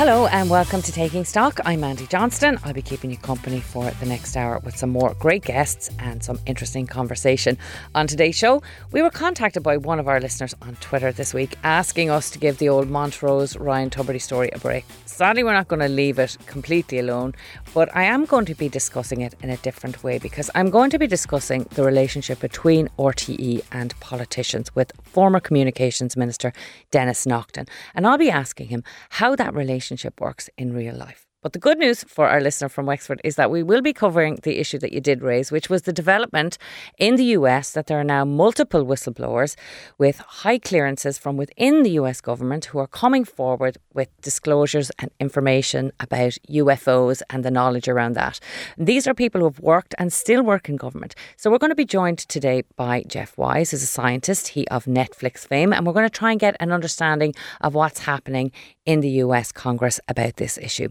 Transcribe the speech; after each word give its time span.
Hello 0.00 0.28
and 0.28 0.48
welcome 0.48 0.80
to 0.80 0.92
Taking 0.92 1.26
Stock. 1.26 1.60
I'm 1.66 1.80
Mandy 1.80 2.06
Johnston. 2.06 2.58
I'll 2.64 2.72
be 2.72 2.80
keeping 2.80 3.10
you 3.10 3.18
company 3.18 3.60
for 3.60 3.90
the 3.90 4.06
next 4.06 4.34
hour 4.34 4.58
with 4.60 4.74
some 4.74 4.88
more 4.88 5.12
great 5.18 5.44
guests 5.44 5.90
and 5.98 6.24
some 6.24 6.40
interesting 6.46 6.86
conversation. 6.86 7.58
On 7.94 8.06
today's 8.06 8.34
show, 8.34 8.62
we 8.92 9.02
were 9.02 9.10
contacted 9.10 9.62
by 9.62 9.76
one 9.76 10.00
of 10.00 10.08
our 10.08 10.18
listeners 10.18 10.54
on 10.62 10.76
Twitter 10.76 11.12
this 11.12 11.34
week 11.34 11.54
asking 11.64 12.08
us 12.08 12.30
to 12.30 12.38
give 12.38 12.56
the 12.56 12.70
old 12.70 12.88
Montrose 12.88 13.58
Ryan 13.58 13.90
Tubridy 13.90 14.22
story 14.22 14.48
a 14.54 14.58
break. 14.58 14.86
Sadly, 15.04 15.44
we're 15.44 15.52
not 15.52 15.68
going 15.68 15.80
to 15.80 15.88
leave 15.88 16.18
it 16.18 16.38
completely 16.46 16.98
alone, 16.98 17.34
but 17.74 17.94
I 17.94 18.04
am 18.04 18.24
going 18.24 18.46
to 18.46 18.54
be 18.54 18.70
discussing 18.70 19.20
it 19.20 19.34
in 19.42 19.50
a 19.50 19.58
different 19.58 20.02
way 20.02 20.16
because 20.16 20.50
I'm 20.54 20.70
going 20.70 20.88
to 20.88 20.98
be 20.98 21.06
discussing 21.06 21.64
the 21.72 21.84
relationship 21.84 22.40
between 22.40 22.88
RTE 22.98 23.64
and 23.70 24.00
politicians 24.00 24.74
with 24.74 24.92
former 25.02 25.40
Communications 25.40 26.16
Minister 26.16 26.54
Denis 26.90 27.26
Naughten. 27.26 27.66
And 27.94 28.06
I'll 28.06 28.16
be 28.16 28.30
asking 28.30 28.68
him 28.68 28.82
how 29.10 29.36
that 29.36 29.52
relationship 29.52 29.89
works 30.20 30.50
in 30.56 30.72
real 30.72 30.94
life. 30.94 31.29
But 31.42 31.54
the 31.54 31.58
good 31.58 31.78
news 31.78 32.04
for 32.04 32.28
our 32.28 32.38
listener 32.38 32.68
from 32.68 32.84
Wexford 32.84 33.18
is 33.24 33.36
that 33.36 33.50
we 33.50 33.62
will 33.62 33.80
be 33.80 33.94
covering 33.94 34.38
the 34.42 34.58
issue 34.58 34.78
that 34.78 34.92
you 34.92 35.00
did 35.00 35.22
raise, 35.22 35.50
which 35.50 35.70
was 35.70 35.82
the 35.82 35.92
development 35.92 36.58
in 36.98 37.16
the 37.16 37.24
US 37.36 37.70
that 37.70 37.86
there 37.86 37.98
are 37.98 38.04
now 38.04 38.26
multiple 38.26 38.84
whistleblowers 38.84 39.56
with 39.96 40.18
high 40.18 40.58
clearances 40.58 41.16
from 41.16 41.38
within 41.38 41.82
the 41.82 41.92
US 41.92 42.20
government 42.20 42.66
who 42.66 42.78
are 42.78 42.86
coming 42.86 43.24
forward 43.24 43.78
with 43.94 44.08
disclosures 44.20 44.90
and 44.98 45.10
information 45.18 45.92
about 45.98 46.36
UFOs 46.50 47.22
and 47.30 47.42
the 47.42 47.50
knowledge 47.50 47.88
around 47.88 48.12
that. 48.16 48.38
These 48.76 49.06
are 49.06 49.14
people 49.14 49.40
who 49.40 49.46
have 49.46 49.60
worked 49.60 49.94
and 49.96 50.12
still 50.12 50.42
work 50.42 50.68
in 50.68 50.76
government. 50.76 51.14
So 51.38 51.50
we're 51.50 51.56
going 51.56 51.70
to 51.70 51.74
be 51.74 51.86
joined 51.86 52.18
today 52.18 52.64
by 52.76 53.04
Jeff 53.06 53.38
Wise, 53.38 53.70
who's 53.70 53.82
a 53.82 53.86
scientist, 53.86 54.48
he 54.48 54.68
of 54.68 54.84
Netflix 54.84 55.46
fame, 55.46 55.72
and 55.72 55.86
we're 55.86 55.94
going 55.94 56.04
to 56.04 56.10
try 56.10 56.32
and 56.32 56.40
get 56.40 56.54
an 56.60 56.70
understanding 56.70 57.34
of 57.62 57.74
what's 57.74 58.00
happening 58.00 58.52
in 58.84 59.00
the 59.00 59.08
US 59.24 59.52
Congress 59.52 60.00
about 60.06 60.36
this 60.36 60.58
issue. 60.58 60.90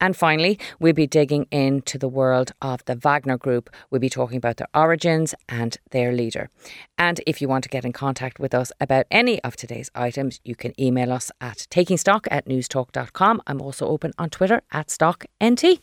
And 0.00 0.16
finally, 0.16 0.58
we'll 0.78 0.92
be 0.92 1.06
digging 1.06 1.46
into 1.50 1.98
the 1.98 2.08
world 2.08 2.52
of 2.62 2.84
the 2.84 2.96
Wagner 2.96 3.38
Group. 3.38 3.70
We'll 3.90 4.00
be 4.00 4.08
talking 4.08 4.36
about 4.36 4.56
their 4.56 4.68
origins 4.74 5.34
and 5.48 5.76
their 5.90 6.12
leader. 6.12 6.50
And 6.96 7.20
if 7.26 7.40
you 7.40 7.48
want 7.48 7.64
to 7.64 7.70
get 7.70 7.84
in 7.84 7.92
contact 7.92 8.38
with 8.38 8.54
us 8.54 8.72
about 8.80 9.06
any 9.10 9.42
of 9.42 9.56
today's 9.56 9.90
items, 9.94 10.40
you 10.44 10.54
can 10.54 10.78
email 10.80 11.12
us 11.12 11.30
at 11.40 11.66
takingstock 11.70 12.26
at 12.30 12.46
newstalk.com. 12.46 13.42
I'm 13.46 13.60
also 13.60 13.86
open 13.86 14.12
on 14.18 14.30
Twitter 14.30 14.62
at 14.72 14.88
StockNT. 14.88 15.80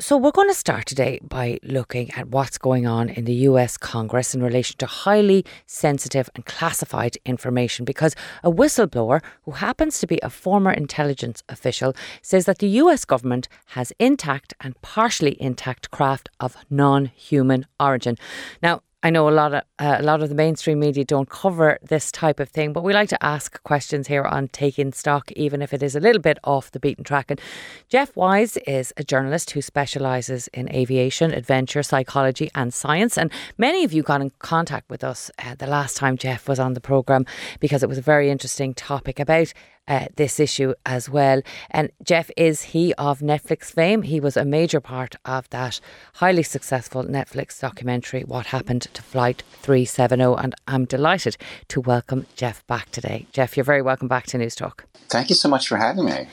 So, 0.00 0.16
we're 0.16 0.30
going 0.30 0.48
to 0.48 0.54
start 0.54 0.86
today 0.86 1.20
by 1.22 1.58
looking 1.62 2.10
at 2.14 2.28
what's 2.28 2.56
going 2.56 2.86
on 2.86 3.10
in 3.10 3.26
the 3.26 3.34
US 3.50 3.76
Congress 3.76 4.34
in 4.34 4.42
relation 4.42 4.78
to 4.78 4.86
highly 4.86 5.44
sensitive 5.66 6.30
and 6.34 6.46
classified 6.46 7.18
information 7.26 7.84
because 7.84 8.16
a 8.42 8.50
whistleblower 8.50 9.22
who 9.42 9.50
happens 9.50 10.00
to 10.00 10.06
be 10.06 10.18
a 10.22 10.30
former 10.30 10.72
intelligence 10.72 11.42
official 11.50 11.94
says 12.22 12.46
that 12.46 12.60
the 12.60 12.68
US 12.82 13.04
government 13.04 13.46
has 13.76 13.92
intact 13.98 14.54
and 14.62 14.80
partially 14.80 15.36
intact 15.38 15.90
craft 15.90 16.30
of 16.40 16.56
non 16.70 17.04
human 17.04 17.66
origin. 17.78 18.16
Now, 18.62 18.80
I 19.02 19.08
know 19.08 19.30
a 19.30 19.30
lot 19.30 19.54
of 19.54 19.62
uh, 19.78 19.96
a 19.98 20.02
lot 20.02 20.22
of 20.22 20.28
the 20.28 20.34
mainstream 20.34 20.78
media 20.78 21.06
don't 21.06 21.30
cover 21.30 21.78
this 21.82 22.12
type 22.12 22.38
of 22.38 22.50
thing, 22.50 22.74
but 22.74 22.84
we 22.84 22.92
like 22.92 23.08
to 23.08 23.24
ask 23.24 23.62
questions 23.62 24.08
here 24.08 24.24
on 24.24 24.48
taking 24.48 24.92
stock, 24.92 25.32
even 25.32 25.62
if 25.62 25.72
it 25.72 25.82
is 25.82 25.96
a 25.96 26.00
little 26.00 26.20
bit 26.20 26.38
off 26.44 26.70
the 26.70 26.78
beaten 26.78 27.02
track. 27.02 27.30
And 27.30 27.40
Jeff 27.88 28.14
Wise 28.14 28.58
is 28.58 28.92
a 28.98 29.04
journalist 29.04 29.52
who 29.52 29.62
specialises 29.62 30.48
in 30.48 30.70
aviation, 30.70 31.32
adventure, 31.32 31.82
psychology, 31.82 32.50
and 32.54 32.74
science. 32.74 33.16
And 33.16 33.32
many 33.56 33.84
of 33.84 33.92
you 33.94 34.02
got 34.02 34.20
in 34.20 34.32
contact 34.38 34.90
with 34.90 35.02
us 35.02 35.30
uh, 35.38 35.54
the 35.54 35.66
last 35.66 35.96
time 35.96 36.18
Jeff 36.18 36.46
was 36.46 36.60
on 36.60 36.74
the 36.74 36.80
program 36.80 37.24
because 37.58 37.82
it 37.82 37.88
was 37.88 37.98
a 37.98 38.02
very 38.02 38.28
interesting 38.28 38.74
topic 38.74 39.18
about 39.18 39.54
uh, 39.88 40.06
this 40.16 40.38
issue 40.38 40.74
as 40.86 41.08
well. 41.08 41.42
And 41.70 41.90
Jeff 42.04 42.30
is 42.36 42.62
he 42.62 42.94
of 42.94 43.20
Netflix 43.20 43.64
fame. 43.64 44.02
He 44.02 44.20
was 44.20 44.36
a 44.36 44.44
major 44.44 44.80
part 44.80 45.16
of 45.24 45.48
that 45.50 45.80
highly 46.14 46.42
successful 46.42 47.04
Netflix 47.04 47.60
documentary, 47.60 48.22
What 48.22 48.46
Happened 48.46 48.82
to 48.82 49.02
Flight 49.02 49.42
370. 49.62 50.42
And 50.42 50.54
I'm 50.68 50.84
delighted 50.84 51.36
to 51.68 51.80
welcome 51.80 52.26
Jeff 52.36 52.66
back 52.66 52.90
today. 52.90 53.26
Jeff, 53.32 53.56
you're 53.56 53.64
very 53.64 53.82
welcome 53.82 54.08
back 54.08 54.26
to 54.26 54.38
News 54.38 54.54
Talk. 54.54 54.86
Thank 55.08 55.28
you 55.28 55.34
so 55.34 55.48
much 55.48 55.66
for 55.66 55.76
having 55.76 56.04
me. 56.04 56.28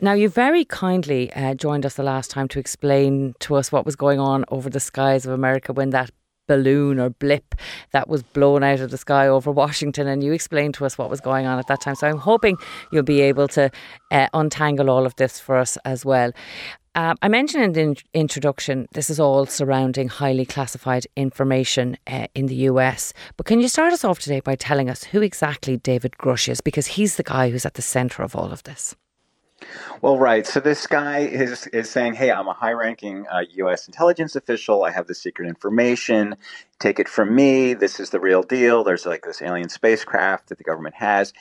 Now, 0.00 0.12
you 0.12 0.28
very 0.28 0.64
kindly 0.64 1.32
uh, 1.32 1.54
joined 1.54 1.84
us 1.84 1.94
the 1.94 2.04
last 2.04 2.30
time 2.30 2.46
to 2.48 2.60
explain 2.60 3.34
to 3.40 3.56
us 3.56 3.72
what 3.72 3.84
was 3.84 3.96
going 3.96 4.20
on 4.20 4.44
over 4.48 4.70
the 4.70 4.78
skies 4.78 5.26
of 5.26 5.32
America 5.32 5.72
when 5.72 5.90
that 5.90 6.10
balloon 6.50 6.98
or 6.98 7.10
blip 7.10 7.54
that 7.92 8.08
was 8.08 8.24
blown 8.24 8.64
out 8.64 8.80
of 8.80 8.90
the 8.90 8.98
sky 8.98 9.28
over 9.28 9.52
Washington. 9.52 10.08
And 10.08 10.24
you 10.24 10.32
explained 10.32 10.74
to 10.74 10.84
us 10.84 10.98
what 10.98 11.08
was 11.08 11.20
going 11.20 11.46
on 11.46 11.60
at 11.60 11.68
that 11.68 11.80
time. 11.80 11.94
So 11.94 12.08
I'm 12.08 12.18
hoping 12.18 12.56
you'll 12.90 13.04
be 13.04 13.20
able 13.20 13.46
to 13.48 13.70
uh, 14.10 14.26
untangle 14.34 14.90
all 14.90 15.06
of 15.06 15.14
this 15.14 15.38
for 15.38 15.56
us 15.56 15.78
as 15.84 16.04
well. 16.04 16.32
Uh, 16.96 17.14
I 17.22 17.28
mentioned 17.28 17.62
in 17.62 17.72
the 17.72 17.80
in- 17.82 17.96
introduction, 18.14 18.88
this 18.94 19.10
is 19.10 19.20
all 19.20 19.46
surrounding 19.46 20.08
highly 20.08 20.44
classified 20.44 21.06
information 21.16 21.96
uh, 22.08 22.26
in 22.34 22.46
the 22.46 22.56
US. 22.70 23.12
But 23.36 23.46
can 23.46 23.60
you 23.60 23.68
start 23.68 23.92
us 23.92 24.04
off 24.04 24.18
today 24.18 24.40
by 24.40 24.56
telling 24.56 24.90
us 24.90 25.04
who 25.04 25.22
exactly 25.22 25.76
David 25.76 26.14
Grusch 26.18 26.48
is? 26.48 26.60
Because 26.60 26.88
he's 26.88 27.14
the 27.14 27.22
guy 27.22 27.50
who's 27.50 27.64
at 27.64 27.74
the 27.74 27.82
centre 27.82 28.24
of 28.24 28.34
all 28.34 28.50
of 28.50 28.64
this. 28.64 28.96
Well, 30.02 30.18
right. 30.18 30.46
So 30.46 30.60
this 30.60 30.86
guy 30.86 31.20
is 31.20 31.66
is 31.68 31.90
saying, 31.90 32.14
"Hey, 32.14 32.30
I'm 32.30 32.48
a 32.48 32.52
high-ranking 32.52 33.26
uh, 33.30 33.44
U.S. 33.52 33.86
intelligence 33.86 34.36
official. 34.36 34.84
I 34.84 34.90
have 34.90 35.06
the 35.06 35.14
secret 35.14 35.48
information. 35.48 36.36
Take 36.78 36.98
it 36.98 37.08
from 37.08 37.34
me. 37.34 37.74
This 37.74 38.00
is 38.00 38.10
the 38.10 38.20
real 38.20 38.42
deal. 38.42 38.84
There's 38.84 39.06
like 39.06 39.24
this 39.24 39.42
alien 39.42 39.68
spacecraft 39.68 40.48
that 40.48 40.58
the 40.58 40.64
government 40.64 40.96
has." 40.96 41.32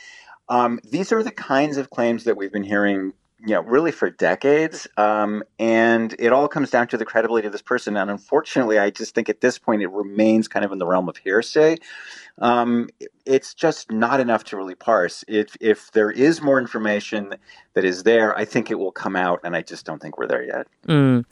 Um, 0.50 0.80
these 0.84 1.12
are 1.12 1.22
the 1.22 1.32
kinds 1.32 1.78
of 1.78 1.90
claims 1.92 2.24
that 2.24 2.36
we've 2.36 2.52
been 2.52 2.64
hearing 2.64 3.14
you 3.46 3.54
know, 3.54 3.62
really 3.62 3.92
for 3.92 4.10
decades. 4.10 4.88
Um, 4.98 5.44
and 5.58 6.14
it 6.20 6.34
all 6.34 6.48
comes 6.48 6.72
down 6.72 6.88
to 6.90 6.98
the 6.98 7.06
credibility 7.06 7.48
of 7.48 7.54
this 7.54 7.62
person. 7.62 7.96
And 7.96 8.10
unfortunately, 8.10 8.78
I 8.78 8.90
just 8.90 9.16
think 9.16 9.30
at 9.30 9.42
this 9.42 9.58
point 9.58 9.82
it 9.82 9.88
remains 9.88 10.48
kind 10.48 10.66
of 10.66 10.72
in 10.72 10.78
the 10.78 10.86
realm 10.86 11.08
of 11.08 11.18
hearsay. 11.18 11.78
Um, 12.40 12.90
it's 13.26 13.54
just 13.54 13.92
not 13.92 14.20
enough 14.20 14.44
to 14.46 14.58
really 14.58 14.76
parse. 14.76 15.24
If 15.28 15.56
if 15.60 15.92
there 15.92 16.12
is 16.12 16.42
more 16.42 16.60
information 16.60 17.36
that 17.74 17.86
is 17.86 18.04
there, 18.04 18.36
I 18.38 18.46
think 18.46 18.72
it 18.72 18.76
will 18.76 18.92
come 18.92 19.16
out, 19.16 19.42
and 19.44 19.56
I 19.56 19.62
just 19.62 19.86
don't 19.86 20.02
think 20.02 20.18
we're 20.18 20.28
there 20.28 20.44
yet. 20.44 20.68
Mm. 20.88 21.26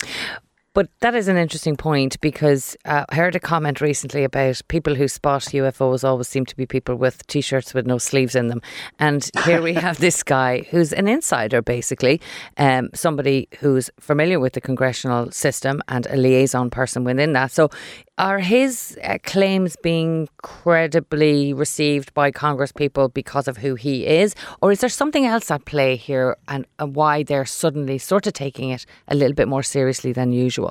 But 0.78 0.90
that 1.00 1.16
is 1.16 1.26
an 1.26 1.36
interesting 1.36 1.76
point 1.76 2.20
because 2.20 2.76
uh, 2.84 3.04
I 3.08 3.14
heard 3.16 3.34
a 3.34 3.40
comment 3.40 3.80
recently 3.80 4.22
about 4.22 4.60
people 4.68 4.94
who 4.94 5.08
spot 5.08 5.42
UFOs 5.42 6.04
always 6.04 6.28
seem 6.28 6.46
to 6.46 6.54
be 6.54 6.66
people 6.66 6.94
with 6.94 7.26
t 7.26 7.40
shirts 7.40 7.74
with 7.74 7.84
no 7.84 7.98
sleeves 7.98 8.36
in 8.36 8.46
them. 8.46 8.62
And 9.00 9.28
here 9.44 9.60
we 9.60 9.74
have 9.74 9.98
this 9.98 10.22
guy 10.22 10.60
who's 10.70 10.92
an 10.92 11.08
insider, 11.08 11.62
basically, 11.62 12.20
um, 12.58 12.90
somebody 12.94 13.48
who's 13.58 13.90
familiar 13.98 14.38
with 14.38 14.52
the 14.52 14.60
congressional 14.60 15.32
system 15.32 15.82
and 15.88 16.06
a 16.10 16.16
liaison 16.16 16.70
person 16.70 17.02
within 17.02 17.32
that. 17.32 17.50
So 17.50 17.70
are 18.18 18.40
his 18.40 18.98
uh, 19.04 19.18
claims 19.22 19.76
being 19.76 20.28
credibly 20.42 21.54
received 21.54 22.12
by 22.14 22.32
Congress 22.32 22.72
people 22.72 23.08
because 23.08 23.46
of 23.46 23.58
who 23.58 23.76
he 23.76 24.06
is? 24.06 24.34
Or 24.60 24.72
is 24.72 24.80
there 24.80 24.90
something 24.90 25.24
else 25.24 25.52
at 25.52 25.64
play 25.66 25.94
here 25.94 26.36
and, 26.48 26.66
and 26.80 26.96
why 26.96 27.22
they're 27.22 27.46
suddenly 27.46 27.96
sort 27.96 28.26
of 28.26 28.32
taking 28.32 28.70
it 28.70 28.86
a 29.06 29.14
little 29.14 29.34
bit 29.34 29.46
more 29.46 29.62
seriously 29.62 30.12
than 30.12 30.32
usual? 30.32 30.67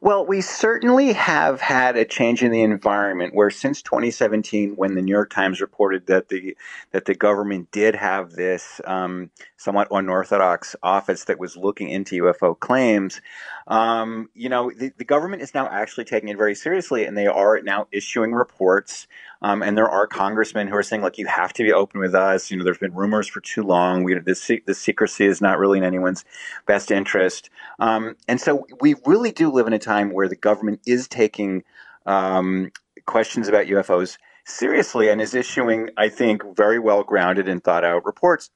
Well, 0.00 0.26
we 0.26 0.42
certainly 0.42 1.12
have 1.14 1.60
had 1.60 1.96
a 1.96 2.04
change 2.04 2.42
in 2.42 2.52
the 2.52 2.62
environment 2.62 3.34
where 3.34 3.50
since 3.50 3.80
2017, 3.82 4.74
when 4.76 4.94
the 4.94 5.02
New 5.02 5.12
York 5.12 5.30
Times 5.30 5.60
reported 5.60 6.06
that 6.06 6.28
the 6.28 6.56
that 6.92 7.06
the 7.06 7.14
government 7.14 7.70
did 7.70 7.94
have 7.94 8.32
this 8.32 8.80
um, 8.84 9.30
somewhat 9.56 9.88
unorthodox 9.90 10.76
office 10.82 11.24
that 11.24 11.38
was 11.38 11.56
looking 11.56 11.88
into 11.88 12.22
UFO 12.24 12.58
claims, 12.58 13.20
um, 13.66 14.30
you 14.34 14.48
know, 14.48 14.70
the, 14.70 14.92
the, 14.96 15.04
government 15.04 15.42
is 15.42 15.52
now 15.52 15.66
actually 15.66 16.04
taking 16.04 16.28
it 16.28 16.36
very 16.36 16.54
seriously, 16.54 17.04
and 17.04 17.16
they 17.16 17.26
are 17.26 17.60
now 17.62 17.88
issuing 17.90 18.32
reports. 18.32 19.08
Um, 19.42 19.62
and 19.62 19.76
there 19.76 19.88
are 19.88 20.06
congressmen 20.06 20.68
who 20.68 20.76
are 20.76 20.84
saying, 20.84 21.02
"Look, 21.02 21.18
you 21.18 21.26
have 21.26 21.52
to 21.54 21.64
be 21.64 21.72
open 21.72 22.00
with 22.00 22.14
us." 22.14 22.50
You 22.50 22.56
know, 22.56 22.64
there's 22.64 22.78
been 22.78 22.94
rumors 22.94 23.26
for 23.26 23.40
too 23.40 23.62
long. 23.62 24.04
We, 24.04 24.18
this, 24.20 24.50
this 24.66 24.78
secrecy 24.78 25.26
is 25.26 25.40
not 25.40 25.58
really 25.58 25.78
in 25.78 25.84
anyone's 25.84 26.24
best 26.66 26.92
interest. 26.92 27.50
Um, 27.80 28.16
and 28.28 28.40
so, 28.40 28.66
we 28.80 28.94
really 29.04 29.32
do 29.32 29.50
live 29.50 29.66
in 29.66 29.72
a 29.72 29.80
time 29.80 30.12
where 30.12 30.28
the 30.28 30.36
government 30.36 30.80
is 30.86 31.08
taking 31.08 31.64
um, 32.06 32.70
questions 33.04 33.48
about 33.48 33.66
UFOs 33.66 34.16
seriously 34.44 35.08
and 35.08 35.20
is 35.20 35.34
issuing, 35.34 35.90
I 35.96 36.08
think, 36.08 36.42
very 36.56 36.78
well 36.78 37.02
grounded 37.02 37.48
and 37.48 37.62
thought 37.62 37.84
out 37.84 38.04
reports. 38.04 38.50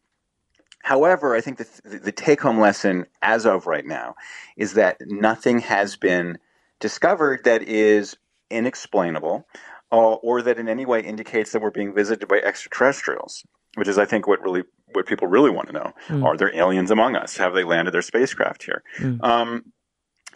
However, 0.82 1.35
I 1.35 1.41
think 1.41 1.59
the, 1.59 1.99
the 1.99 2.12
take 2.12 2.41
home 2.41 2.59
lesson 2.59 3.06
as 3.23 3.47
of 3.47 3.67
right 3.67 3.87
now 3.87 4.15
is 4.56 4.75
that 4.75 4.97
nothing 5.06 5.61
has 5.61 5.97
been 5.97 6.38
discovered 6.81 7.44
that 7.44 7.62
is 7.62 8.17
inexplainable 8.50 9.47
uh, 9.93 10.15
or 10.15 10.43
that 10.43 10.59
in 10.59 10.69
any 10.69 10.87
way 10.87 11.00
indicates 11.00 11.53
that 11.53 11.62
we're 11.62 11.71
being 11.71 11.94
visited 11.94 12.29
by 12.29 12.38
extraterrestrials. 12.38 13.44
which 13.77 13.88
is, 13.88 13.99
I 13.99 14.05
think, 14.05 14.27
what 14.27 14.43
really 14.43 14.62
what 14.93 15.06
people 15.06 15.29
really 15.29 15.50
want 15.50 15.69
to 15.69 15.73
know: 15.73 15.93
mm. 16.09 16.25
Are 16.25 16.37
there 16.37 16.55
aliens 16.55 16.91
among 16.91 17.15
us? 17.15 17.37
Have 17.37 17.55
they 17.55 17.65
landed 17.65 17.93
their 17.93 18.03
spacecraft 18.03 18.65
here? 18.65 18.83
Mm. 18.99 19.23
Um, 19.23 19.73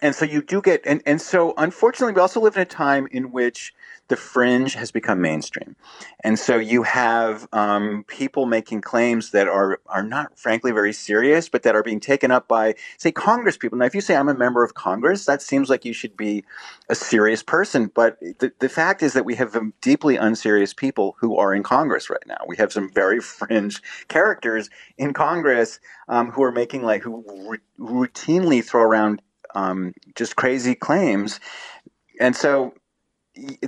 and 0.05 0.15
so 0.15 0.27
you 0.27 0.43
do 0.43 0.61
get, 0.61 0.83
and, 0.85 1.03
and 1.06 1.19
so 1.19 1.55
unfortunately, 1.56 2.12
we 2.12 2.21
also 2.21 2.39
live 2.39 2.56
in 2.56 2.62
a 2.62 2.67
time 2.67 3.09
in 3.11 3.33
which 3.33 3.73
the 4.09 4.17
fringe 4.17 4.75
has 4.75 4.93
become 4.93 5.23
mainstream. 5.23 5.77
And 6.23 6.39
so 6.39 6.59
you 6.59 6.83
have 6.83 7.49
um, 7.55 8.05
people 8.06 8.45
making 8.45 8.83
claims 8.83 9.31
that 9.31 9.49
are, 9.49 9.81
are 9.87 10.03
not, 10.03 10.39
frankly, 10.39 10.73
very 10.73 10.93
serious, 10.93 11.49
but 11.49 11.62
that 11.62 11.75
are 11.75 11.83
being 11.83 12.01
taken 12.01 12.31
up 12.31 12.47
by, 12.47 12.75
say, 12.99 13.12
Congress 13.12 13.56
people. 13.56 13.79
Now, 13.79 13.87
if 13.87 13.95
you 13.95 14.03
say, 14.03 14.15
I'm 14.15 14.29
a 14.29 14.35
member 14.35 14.62
of 14.62 14.75
Congress, 14.75 15.25
that 15.25 15.41
seems 15.41 15.71
like 15.71 15.87
you 15.87 15.95
should 15.95 16.19
be 16.19 16.45
a 16.91 16.95
serious 16.95 17.43
person. 17.43 17.91
But 17.95 18.21
the, 18.21 18.53
the 18.59 18.69
fact 18.69 19.03
is 19.03 19.15
that 19.15 19.25
we 19.25 19.37
have 19.37 19.57
deeply 19.81 20.17
unserious 20.17 20.75
people 20.75 21.17
who 21.21 21.39
are 21.39 21.55
in 21.55 21.62
Congress 21.62 22.11
right 22.11 22.27
now. 22.27 22.45
We 22.47 22.59
have 22.59 22.75
some 22.75 22.93
very 22.93 23.21
fringe 23.23 23.81
characters 24.09 24.69
in 24.99 25.15
Congress 25.15 25.81
um, 26.09 26.31
who 26.31 26.43
are 26.43 26.53
making, 26.53 26.83
like, 26.83 27.00
who 27.00 27.25
r- 27.49 27.59
routinely 27.81 28.62
throw 28.62 28.83
around 28.83 29.23
um, 29.55 29.93
just 30.15 30.37
crazy 30.37 30.75
claims. 30.75 31.41
And 32.21 32.37
so 32.37 32.75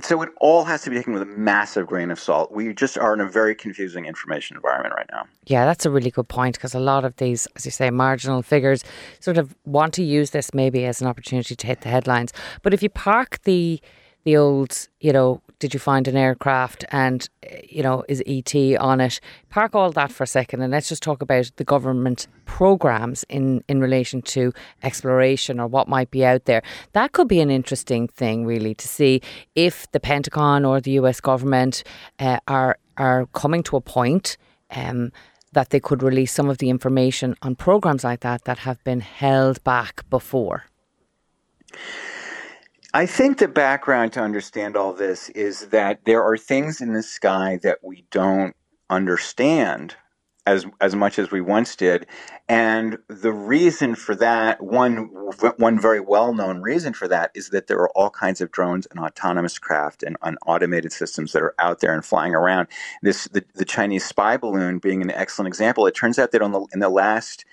so 0.01 0.21
it 0.21 0.29
all 0.39 0.63
has 0.63 0.83
to 0.83 0.89
be 0.89 0.95
taken 0.95 1.11
with 1.11 1.21
a 1.21 1.25
massive 1.25 1.87
grain 1.87 2.09
of 2.09 2.19
salt. 2.19 2.53
We 2.53 2.73
just 2.73 2.97
are 2.97 3.13
in 3.13 3.19
a 3.19 3.27
very 3.27 3.53
confusing 3.53 4.05
information 4.05 4.55
environment 4.55 4.95
right 4.95 5.09
now. 5.11 5.25
Yeah, 5.45 5.65
that's 5.65 5.85
a 5.85 5.91
really 5.91 6.09
good 6.09 6.29
point 6.29 6.55
because 6.55 6.73
a 6.73 6.79
lot 6.79 7.03
of 7.03 7.17
these, 7.17 7.47
as 7.57 7.65
you 7.65 7.71
say, 7.71 7.89
marginal 7.89 8.41
figures 8.41 8.83
sort 9.19 9.37
of 9.37 9.55
want 9.65 9.93
to 9.95 10.03
use 10.03 10.29
this 10.29 10.53
maybe 10.53 10.85
as 10.85 11.01
an 11.01 11.07
opportunity 11.07 11.53
to 11.55 11.67
hit 11.67 11.81
the 11.81 11.89
headlines. 11.89 12.31
But 12.61 12.73
if 12.73 12.81
you 12.81 12.89
park 12.89 13.39
the 13.43 13.81
the 14.23 14.37
old, 14.37 14.87
you 14.99 15.13
know, 15.13 15.41
did 15.59 15.73
you 15.73 15.79
find 15.79 16.07
an 16.07 16.15
aircraft 16.15 16.85
and, 16.91 17.27
you 17.67 17.81
know, 17.81 18.03
is 18.07 18.23
ET 18.27 18.53
on 18.79 19.01
it? 19.01 19.19
Park 19.49 19.75
all 19.75 19.91
that 19.91 20.11
for 20.11 20.23
a 20.23 20.27
second 20.27 20.61
and 20.61 20.71
let's 20.71 20.89
just 20.89 21.01
talk 21.01 21.21
about 21.21 21.51
the 21.55 21.63
government 21.63 22.27
programs 22.45 23.23
in, 23.29 23.63
in 23.67 23.81
relation 23.81 24.21
to 24.21 24.53
exploration 24.83 25.59
or 25.59 25.67
what 25.67 25.87
might 25.87 26.11
be 26.11 26.23
out 26.25 26.45
there. 26.45 26.61
That 26.93 27.11
could 27.11 27.27
be 27.27 27.39
an 27.39 27.49
interesting 27.49 28.07
thing, 28.07 28.45
really, 28.45 28.75
to 28.75 28.87
see 28.87 29.21
if 29.55 29.91
the 29.91 29.99
Pentagon 29.99 30.63
or 30.63 30.79
the 30.79 30.91
US 30.91 31.19
government 31.19 31.83
uh, 32.19 32.39
are, 32.47 32.77
are 32.97 33.25
coming 33.33 33.63
to 33.63 33.77
a 33.77 33.81
point. 33.81 34.37
Um, 34.71 35.11
that 35.53 35.69
they 35.69 35.79
could 35.79 36.03
release 36.03 36.33
some 36.33 36.49
of 36.49 36.57
the 36.57 36.69
information 36.69 37.33
on 37.41 37.55
programs 37.55 38.03
like 38.03 38.19
that 38.19 38.43
that 38.43 38.59
have 38.59 38.83
been 38.83 38.99
held 38.99 39.63
back 39.63 40.07
before. 40.09 40.65
I 42.97 43.05
think 43.05 43.37
the 43.37 43.47
background 43.47 44.13
to 44.13 44.21
understand 44.21 44.75
all 44.75 44.91
this 44.91 45.29
is 45.29 45.67
that 45.67 46.05
there 46.05 46.23
are 46.23 46.35
things 46.35 46.81
in 46.81 46.93
the 46.93 47.03
sky 47.03 47.59
that 47.61 47.77
we 47.83 48.05
don't 48.09 48.55
understand 48.89 49.93
as 50.47 50.65
as 50.81 50.95
much 50.95 51.19
as 51.19 51.29
we 51.29 51.39
once 51.39 51.75
did, 51.75 52.07
and 52.49 52.97
the 53.07 53.31
reason 53.31 53.93
for 53.93 54.15
that 54.15 54.63
one 54.63 55.09
one 55.57 55.79
very 55.79 55.99
well 55.99 56.33
known 56.33 56.61
reason 56.61 56.91
for 56.91 57.07
that 57.07 57.29
is 57.35 57.49
that 57.49 57.67
there 57.67 57.77
are 57.77 57.91
all 57.95 58.09
kinds 58.09 58.41
of 58.41 58.49
drones 58.51 58.87
and 58.87 58.99
autonomous 58.99 59.59
craft 59.59 60.01
and, 60.01 60.17
and 60.23 60.39
automated 60.47 60.91
systems 60.91 61.33
that 61.33 61.43
are 61.43 61.53
out 61.59 61.81
there 61.81 61.93
and 61.93 62.03
flying 62.03 62.33
around. 62.33 62.67
This 63.03 63.25
the, 63.25 63.45
the 63.53 63.65
Chinese 63.65 64.05
spy 64.05 64.37
balloon 64.37 64.79
being 64.79 65.03
an 65.03 65.11
excellent 65.11 65.49
example. 65.49 65.85
It 65.85 65.93
turns 65.93 66.17
out 66.17 66.31
that 66.31 66.41
on 66.41 66.51
the 66.51 66.65
in 66.73 66.79
the 66.79 66.89
last 66.89 67.45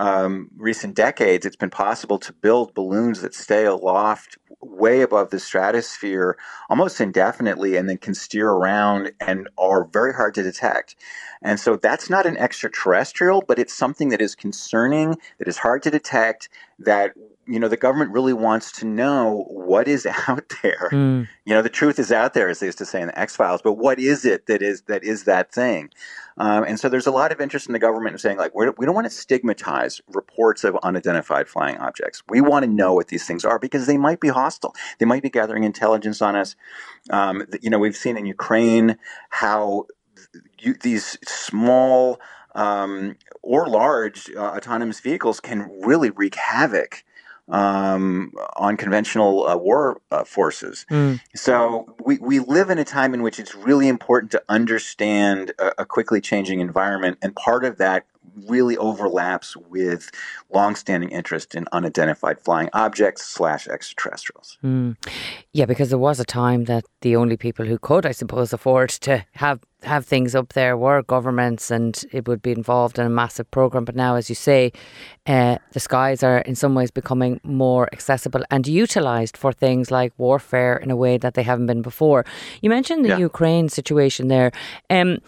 um, 0.00 0.48
recent 0.56 0.94
decades, 0.94 1.44
it's 1.44 1.56
been 1.56 1.68
possible 1.68 2.18
to 2.20 2.32
build 2.32 2.72
balloons 2.72 3.20
that 3.20 3.34
stay 3.34 3.66
aloft 3.66 4.38
way 4.62 5.02
above 5.02 5.28
the 5.28 5.38
stratosphere 5.38 6.38
almost 6.70 7.02
indefinitely 7.02 7.76
and 7.76 7.86
then 7.86 7.98
can 7.98 8.14
steer 8.14 8.48
around 8.48 9.12
and 9.20 9.46
are 9.58 9.84
very 9.84 10.14
hard 10.14 10.34
to 10.34 10.42
detect. 10.42 10.96
And 11.42 11.60
so 11.60 11.76
that's 11.76 12.08
not 12.08 12.24
an 12.24 12.38
extraterrestrial, 12.38 13.44
but 13.46 13.58
it's 13.58 13.74
something 13.74 14.08
that 14.08 14.22
is 14.22 14.34
concerning, 14.34 15.18
that 15.38 15.48
is 15.48 15.58
hard 15.58 15.82
to 15.82 15.90
detect, 15.90 16.48
that 16.78 17.12
you 17.50 17.58
know 17.58 17.68
the 17.68 17.76
government 17.76 18.12
really 18.12 18.32
wants 18.32 18.70
to 18.72 18.86
know 18.86 19.44
what 19.48 19.88
is 19.88 20.06
out 20.28 20.52
there. 20.62 20.88
Mm. 20.92 21.28
You 21.44 21.54
know, 21.54 21.62
the 21.62 21.68
truth 21.68 21.98
is 21.98 22.12
out 22.12 22.32
there, 22.32 22.48
as 22.48 22.60
they 22.60 22.66
used 22.66 22.78
to 22.78 22.86
say 22.86 23.00
in 23.00 23.08
the 23.08 23.18
X 23.18 23.36
Files. 23.36 23.60
But 23.62 23.74
what 23.74 23.98
is 23.98 24.24
it 24.24 24.46
that 24.46 24.62
is 24.62 24.82
that 24.82 25.02
is 25.02 25.24
that 25.24 25.52
thing? 25.52 25.90
Um, 26.38 26.64
and 26.64 26.80
so 26.80 26.88
there's 26.88 27.06
a 27.06 27.10
lot 27.10 27.32
of 27.32 27.40
interest 27.40 27.66
in 27.66 27.74
the 27.74 27.78
government 27.78 28.14
in 28.14 28.18
saying, 28.18 28.38
like, 28.38 28.54
we're, 28.54 28.70
we 28.78 28.84
do 28.84 28.86
not 28.86 28.94
want 28.94 29.06
to 29.06 29.10
stigmatize 29.10 30.00
reports 30.08 30.64
of 30.64 30.78
unidentified 30.82 31.48
flying 31.48 31.76
objects. 31.76 32.22
We 32.30 32.40
want 32.40 32.64
to 32.64 32.70
know 32.70 32.94
what 32.94 33.08
these 33.08 33.26
things 33.26 33.44
are 33.44 33.58
because 33.58 33.86
they 33.86 33.98
might 33.98 34.20
be 34.20 34.28
hostile. 34.28 34.74
They 34.98 35.06
might 35.06 35.22
be 35.22 35.28
gathering 35.28 35.64
intelligence 35.64 36.22
on 36.22 36.36
us. 36.36 36.56
Um, 37.10 37.44
you 37.60 37.68
know, 37.68 37.78
we've 37.78 37.96
seen 37.96 38.16
in 38.16 38.24
Ukraine 38.24 38.96
how 39.28 39.86
you, 40.58 40.74
these 40.80 41.18
small 41.26 42.20
um, 42.54 43.16
or 43.42 43.68
large 43.68 44.30
uh, 44.34 44.40
autonomous 44.40 45.00
vehicles 45.00 45.40
can 45.40 45.70
really 45.82 46.10
wreak 46.10 46.36
havoc 46.36 47.04
um, 47.50 48.32
on 48.56 48.76
conventional 48.76 49.46
uh, 49.46 49.56
war 49.56 50.00
uh, 50.10 50.24
forces. 50.24 50.86
Mm. 50.90 51.20
So 51.34 51.94
we, 52.04 52.18
we 52.18 52.38
live 52.38 52.70
in 52.70 52.78
a 52.78 52.84
time 52.84 53.14
in 53.14 53.22
which 53.22 53.38
it's 53.38 53.54
really 53.54 53.88
important 53.88 54.30
to 54.32 54.42
understand 54.48 55.52
a, 55.58 55.82
a 55.82 55.84
quickly 55.84 56.20
changing 56.20 56.60
environment, 56.60 57.18
and 57.22 57.34
part 57.34 57.64
of 57.64 57.78
that 57.78 58.06
really 58.48 58.76
overlaps 58.76 59.56
with 59.56 60.10
longstanding 60.52 61.10
interest 61.10 61.54
in 61.54 61.66
unidentified 61.72 62.40
flying 62.40 62.68
objects 62.72 63.24
slash 63.24 63.68
extraterrestrials. 63.68 64.58
Mm. 64.64 64.96
Yeah, 65.52 65.66
because 65.66 65.90
there 65.90 65.98
was 65.98 66.20
a 66.20 66.24
time 66.24 66.64
that 66.64 66.84
the 67.00 67.16
only 67.16 67.36
people 67.36 67.66
who 67.66 67.78
could, 67.78 68.06
I 68.06 68.12
suppose, 68.12 68.52
afford 68.52 68.90
to 68.90 69.24
have 69.32 69.60
have 69.82 70.04
things 70.04 70.34
up 70.34 70.52
there 70.52 70.76
were 70.76 71.02
governments, 71.02 71.70
and 71.70 72.04
it 72.12 72.28
would 72.28 72.42
be 72.42 72.52
involved 72.52 72.98
in 72.98 73.06
a 73.06 73.10
massive 73.10 73.50
program. 73.50 73.84
But 73.84 73.96
now, 73.96 74.16
as 74.16 74.28
you 74.28 74.34
say, 74.34 74.72
uh, 75.26 75.56
the 75.72 75.80
skies 75.80 76.22
are 76.22 76.38
in 76.38 76.54
some 76.54 76.74
ways 76.74 76.90
becoming 76.90 77.40
more 77.44 77.88
accessible 77.92 78.44
and 78.50 78.66
utilised 78.66 79.36
for 79.36 79.52
things 79.52 79.90
like 79.90 80.12
warfare 80.18 80.76
in 80.76 80.90
a 80.90 80.96
way 80.96 81.16
that 81.18 81.34
they 81.34 81.42
haven't 81.42 81.66
been 81.66 81.82
before. 81.82 82.24
You 82.60 82.70
mentioned 82.70 83.04
the 83.04 83.10
yeah. 83.10 83.18
Ukraine 83.18 83.68
situation 83.68 84.28
there. 84.28 84.52
Um, 84.90 85.18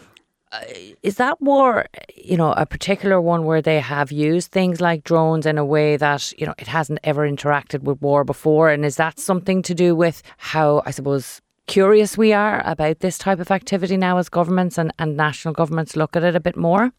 Uh, 0.53 0.61
is 1.01 1.15
that 1.15 1.41
war, 1.41 1.87
you 2.15 2.37
know, 2.37 2.51
a 2.51 2.65
particular 2.65 3.19
one 3.19 3.43
where 3.43 3.61
they 3.61 3.79
have 3.79 4.11
used 4.11 4.51
things 4.51 4.79
like 4.79 5.03
drones 5.03 5.47
in 5.47 5.57
a 5.57 5.65
way 5.65 5.97
that, 5.97 6.31
you 6.37 6.45
know, 6.45 6.53
it 6.59 6.67
hasn't 6.67 6.99
ever 7.03 7.27
interacted 7.27 7.81
with 7.81 7.99
war 8.03 8.23
before? 8.23 8.69
And 8.69 8.85
is 8.85 8.97
that 8.97 9.19
something 9.19 9.63
to 9.63 9.73
do 9.73 9.95
with 9.95 10.21
how, 10.37 10.83
I 10.85 10.91
suppose, 10.91 11.41
curious 11.65 12.19
we 12.19 12.33
are 12.33 12.61
about 12.65 12.99
this 12.99 13.17
type 13.17 13.39
of 13.39 13.49
activity 13.49 13.97
now 13.97 14.19
as 14.19 14.29
governments 14.29 14.77
and, 14.77 14.93
and 14.99 15.17
national 15.17 15.55
governments 15.55 15.95
look 15.95 16.15
at 16.15 16.23
it 16.23 16.35
a 16.35 16.39
bit 16.39 16.55
more? 16.55 16.91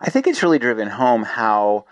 I 0.00 0.08
think 0.08 0.26
it's 0.26 0.42
really 0.42 0.58
driven 0.58 0.88
home 0.88 1.24
how 1.24 1.84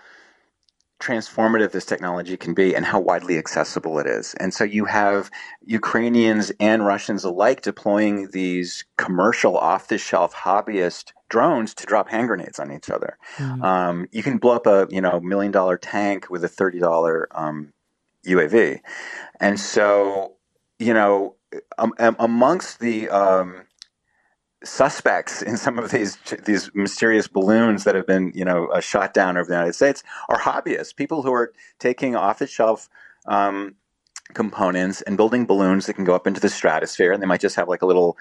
transformative 0.99 1.71
this 1.71 1.85
technology 1.85 2.37
can 2.37 2.53
be 2.53 2.75
and 2.75 2.85
how 2.85 2.99
widely 2.99 3.37
accessible 3.37 3.99
it 3.99 4.07
is. 4.07 4.33
And 4.39 4.53
so 4.53 4.63
you 4.63 4.85
have 4.85 5.29
Ukrainians 5.65 6.51
and 6.59 6.85
Russians 6.85 7.23
alike 7.23 7.61
deploying 7.61 8.29
these 8.31 8.83
commercial 8.97 9.57
off 9.57 9.87
the 9.89 9.97
shelf 9.97 10.33
hobbyist 10.33 11.11
drones 11.29 11.73
to 11.75 11.85
drop 11.85 12.09
hand 12.09 12.27
grenades 12.27 12.59
on 12.59 12.71
each 12.71 12.89
other. 12.89 13.17
Mm. 13.35 13.63
Um, 13.63 14.07
you 14.11 14.23
can 14.23 14.37
blow 14.37 14.55
up 14.55 14.65
a 14.65 14.87
you 14.89 15.01
know 15.01 15.19
million 15.19 15.51
dollar 15.51 15.77
tank 15.77 16.29
with 16.29 16.43
a 16.43 16.47
thirty 16.47 16.79
dollar 16.79 17.27
um, 17.31 17.73
UAV, 18.25 18.79
and 19.39 19.59
so 19.59 20.33
you 20.79 20.93
know 20.93 21.35
um, 21.77 21.93
amongst 21.99 22.79
the 22.79 23.09
um, 23.09 23.66
suspects 24.67 25.41
in 25.41 25.57
some 25.57 25.79
of 25.79 25.91
these 25.91 26.17
these 26.45 26.69
mysterious 26.73 27.27
balloons 27.27 27.83
that 27.83 27.95
have 27.95 28.05
been 28.05 28.31
you 28.35 28.45
know 28.45 28.67
uh, 28.67 28.79
shot 28.79 29.13
down 29.13 29.37
over 29.37 29.47
the 29.47 29.53
United 29.53 29.73
States 29.73 30.03
are 30.29 30.39
hobbyists, 30.39 30.95
people 30.95 31.23
who 31.23 31.33
are 31.33 31.53
taking 31.79 32.15
off 32.15 32.39
the 32.39 32.47
shelf 32.47 32.89
um, 33.27 33.75
components 34.33 35.01
and 35.01 35.17
building 35.17 35.45
balloons 35.45 35.85
that 35.85 35.93
can 35.93 36.05
go 36.05 36.15
up 36.15 36.27
into 36.27 36.39
the 36.39 36.49
stratosphere, 36.49 37.11
and 37.11 37.21
they 37.21 37.27
might 37.27 37.41
just 37.41 37.55
have 37.55 37.67
like 37.67 37.81
a 37.81 37.85
little 37.85 38.17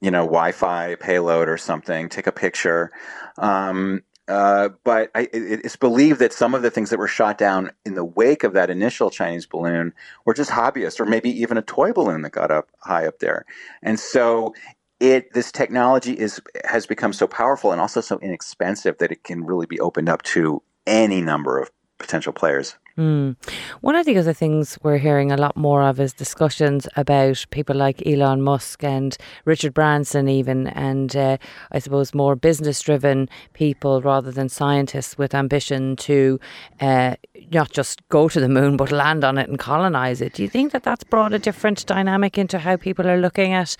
you 0.00 0.10
know 0.10 0.24
Wi-Fi 0.24 0.96
payload 0.96 1.48
or 1.48 1.56
something, 1.56 2.08
take 2.08 2.26
a 2.26 2.32
picture. 2.32 2.90
Um, 3.38 4.02
uh, 4.28 4.70
but 4.84 5.10
I, 5.14 5.22
it, 5.32 5.60
it's 5.64 5.76
believed 5.76 6.20
that 6.20 6.32
some 6.32 6.54
of 6.54 6.62
the 6.62 6.70
things 6.70 6.90
that 6.90 6.98
were 6.98 7.08
shot 7.08 7.38
down 7.38 7.72
in 7.84 7.94
the 7.94 8.04
wake 8.04 8.44
of 8.44 8.52
that 8.52 8.70
initial 8.70 9.10
Chinese 9.10 9.46
balloon 9.46 9.92
were 10.24 10.32
just 10.32 10.50
hobbyists, 10.50 11.00
or 11.00 11.06
maybe 11.06 11.28
even 11.42 11.58
a 11.58 11.62
toy 11.62 11.92
balloon 11.92 12.22
that 12.22 12.30
got 12.30 12.50
up 12.50 12.70
high 12.78 13.06
up 13.06 13.18
there. 13.18 13.44
And 13.82 13.98
so 13.98 14.54
it 15.02 15.32
this 15.34 15.50
technology 15.50 16.12
is 16.12 16.40
has 16.64 16.86
become 16.86 17.12
so 17.12 17.26
powerful 17.26 17.72
and 17.72 17.80
also 17.80 18.00
so 18.00 18.18
inexpensive 18.20 18.96
that 18.98 19.10
it 19.10 19.24
can 19.24 19.44
really 19.44 19.66
be 19.66 19.80
opened 19.80 20.08
up 20.08 20.22
to 20.22 20.62
any 20.86 21.20
number 21.20 21.58
of 21.58 21.70
potential 22.02 22.32
players. 22.32 22.76
Mm. 22.98 23.36
One 23.80 23.96
of 23.96 24.04
the 24.04 24.18
other 24.18 24.34
things 24.34 24.78
we're 24.82 24.98
hearing 24.98 25.32
a 25.32 25.36
lot 25.36 25.56
more 25.56 25.82
of 25.82 25.98
is 25.98 26.12
discussions 26.12 26.86
about 26.96 27.46
people 27.50 27.74
like 27.74 28.06
Elon 28.06 28.42
Musk 28.42 28.84
and 28.84 29.16
Richard 29.46 29.72
Branson, 29.72 30.28
even, 30.28 30.66
and 30.66 31.16
uh, 31.16 31.38
I 31.70 31.78
suppose 31.78 32.12
more 32.12 32.36
business 32.36 32.82
driven 32.82 33.30
people 33.54 34.02
rather 34.02 34.30
than 34.30 34.50
scientists 34.50 35.16
with 35.16 35.34
ambition 35.34 35.96
to 35.96 36.38
uh, 36.80 37.16
not 37.50 37.70
just 37.70 38.06
go 38.10 38.28
to 38.28 38.40
the 38.40 38.48
moon 38.48 38.76
but 38.76 38.92
land 38.92 39.24
on 39.24 39.38
it 39.38 39.48
and 39.48 39.58
colonize 39.58 40.20
it. 40.20 40.34
Do 40.34 40.42
you 40.42 40.48
think 40.48 40.72
that 40.72 40.82
that's 40.82 41.04
brought 41.04 41.32
a 41.32 41.38
different 41.38 41.86
dynamic 41.86 42.36
into 42.36 42.58
how 42.58 42.76
people 42.76 43.08
are 43.08 43.18
looking 43.18 43.54
at 43.54 43.74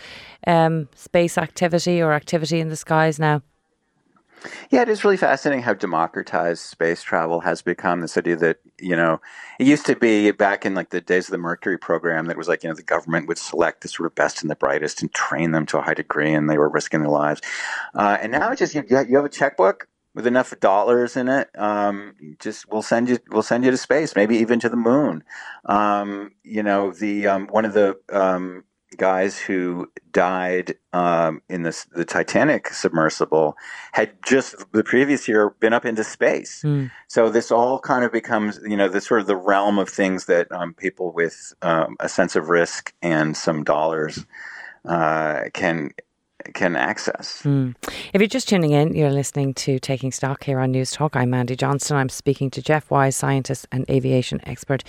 um, 0.46 0.88
space 0.94 1.36
activity 1.36 2.00
or 2.00 2.12
activity 2.14 2.60
in 2.60 2.70
the 2.70 2.76
skies 2.76 3.18
now? 3.18 3.42
Yeah, 4.70 4.82
it 4.82 4.88
is 4.88 5.04
really 5.04 5.16
fascinating 5.16 5.62
how 5.62 5.74
democratized 5.74 6.62
space 6.62 7.02
travel 7.02 7.40
has 7.40 7.62
become. 7.62 8.00
This 8.00 8.16
idea 8.16 8.36
that, 8.36 8.58
you 8.78 8.96
know, 8.96 9.20
it 9.58 9.66
used 9.66 9.86
to 9.86 9.96
be 9.96 10.30
back 10.30 10.64
in 10.66 10.74
like 10.74 10.90
the 10.90 11.00
days 11.00 11.26
of 11.26 11.32
the 11.32 11.38
Mercury 11.38 11.78
program 11.78 12.26
that 12.26 12.36
was 12.36 12.48
like, 12.48 12.62
you 12.62 12.68
know, 12.68 12.74
the 12.74 12.82
government 12.82 13.28
would 13.28 13.38
select 13.38 13.82
the 13.82 13.88
sort 13.88 14.06
of 14.06 14.14
best 14.14 14.42
and 14.42 14.50
the 14.50 14.56
brightest 14.56 15.02
and 15.02 15.12
train 15.12 15.52
them 15.52 15.66
to 15.66 15.78
a 15.78 15.82
high 15.82 15.94
degree 15.94 16.32
and 16.32 16.48
they 16.48 16.58
were 16.58 16.68
risking 16.68 17.00
their 17.00 17.10
lives. 17.10 17.40
Uh, 17.94 18.18
and 18.20 18.32
now 18.32 18.50
it's 18.50 18.58
just, 18.58 18.74
you, 18.74 18.84
you 18.88 19.16
have 19.16 19.24
a 19.24 19.28
checkbook 19.28 19.88
with 20.14 20.26
enough 20.26 20.58
dollars 20.60 21.16
in 21.16 21.28
it, 21.28 21.48
um, 21.58 22.14
just 22.38 22.70
we'll 22.70 22.82
send 22.82 23.08
you 23.08 23.18
we'll 23.30 23.42
send 23.42 23.64
you 23.64 23.70
to 23.70 23.76
space, 23.76 24.14
maybe 24.14 24.36
even 24.36 24.60
to 24.60 24.68
the 24.68 24.76
moon. 24.76 25.24
Um, 25.64 26.32
you 26.42 26.62
know, 26.62 26.92
the 26.92 27.26
um, 27.26 27.46
one 27.46 27.64
of 27.64 27.72
the 27.72 27.98
um, 28.10 28.64
guys 28.96 29.38
who 29.38 29.90
died 30.12 30.74
um, 30.92 31.42
in 31.48 31.62
this, 31.62 31.86
the 31.92 32.04
Titanic 32.04 32.68
submersible 32.68 33.56
had 33.92 34.12
just 34.24 34.54
the 34.72 34.84
previous 34.84 35.26
year 35.28 35.50
been 35.60 35.72
up 35.72 35.84
into 35.84 36.04
space. 36.04 36.62
Mm. 36.62 36.90
So 37.08 37.30
this 37.30 37.50
all 37.50 37.78
kind 37.78 38.04
of 38.04 38.12
becomes, 38.12 38.60
you 38.66 38.76
know, 38.76 38.88
the 38.88 39.00
sort 39.00 39.20
of 39.20 39.26
the 39.26 39.36
realm 39.36 39.78
of 39.78 39.88
things 39.88 40.26
that 40.26 40.50
um, 40.52 40.74
people 40.74 41.12
with 41.12 41.54
um, 41.62 41.96
a 42.00 42.08
sense 42.08 42.36
of 42.36 42.48
risk 42.48 42.92
and 43.02 43.36
some 43.36 43.64
dollars 43.64 44.26
uh, 44.84 45.44
can 45.52 45.90
can 46.54 46.76
access. 46.76 47.42
Mm. 47.42 47.74
If 48.12 48.20
you're 48.20 48.28
just 48.28 48.48
tuning 48.48 48.72
in, 48.72 48.94
you're 48.94 49.10
listening 49.10 49.54
to 49.54 49.78
Taking 49.78 50.12
Stock 50.12 50.44
here 50.44 50.58
on 50.58 50.70
News 50.70 50.90
Talk. 50.90 51.16
I'm 51.16 51.30
Mandy 51.30 51.56
Johnston. 51.56 51.96
I'm 51.96 52.08
speaking 52.08 52.50
to 52.50 52.62
Jeff 52.62 52.90
Wise, 52.90 53.16
scientist 53.16 53.66
and 53.72 53.88
aviation 53.90 54.40
expert. 54.46 54.84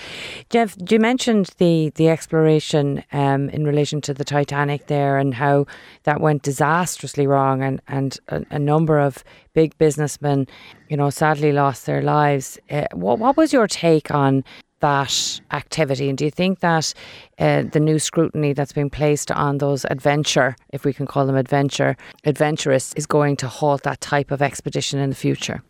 Jeff, 0.50 0.76
you 0.90 1.00
mentioned 1.00 1.52
the 1.58 1.92
the 1.96 2.10
exploration 2.10 3.04
um, 3.12 3.50
in 3.50 3.66
relation 3.66 4.02
to 4.02 4.14
the 4.14 4.24
Titanic 4.24 4.88
there 4.88 5.18
and 5.18 5.34
how 5.34 5.66
that 6.04 6.22
went 6.22 6.44
disastrously 6.44 7.28
wrong, 7.28 7.62
and 7.62 7.82
and 7.88 8.20
a, 8.30 8.44
a 8.52 8.60
number 8.60 9.00
of 9.00 9.24
big 9.54 9.78
businessmen, 9.78 10.48
you 10.90 10.98
know, 10.98 11.10
sadly 11.10 11.52
lost 11.52 11.86
their 11.86 12.02
lives. 12.02 12.58
Uh, 12.70 12.88
what 12.94 13.20
what 13.20 13.38
was 13.38 13.54
your 13.54 13.68
take 13.68 14.12
on 14.12 14.44
that 14.84 15.42
activity? 15.52 16.10
And 16.10 16.18
do 16.18 16.26
you 16.26 16.32
think 16.32 16.60
that 16.60 16.94
uh, 17.40 17.64
the 17.64 17.80
new 17.80 18.00
scrutiny 18.00 18.52
that's 18.54 18.74
being 18.74 18.90
placed 18.90 19.32
on 19.32 19.58
those 19.58 19.86
adventure, 19.86 20.56
if 20.74 20.84
we 20.84 20.94
can 20.94 21.06
call 21.06 21.26
them 21.26 21.38
adventure, 21.38 21.96
adventurous, 22.26 22.94
is 22.96 23.06
going 23.06 23.38
to 23.38 23.48
halt 23.48 23.84
that 23.84 24.02
type 24.02 24.30
of 24.30 24.42
expedition 24.42 25.00
in 25.00 25.10
the 25.10 25.16
future? 25.16 25.64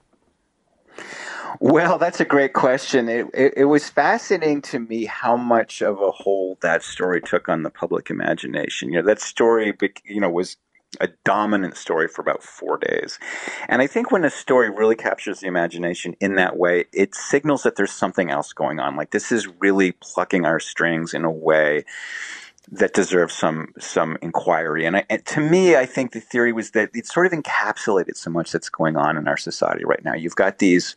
Well, 1.60 2.00
that's 2.00 2.20
a 2.20 2.26
great 2.26 2.54
question. 2.54 3.08
It, 3.08 3.28
it, 3.34 3.54
it, 3.58 3.66
was 3.66 3.88
fascinating 3.88 4.64
to 4.64 4.80
me 4.80 5.06
how 5.06 5.38
much 5.38 5.82
of 5.82 6.02
a 6.02 6.10
hold 6.10 6.60
that 6.62 6.82
story 6.82 7.22
took 7.22 7.48
on 7.48 7.62
the 7.62 7.70
public 7.70 8.10
imagination. 8.10 8.90
You 8.90 8.96
know, 8.96 9.08
that 9.08 9.22
story, 9.22 9.74
you 10.06 10.20
know, 10.20 10.30
was 10.30 10.58
a 11.00 11.10
dominant 11.24 11.78
story 11.78 12.08
for 12.08 12.22
about 12.22 12.44
four 12.44 12.78
days. 12.78 13.20
And 13.68 13.82
I 13.82 13.88
think 13.88 14.12
when 14.12 14.24
a 14.24 14.30
story 14.30 14.70
really 14.70 14.96
captures 14.96 15.40
the 15.40 15.48
imagination 15.48 16.16
in 16.20 16.36
that 16.36 16.58
way, 16.58 16.86
it 16.94 17.16
signals 17.16 17.64
that 17.64 17.76
there's 17.76 17.92
something 17.92 18.30
else 18.30 18.54
going 18.54 18.80
on. 18.80 18.96
Like 18.96 19.12
this 19.12 19.32
is 19.32 19.48
really 19.60 19.94
plucking 19.94 20.46
our 20.46 20.60
strings 20.60 21.14
in 21.14 21.24
a 21.26 21.32
way 21.32 21.86
that 22.72 22.94
deserves 22.94 23.34
some 23.34 23.74
some 23.78 24.18
inquiry. 24.22 24.86
And, 24.86 24.98
I, 24.98 25.06
and, 25.10 25.26
to 25.26 25.42
me, 25.42 25.76
I 25.76 25.86
think 25.86 26.14
the 26.14 26.22
theory 26.22 26.54
was 26.54 26.72
that 26.72 26.90
it 26.94 27.06
sort 27.06 27.26
of 27.26 27.34
encapsulated 27.34 28.16
so 28.16 28.30
much 28.30 28.52
that's 28.52 28.70
going 28.70 28.96
on 28.96 29.18
in 29.18 29.28
our 29.28 29.38
society 29.38 29.84
right 29.84 30.04
now. 30.04 30.14
You've 30.14 30.36
got 30.36 30.60
these 30.60 30.96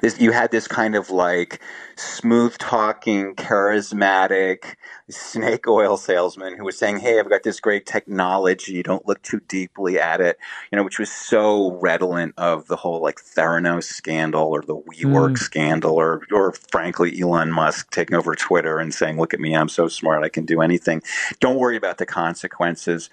this 0.00 0.18
you 0.18 0.32
had 0.32 0.50
this 0.50 0.66
kind 0.66 0.94
of 0.94 1.10
like 1.10 1.60
smooth 1.96 2.56
talking 2.56 3.34
charismatic 3.34 4.76
snake 5.10 5.66
oil 5.68 5.96
salesman 5.96 6.56
who 6.56 6.64
was 6.64 6.78
saying 6.78 6.98
hey 6.98 7.18
i've 7.18 7.28
got 7.28 7.42
this 7.42 7.60
great 7.60 7.84
technology. 7.84 8.82
Don't 8.82 9.06
look 9.06 9.22
too 9.22 9.40
deeply 9.48 9.98
at 9.98 10.20
it. 10.20 10.38
You 10.70 10.76
know 10.76 10.84
which 10.84 10.98
was 10.98 11.10
so 11.10 11.72
redolent 11.72 12.34
of 12.38 12.66
the 12.68 12.76
whole 12.76 13.02
like 13.02 13.16
theranos 13.16 13.84
scandal 13.84 14.44
or 14.44 14.62
the 14.62 14.76
WeWork 14.76 15.32
mm. 15.32 15.38
scandal 15.38 15.96
or 15.96 16.22
or 16.32 16.52
frankly 16.70 17.20
elon 17.20 17.52
musk 17.52 17.90
taking 17.90 18.16
over 18.16 18.34
twitter 18.34 18.78
and 18.78 18.94
saying 18.94 19.18
look 19.18 19.34
at 19.34 19.40
me. 19.40 19.54
I'm 19.54 19.68
so 19.68 19.88
smart. 19.88 20.24
I 20.24 20.28
can 20.28 20.46
do 20.46 20.62
anything. 20.62 21.02
Don't 21.40 21.58
worry 21.58 21.76
about 21.76 21.98
the 21.98 22.06
consequences 22.06 23.10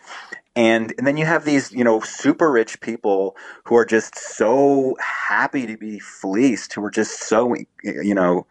and 0.56 0.94
and 0.98 1.06
then 1.06 1.18
you 1.18 1.26
have 1.26 1.46
these 1.46 1.72
you 1.72 1.84
know 1.84 2.00
super 2.00 2.52
rich 2.52 2.80
people 2.82 3.36
who 3.66 3.76
are 3.76 3.86
just 3.86 4.18
so 4.18 4.96
happy 5.00 5.66
to 5.68 5.78
be 5.78 6.00
fleeced 6.00 6.74
who 6.74 6.84
are 6.84 6.92
just 6.92 7.22
so 7.22 7.56
you 7.84 8.16
know 8.16 8.46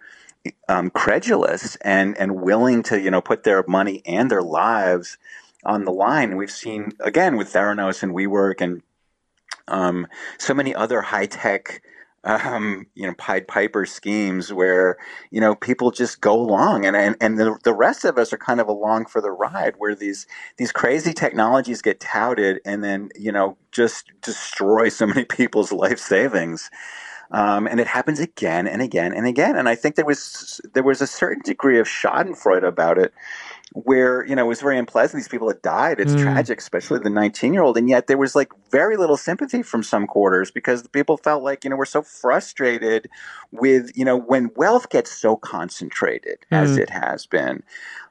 um, 0.68 0.90
credulous 0.90 1.76
and 1.76 2.16
and 2.18 2.40
willing 2.40 2.82
to 2.84 3.00
you 3.00 3.10
know 3.10 3.20
put 3.20 3.44
their 3.44 3.64
money 3.66 4.02
and 4.04 4.30
their 4.30 4.42
lives 4.42 5.16
on 5.64 5.84
the 5.84 5.92
line. 5.92 6.36
We've 6.36 6.50
seen 6.50 6.92
again 7.00 7.36
with 7.36 7.52
Theranos 7.52 8.02
and 8.02 8.12
WeWork 8.12 8.60
and 8.60 8.82
um, 9.68 10.06
so 10.38 10.54
many 10.54 10.74
other 10.74 11.00
high 11.00 11.26
tech 11.26 11.82
um, 12.24 12.86
you 12.94 13.06
know, 13.06 13.14
Pied 13.14 13.46
Piper 13.46 13.84
schemes 13.84 14.52
where, 14.52 14.96
you 15.30 15.40
know, 15.40 15.54
people 15.54 15.90
just 15.90 16.20
go 16.20 16.34
along 16.34 16.86
and, 16.86 16.96
and, 16.96 17.16
and 17.20 17.38
the, 17.38 17.58
the 17.64 17.74
rest 17.74 18.04
of 18.04 18.18
us 18.18 18.32
are 18.32 18.38
kind 18.38 18.60
of 18.60 18.68
along 18.68 19.06
for 19.06 19.20
the 19.20 19.30
ride 19.30 19.74
where 19.78 19.94
these, 19.94 20.26
these 20.56 20.72
crazy 20.72 21.12
technologies 21.12 21.82
get 21.82 22.00
touted 22.00 22.60
and 22.64 22.82
then, 22.82 23.10
you 23.14 23.30
know, 23.30 23.56
just 23.72 24.10
destroy 24.22 24.88
so 24.88 25.06
many 25.06 25.24
people's 25.28 25.72
life 25.72 25.98
savings. 25.98 26.70
Um, 27.30 27.66
and 27.66 27.80
it 27.80 27.86
happens 27.86 28.20
again 28.20 28.66
and 28.66 28.80
again 28.80 29.12
and 29.12 29.26
again. 29.26 29.56
And 29.56 29.68
I 29.68 29.74
think 29.74 29.96
there 29.96 30.04
was, 30.04 30.60
there 30.72 30.82
was 30.82 31.00
a 31.00 31.06
certain 31.06 31.42
degree 31.42 31.78
of 31.78 31.86
schadenfreude 31.86 32.66
about 32.66 32.98
it 32.98 33.12
where 33.74 34.24
you 34.24 34.36
know 34.36 34.44
it 34.44 34.48
was 34.48 34.60
very 34.60 34.78
unpleasant. 34.78 35.20
These 35.20 35.28
people 35.28 35.48
had 35.48 35.60
died. 35.60 35.98
It's 35.98 36.12
mm. 36.12 36.22
tragic, 36.22 36.60
especially 36.60 37.00
the 37.00 37.10
19 37.10 37.52
year 37.52 37.62
old. 37.62 37.76
And 37.76 37.88
yet 37.88 38.06
there 38.06 38.16
was 38.16 38.36
like 38.36 38.52
very 38.70 38.96
little 38.96 39.16
sympathy 39.16 39.62
from 39.62 39.82
some 39.82 40.06
quarters 40.06 40.52
because 40.52 40.82
the 40.84 40.88
people 40.88 41.16
felt 41.16 41.42
like 41.42 41.64
you 41.64 41.70
know 41.70 41.76
we're 41.76 41.84
so 41.84 42.00
frustrated 42.00 43.08
with 43.50 43.90
you 43.96 44.04
know 44.04 44.16
when 44.16 44.50
wealth 44.54 44.88
gets 44.90 45.10
so 45.10 45.36
concentrated 45.36 46.38
mm. 46.52 46.56
as 46.56 46.78
it 46.78 46.88
has 46.88 47.26
been. 47.26 47.62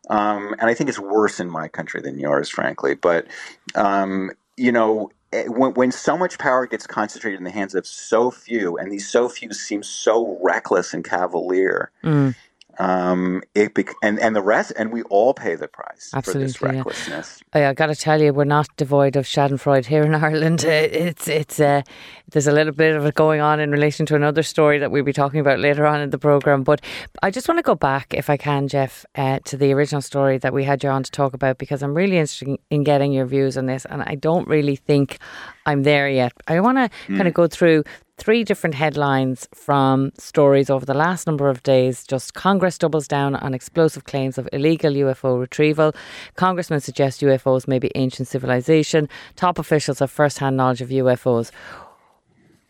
Um, 0.09 0.53
and 0.59 0.69
I 0.69 0.73
think 0.73 0.89
it's 0.89 0.99
worse 0.99 1.39
in 1.39 1.49
my 1.49 1.69
country 1.69 2.01
than 2.01 2.19
yours, 2.19 2.49
frankly. 2.49 2.93
But 2.93 3.27
um, 3.73 4.31
you 4.57 4.73
know, 4.73 5.11
eh, 5.31 5.45
when, 5.47 5.73
when, 5.75 5.91
so 5.93 6.17
much 6.17 6.37
power 6.37 6.67
gets 6.67 6.85
concentrated 6.85 7.39
in 7.39 7.45
the 7.45 7.51
hands 7.51 7.73
of 7.73 7.87
so 7.87 8.29
few, 8.31 8.77
and 8.77 8.91
these 8.91 9.09
so 9.09 9.29
few 9.29 9.53
seem 9.53 9.81
so 9.81 10.37
reckless 10.43 10.93
and 10.93 11.05
cavalier, 11.05 11.89
mm 12.03 12.35
um, 12.79 13.41
it 13.53 13.73
bec- 13.73 13.95
and 14.01 14.19
and 14.19 14.35
the 14.35 14.41
rest, 14.41 14.73
and 14.77 14.91
we 14.91 15.03
all 15.03 15.33
pay 15.33 15.55
the 15.55 15.67
price 15.67 16.11
Absolutely, 16.13 16.53
for 16.53 16.67
this 16.67 16.75
recklessness. 16.75 17.43
Yeah. 17.55 17.69
I 17.69 17.73
got 17.73 17.87
to 17.87 17.95
tell 17.95 18.21
you, 18.21 18.33
we're 18.33 18.45
not 18.45 18.67
devoid 18.77 19.15
of 19.15 19.25
Schadenfreude 19.25 19.85
here 19.85 20.03
in 20.03 20.15
Ireland. 20.29 20.63
It's 20.63 21.27
it's 21.27 21.59
uh, 21.59 21.83
there's 22.29 22.47
a 22.47 22.51
little 22.51 22.73
bit 22.73 22.95
of 22.95 23.05
it 23.05 23.15
going 23.15 23.41
on 23.41 23.59
in 23.59 23.71
relation 23.71 24.05
to 24.07 24.15
another 24.15 24.43
story 24.43 24.79
that 24.79 24.91
we'll 24.91 25.03
be 25.03 25.13
talking 25.13 25.39
about 25.39 25.59
later 25.59 25.85
on 25.85 26.01
in 26.01 26.09
the 26.09 26.17
program. 26.17 26.63
But 26.63 26.81
I 27.21 27.29
just 27.29 27.47
want 27.47 27.59
to 27.59 27.63
go 27.63 27.75
back, 27.75 28.13
if 28.13 28.29
I 28.29 28.37
can, 28.37 28.67
Jeff, 28.67 29.05
uh, 29.15 29.39
to 29.45 29.57
the 29.57 29.71
original 29.73 30.01
story 30.01 30.37
that 30.39 30.53
we 30.53 30.63
had 30.63 30.83
you 30.83 30.89
on 30.89 31.03
to 31.03 31.11
talk 31.11 31.33
about 31.33 31.57
because 31.57 31.83
I'm 31.83 31.93
really 31.93 32.17
interested 32.17 32.57
in 32.69 32.83
getting 32.83 33.13
your 33.13 33.25
views 33.25 33.57
on 33.57 33.67
this, 33.67 33.85
and 33.85 34.01
I 34.03 34.15
don't 34.15 34.47
really 34.47 34.75
think 34.75 35.19
I'm 35.65 35.83
there 35.83 36.09
yet. 36.09 36.33
I 36.47 36.59
want 36.59 36.77
to 36.77 36.89
mm. 37.07 37.17
kind 37.17 37.27
of 37.27 37.33
go 37.33 37.47
through 37.47 37.83
three 38.17 38.43
different 38.43 38.75
headlines 38.75 39.47
from 39.53 40.11
stories 40.17 40.69
over 40.69 40.85
the 40.85 40.93
last 40.93 41.27
number 41.27 41.49
of 41.49 41.63
days. 41.63 42.05
Just 42.05 42.33
Congress 42.33 42.77
doubles 42.77 43.07
down 43.07 43.35
on 43.35 43.53
explosive 43.53 44.03
claims 44.05 44.37
of 44.37 44.47
illegal 44.53 44.93
UFO 44.93 45.39
retrieval. 45.39 45.93
Congressmen 46.35 46.79
suggest 46.79 47.21
UFOs 47.21 47.67
may 47.67 47.79
be 47.79 47.91
ancient 47.95 48.27
civilization. 48.27 49.09
Top 49.35 49.59
officials 49.59 49.99
have 49.99 50.11
first 50.11 50.39
hand 50.39 50.57
knowledge 50.57 50.81
of 50.81 50.89
UFOs. 50.89 51.51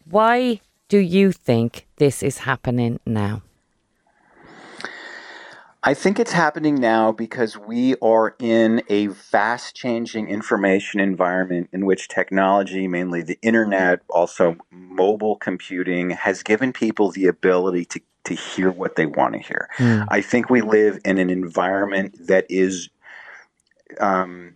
Why 0.09 0.61
do 0.89 0.97
you 0.97 1.31
think 1.31 1.87
this 1.97 2.23
is 2.23 2.39
happening 2.39 2.99
now? 3.05 3.41
I 5.85 5.93
think 5.93 6.17
it's 6.17 6.31
happening 6.31 6.75
now 6.75 7.11
because 7.11 7.57
we 7.57 7.95
are 8.01 8.35
in 8.39 8.83
a 8.87 9.09
fast 9.09 9.75
changing 9.75 10.29
information 10.29 11.01
environment 11.01 11.69
in 11.73 11.85
which 11.85 12.07
technology, 12.07 12.87
mainly 12.87 13.21
the 13.21 13.37
internet, 13.41 13.99
also 14.09 14.55
mobile 14.71 15.35
computing, 15.35 16.11
has 16.11 16.41
given 16.41 16.71
people 16.71 17.11
the 17.11 17.27
ability 17.27 17.83
to, 17.85 18.01
to 18.23 18.33
hear 18.33 18.71
what 18.71 18.95
they 18.95 19.05
want 19.05 19.33
to 19.33 19.39
hear. 19.39 19.67
Mm. 19.77 20.05
I 20.07 20.21
think 20.21 20.49
we 20.49 20.61
live 20.61 20.99
in 21.03 21.17
an 21.17 21.29
environment 21.29 22.27
that 22.27 22.45
is 22.49 22.89
um, 23.99 24.55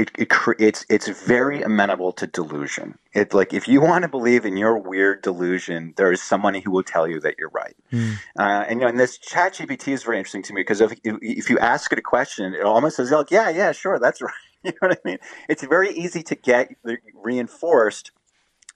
it, 0.00 0.10
it 0.16 0.32
it's 0.58 0.86
it's 0.88 1.08
very 1.08 1.62
amenable 1.62 2.12
to 2.12 2.26
delusion. 2.26 2.98
It 3.12 3.34
like 3.34 3.52
if 3.52 3.68
you 3.68 3.82
want 3.82 4.02
to 4.02 4.08
believe 4.08 4.46
in 4.46 4.56
your 4.56 4.78
weird 4.78 5.20
delusion, 5.22 5.92
there 5.96 6.10
is 6.10 6.22
someone 6.22 6.54
who 6.54 6.70
will 6.70 6.82
tell 6.82 7.06
you 7.06 7.20
that 7.20 7.34
you're 7.38 7.50
right. 7.50 7.76
Mm. 7.92 8.14
Uh, 8.38 8.64
and 8.66 8.80
you 8.80 8.80
know, 8.80 8.88
and 8.88 8.98
this 8.98 9.18
Chat 9.18 9.54
GPT 9.54 9.88
is 9.92 10.02
very 10.02 10.16
interesting 10.16 10.42
to 10.44 10.54
me 10.54 10.62
because 10.62 10.80
if 10.80 10.92
if 11.04 11.50
you 11.50 11.58
ask 11.58 11.92
it 11.92 11.98
a 11.98 12.02
question, 12.02 12.54
it 12.54 12.62
almost 12.62 12.96
says 12.96 13.10
like, 13.10 13.30
yeah, 13.30 13.50
yeah, 13.50 13.72
sure, 13.72 13.98
that's 13.98 14.22
right. 14.22 14.32
You 14.62 14.72
know 14.72 14.88
what 14.88 15.00
I 15.04 15.08
mean? 15.08 15.18
It's 15.48 15.64
very 15.64 15.90
easy 15.90 16.22
to 16.24 16.34
get 16.34 16.76
reinforced 17.14 18.10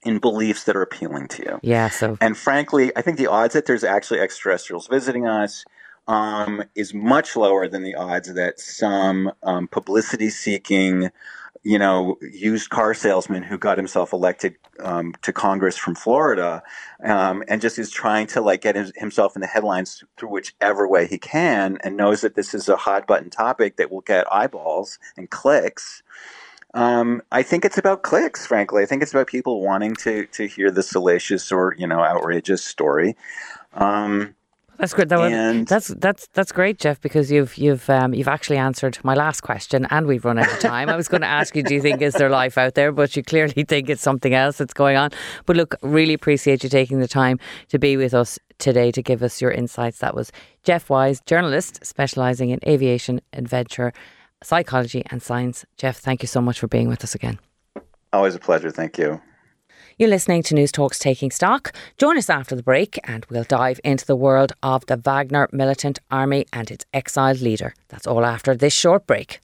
in 0.03 0.17
beliefs 0.17 0.63
that 0.63 0.75
are 0.75 0.81
appealing 0.81 1.27
to 1.27 1.43
you. 1.43 1.59
Yeah. 1.61 1.89
So, 1.89 2.17
and 2.21 2.35
frankly, 2.35 2.91
I 2.95 3.01
think 3.03 3.17
the 3.17 3.27
odds 3.27 3.53
that 3.53 3.67
there's 3.67 3.83
actually 3.83 4.19
extraterrestrials 4.19 4.87
visiting 4.87 5.27
us 5.27 5.63
um, 6.07 6.63
is 6.75 6.93
much 6.93 7.35
lower 7.35 7.67
than 7.67 7.83
the 7.83 7.95
odds 7.95 8.33
that 8.33 8.59
some 8.59 9.31
um, 9.43 9.67
publicity 9.67 10.29
seeking, 10.29 11.09
you 11.63 11.79
know, 11.79 12.17
used 12.21 12.69
car 12.69 12.93
salesman 12.93 13.43
who 13.43 13.57
got 13.57 13.77
himself 13.77 14.13
elected 14.13 14.55
um, 14.79 15.13
to 15.21 15.33
Congress 15.33 15.77
from 15.77 15.95
Florida 15.95 16.61
um, 17.03 17.43
and 17.47 17.61
just 17.61 17.79
is 17.79 17.89
trying 17.89 18.27
to 18.27 18.41
like 18.41 18.61
get 18.61 18.75
his, 18.75 18.91
himself 18.95 19.35
in 19.35 19.41
the 19.41 19.47
headlines 19.47 20.03
through 20.17 20.29
whichever 20.29 20.87
way 20.87 21.07
he 21.07 21.17
can 21.17 21.77
and 21.83 21.97
knows 21.97 22.21
that 22.21 22.35
this 22.35 22.53
is 22.53 22.69
a 22.69 22.75
hot 22.77 23.07
button 23.07 23.29
topic 23.29 23.77
that 23.77 23.91
will 23.91 24.01
get 24.01 24.31
eyeballs 24.31 24.99
and 25.17 25.29
clicks. 25.29 26.03
Um, 26.75 27.21
I 27.31 27.41
think 27.41 27.63
it's 27.63 27.77
about 27.77 28.03
clicks, 28.03 28.45
frankly. 28.45 28.83
I 28.83 28.85
think 28.85 29.01
it's 29.01 29.13
about 29.13 29.27
people 29.27 29.61
wanting 29.61 29.95
to 29.95 30.25
to 30.27 30.45
hear 30.45 30.69
the 30.69 30.83
salacious 30.83 31.49
or 31.49 31.73
you 31.77 31.87
know 31.87 32.01
outrageous 32.01 32.65
story. 32.65 33.15
Um, 33.73 34.35
that's 34.77 34.93
good. 34.93 35.09
That 35.09 35.19
and 35.31 35.67
that's 35.67 35.87
that's 35.87 36.27
that's 36.33 36.51
great, 36.51 36.79
Jeff, 36.79 36.99
because 37.01 37.31
you've 37.31 37.57
you've 37.57 37.89
um, 37.89 38.13
you've 38.13 38.27
actually 38.27 38.57
answered 38.57 38.97
my 39.03 39.13
last 39.13 39.41
question, 39.41 39.85
and 39.89 40.07
we've 40.07 40.25
run 40.25 40.37
out 40.37 40.51
of 40.51 40.59
time. 40.59 40.89
I 40.89 40.95
was 40.95 41.07
going 41.07 41.21
to 41.21 41.27
ask 41.27 41.55
you, 41.55 41.63
do 41.63 41.73
you 41.73 41.81
think 41.81 42.01
is 42.01 42.13
there 42.13 42.29
life 42.29 42.57
out 42.57 42.75
there? 42.75 42.91
But 42.91 43.15
you 43.15 43.23
clearly 43.23 43.63
think 43.67 43.89
it's 43.89 44.01
something 44.01 44.33
else 44.33 44.57
that's 44.57 44.73
going 44.73 44.97
on. 44.97 45.11
But 45.45 45.55
look, 45.55 45.75
really 45.81 46.13
appreciate 46.13 46.63
you 46.63 46.69
taking 46.69 46.99
the 46.99 47.07
time 47.07 47.39
to 47.69 47.79
be 47.79 47.97
with 47.97 48.13
us 48.13 48.39
today 48.57 48.91
to 48.91 49.01
give 49.01 49.23
us 49.23 49.41
your 49.41 49.51
insights. 49.51 49.99
That 49.99 50.15
was 50.15 50.31
Jeff 50.63 50.89
Wise, 50.89 51.21
journalist 51.21 51.85
specialising 51.85 52.49
in 52.49 52.59
aviation, 52.67 53.21
adventure, 53.33 53.93
psychology, 54.43 55.03
and 55.11 55.21
science. 55.21 55.65
Jeff, 55.77 55.97
thank 55.97 56.21
you 56.21 56.27
so 56.27 56.41
much 56.41 56.59
for 56.59 56.67
being 56.67 56.87
with 56.87 57.03
us 57.03 57.15
again. 57.15 57.39
Always 58.13 58.35
a 58.35 58.39
pleasure. 58.39 58.71
Thank 58.71 58.97
you. 58.97 59.21
You're 59.97 60.09
listening 60.09 60.43
to 60.43 60.55
News 60.55 60.73
Talks 60.73 60.99
Taking 60.99 61.31
Stock. 61.31 61.71
Join 61.97 62.17
us 62.17 62.29
after 62.29 62.53
the 62.53 62.61
break 62.61 62.99
and 63.05 63.25
we'll 63.29 63.45
dive 63.45 63.79
into 63.81 64.05
the 64.05 64.17
world 64.17 64.51
of 64.61 64.85
the 64.87 64.97
Wagner 64.97 65.47
militant 65.53 65.99
army 66.11 66.45
and 66.51 66.69
its 66.69 66.85
exiled 66.93 67.39
leader. 67.39 67.73
That's 67.87 68.05
all 68.05 68.25
after 68.25 68.53
this 68.53 68.73
short 68.73 69.07
break. 69.07 69.39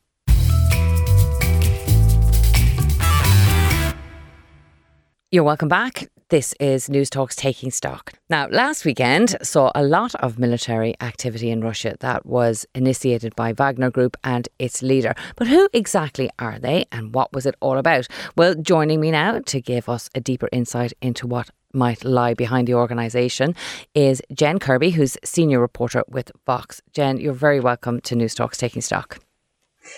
You're 5.32 5.46
welcome 5.46 5.70
back. 5.70 6.10
This 6.32 6.54
is 6.62 6.90
News 6.90 7.10
Talks 7.10 7.36
Taking 7.36 7.72
Stock. 7.72 8.14
Now, 8.30 8.48
last 8.48 8.86
weekend 8.86 9.36
saw 9.42 9.70
a 9.76 9.84
lot 9.84 10.16
of 10.16 10.40
military 10.40 10.96
activity 11.02 11.52
in 11.52 11.60
Russia 11.60 11.98
that 12.00 12.26
was 12.26 12.66
initiated 12.74 13.36
by 13.36 13.52
Wagner 13.52 13.92
Group 13.92 14.16
and 14.24 14.48
its 14.58 14.82
leader. 14.82 15.14
But 15.36 15.48
who 15.48 15.68
exactly 15.74 16.30
are 16.40 16.58
they 16.58 16.86
and 16.90 17.14
what 17.14 17.34
was 17.34 17.46
it 17.46 17.56
all 17.60 17.78
about? 17.78 18.08
Well, 18.38 18.56
joining 18.56 19.02
me 19.02 19.12
now 19.12 19.40
to 19.40 19.60
give 19.60 19.90
us 19.90 20.10
a 20.16 20.22
deeper 20.22 20.48
insight 20.54 20.94
into 21.02 21.28
what 21.28 21.50
might 21.74 22.06
lie 22.06 22.34
behind 22.34 22.66
the 22.70 22.76
organisation 22.76 23.54
is 23.94 24.22
Jen 24.34 24.58
Kirby, 24.58 24.92
who's 24.92 25.18
senior 25.26 25.60
reporter 25.60 26.06
with 26.08 26.32
Vox. 26.46 26.82
Jen, 26.94 27.18
you're 27.18 27.34
very 27.34 27.60
welcome 27.60 28.00
to 28.04 28.16
News 28.16 28.36
Talks 28.36 28.58
Taking 28.58 28.82
Stock. 28.82 29.20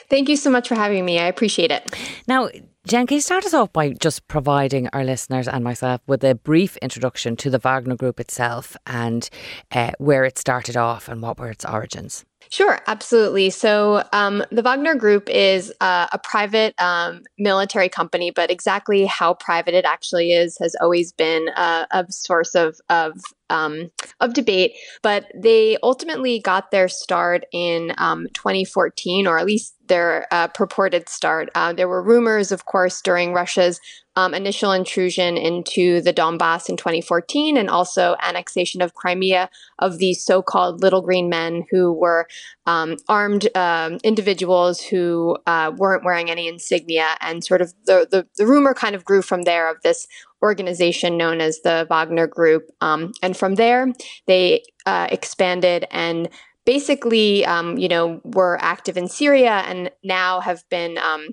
Thank 0.10 0.30
you 0.30 0.36
so 0.36 0.50
much 0.50 0.68
for 0.68 0.74
having 0.74 1.06
me. 1.06 1.20
I 1.20 1.26
appreciate 1.26 1.70
it. 1.70 1.96
Now, 2.28 2.50
Jen, 2.86 3.08
can 3.08 3.16
you 3.16 3.22
start 3.22 3.46
us 3.46 3.54
off 3.54 3.72
by 3.72 3.94
just 3.94 4.28
providing 4.28 4.90
our 4.92 5.06
listeners 5.06 5.48
and 5.48 5.64
myself 5.64 6.02
with 6.06 6.22
a 6.22 6.36
brief 6.36 6.76
introduction 6.78 7.38
to 7.38 7.50
the 7.50 7.58
Wagner 7.58 7.96
Group 7.96 8.20
itself 8.20 8.76
and 8.86 9.30
uh, 9.72 9.92
where 10.00 10.26
it 10.26 10.38
started 10.38 10.76
off 10.76 11.08
and 11.08 11.22
what 11.22 11.40
were 11.40 11.50
its 11.50 11.64
origins? 11.64 12.26
Sure, 12.50 12.80
absolutely. 12.88 13.50
So 13.50 14.04
um, 14.14 14.44
the 14.52 14.62
Wagner 14.62 14.96
Group 14.96 15.30
is 15.30 15.74
uh, 15.82 16.08
a 16.12 16.20
private 16.20 16.80
um, 16.80 17.24
military 17.38 17.90
company, 17.90 18.32
but 18.32 18.52
exactly 18.52 19.06
how 19.06 19.34
private 19.34 19.74
it 19.74 19.86
actually 19.86 20.34
is 20.34 20.58
has 20.60 20.76
always 20.82 21.12
been 21.12 21.50
uh, 21.56 21.86
a 21.92 22.06
source 22.12 22.56
of 22.56 22.80
of 22.90 23.20
um, 23.50 23.92
of 24.20 24.34
debate. 24.34 24.74
But 25.02 25.32
they 25.36 25.78
ultimately 25.84 26.40
got 26.40 26.72
their 26.72 26.88
start 26.88 27.46
in 27.52 27.94
um, 27.98 28.28
2014, 28.34 29.28
or 29.28 29.40
at 29.40 29.46
least 29.46 29.76
their 29.88 30.28
uh, 30.32 30.48
purported 30.48 31.10
start. 31.10 31.50
Uh, 31.56 31.74
there 31.74 31.88
were 31.90 32.02
rumors, 32.02 32.52
of 32.52 32.66
course, 32.66 33.02
during 33.02 33.34
Russia's 33.34 33.80
um, 34.16 34.34
initial 34.34 34.72
intrusion 34.72 35.38
into 35.38 36.02
the 36.02 36.14
Donbass 36.14 36.70
in 36.70 36.78
2014 36.78 37.58
and 37.58 37.70
also 37.70 38.16
annexation 38.22 38.82
of 38.82 38.94
Crimea 38.94 39.50
of 39.80 39.98
these 39.98 40.24
so 40.24 40.42
called 40.42 40.82
little 40.82 41.02
green 41.02 41.30
men 41.30 41.66
who 41.72 41.92
were 41.92 42.28
um, 42.66 42.98
armed 43.08 43.48
um, 43.56 43.98
individuals 44.04 44.82
who 44.82 45.38
uh, 45.48 45.72
weren't 45.76 46.06
wearing 46.06 46.30
any 46.30 46.48
insignia. 46.48 47.16
And 47.22 47.44
sort 47.44 47.62
of 47.62 47.74
the, 47.86 48.08
the, 48.10 48.28
the, 48.38 48.46
rumor 48.46 48.74
kind 48.74 48.96
of 48.96 49.04
grew 49.04 49.22
from 49.22 49.44
there 49.44 49.70
of 49.70 49.82
this 49.84 50.08
organization 50.42 51.18
known 51.18 51.42
as 51.42 51.62
the 51.62 51.88
Wagner 51.90 52.28
Group. 52.28 52.70
Um, 52.82 53.14
and 53.22 53.36
from 53.36 53.56
there, 53.56 53.88
they 54.28 54.64
uh, 54.86 55.08
expanded 55.12 55.88
and 55.92 56.30
basically, 56.66 57.46
um, 57.46 57.78
you 57.78 57.88
know, 57.88 58.22
were 58.24 58.58
active 58.62 58.98
in 58.98 59.08
Syria 59.08 59.64
and 59.66 59.92
now 60.04 60.40
have 60.40 60.64
been 60.70 60.98
um, 60.98 61.30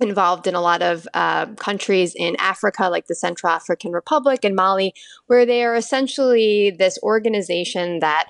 involved 0.00 0.46
in 0.46 0.54
a 0.54 0.60
lot 0.60 0.82
of 0.82 1.08
uh, 1.14 1.46
countries 1.54 2.14
in 2.14 2.36
Africa, 2.38 2.88
like 2.88 3.06
the 3.06 3.14
Central 3.14 3.52
African 3.52 3.92
Republic 3.92 4.44
and 4.44 4.54
Mali, 4.54 4.92
where 5.26 5.46
they 5.46 5.64
are 5.64 5.74
essentially 5.74 6.74
this 6.78 6.98
organization 7.02 8.00
that 8.00 8.26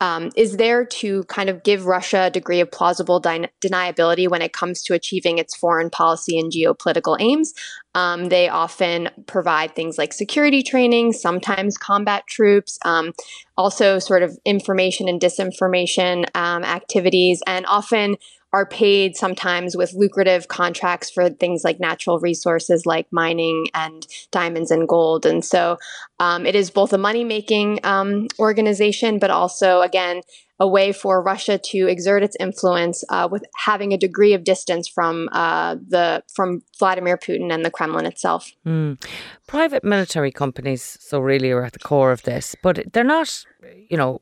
um, 0.00 0.30
is 0.36 0.56
there 0.58 0.84
to 0.84 1.24
kind 1.24 1.50
of 1.50 1.64
give 1.64 1.86
Russia 1.86 2.26
a 2.26 2.30
degree 2.30 2.60
of 2.60 2.70
plausible 2.70 3.18
de- 3.18 3.48
deniability 3.60 4.28
when 4.28 4.42
it 4.42 4.52
comes 4.52 4.82
to 4.84 4.94
achieving 4.94 5.38
its 5.38 5.56
foreign 5.56 5.90
policy 5.90 6.38
and 6.38 6.52
geopolitical 6.52 7.16
aims. 7.20 7.52
Um, 7.94 8.28
they 8.28 8.48
often 8.48 9.08
provide 9.26 9.74
things 9.74 9.98
like 9.98 10.12
security 10.12 10.62
training, 10.62 11.14
sometimes 11.14 11.76
combat 11.76 12.28
troops, 12.28 12.78
um, 12.84 13.12
also 13.56 13.98
sort 13.98 14.22
of 14.22 14.38
information 14.44 15.08
and 15.08 15.20
disinformation 15.20 16.26
um, 16.36 16.62
activities, 16.62 17.42
and 17.46 17.66
often 17.66 18.16
are 18.52 18.66
paid 18.66 19.16
sometimes 19.16 19.76
with 19.76 19.92
lucrative 19.92 20.48
contracts 20.48 21.10
for 21.10 21.28
things 21.28 21.64
like 21.64 21.78
natural 21.78 22.18
resources 22.18 22.86
like 22.86 23.06
mining 23.10 23.66
and 23.74 24.06
diamonds 24.30 24.70
and 24.70 24.88
gold. 24.88 25.26
And 25.26 25.44
so 25.44 25.78
um, 26.18 26.46
it 26.46 26.54
is 26.54 26.70
both 26.70 26.92
a 26.92 26.98
money 26.98 27.24
making 27.24 27.80
um, 27.84 28.28
organization, 28.38 29.18
but 29.18 29.30
also, 29.30 29.82
again, 29.82 30.22
a 30.60 30.66
way 30.66 30.92
for 30.92 31.22
Russia 31.22 31.58
to 31.58 31.86
exert 31.86 32.22
its 32.22 32.36
influence 32.40 33.04
uh, 33.10 33.28
with 33.30 33.44
having 33.56 33.92
a 33.92 33.98
degree 33.98 34.32
of 34.32 34.44
distance 34.44 34.88
from 34.88 35.28
uh, 35.32 35.76
the 35.86 36.22
from 36.34 36.62
Vladimir 36.78 37.16
Putin 37.16 37.52
and 37.52 37.64
the 37.64 37.70
Kremlin 37.70 38.06
itself. 38.06 38.50
Mm. 38.66 39.00
Private 39.46 39.84
military 39.84 40.32
companies, 40.32 40.98
so 41.00 41.20
really, 41.20 41.52
are 41.52 41.64
at 41.64 41.74
the 41.74 41.78
core 41.78 42.10
of 42.10 42.22
this, 42.22 42.56
but 42.62 42.92
they're 42.92 43.04
not, 43.04 43.44
you 43.88 43.96
know, 43.96 44.20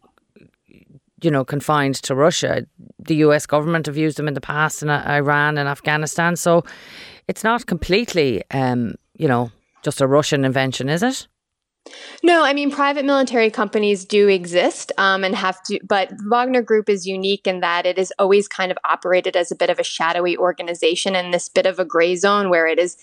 you 1.23 1.31
know, 1.31 1.45
confined 1.45 1.97
to 1.97 2.15
Russia. 2.15 2.67
The 2.99 3.17
US 3.17 3.47
government 3.47 3.87
have 3.87 3.97
used 3.97 4.19
them 4.19 4.29
in 4.29 4.35
the 4.35 4.41
past 4.41 4.83
in 4.83 4.91
uh, 4.91 5.05
Iran 5.09 5.59
and 5.59 5.69
Afghanistan. 5.69 6.37
So 6.37 6.65
it's 7.29 7.45
not 7.45 7.67
completely, 7.67 8.43
um, 8.51 8.95
you 9.15 9.29
know, 9.29 9.51
just 9.83 10.01
a 10.01 10.07
Russian 10.07 10.45
invention, 10.45 10.89
is 10.89 11.03
it? 11.03 11.27
No, 12.23 12.45
I 12.45 12.53
mean 12.53 12.71
private 12.71 13.05
military 13.05 13.51
companies 13.51 14.05
do 14.05 14.29
exist 14.29 14.91
um, 14.99 15.23
and 15.23 15.35
have 15.35 15.63
to, 15.65 15.79
but 15.85 16.11
Wagner 16.29 16.63
Group 16.63 16.89
is 16.89 17.07
unique 17.07 17.47
in 17.47 17.61
that 17.61 17.87
it 17.87 17.97
is 17.97 18.13
always 18.19 18.49
kind 18.49 18.73
of 18.73 18.79
operated 18.85 19.37
as 19.37 19.53
a 19.53 19.57
bit 19.57 19.71
of 19.71 19.79
a 19.79 19.85
shadowy 19.85 20.37
organization 20.37 21.15
in 21.15 21.31
this 21.31 21.49
bit 21.49 21.67
of 21.67 21.79
a 21.79 21.85
gray 21.85 22.17
zone 22.17 22.51
where 22.51 22.67
it 22.67 22.81
is 22.81 22.97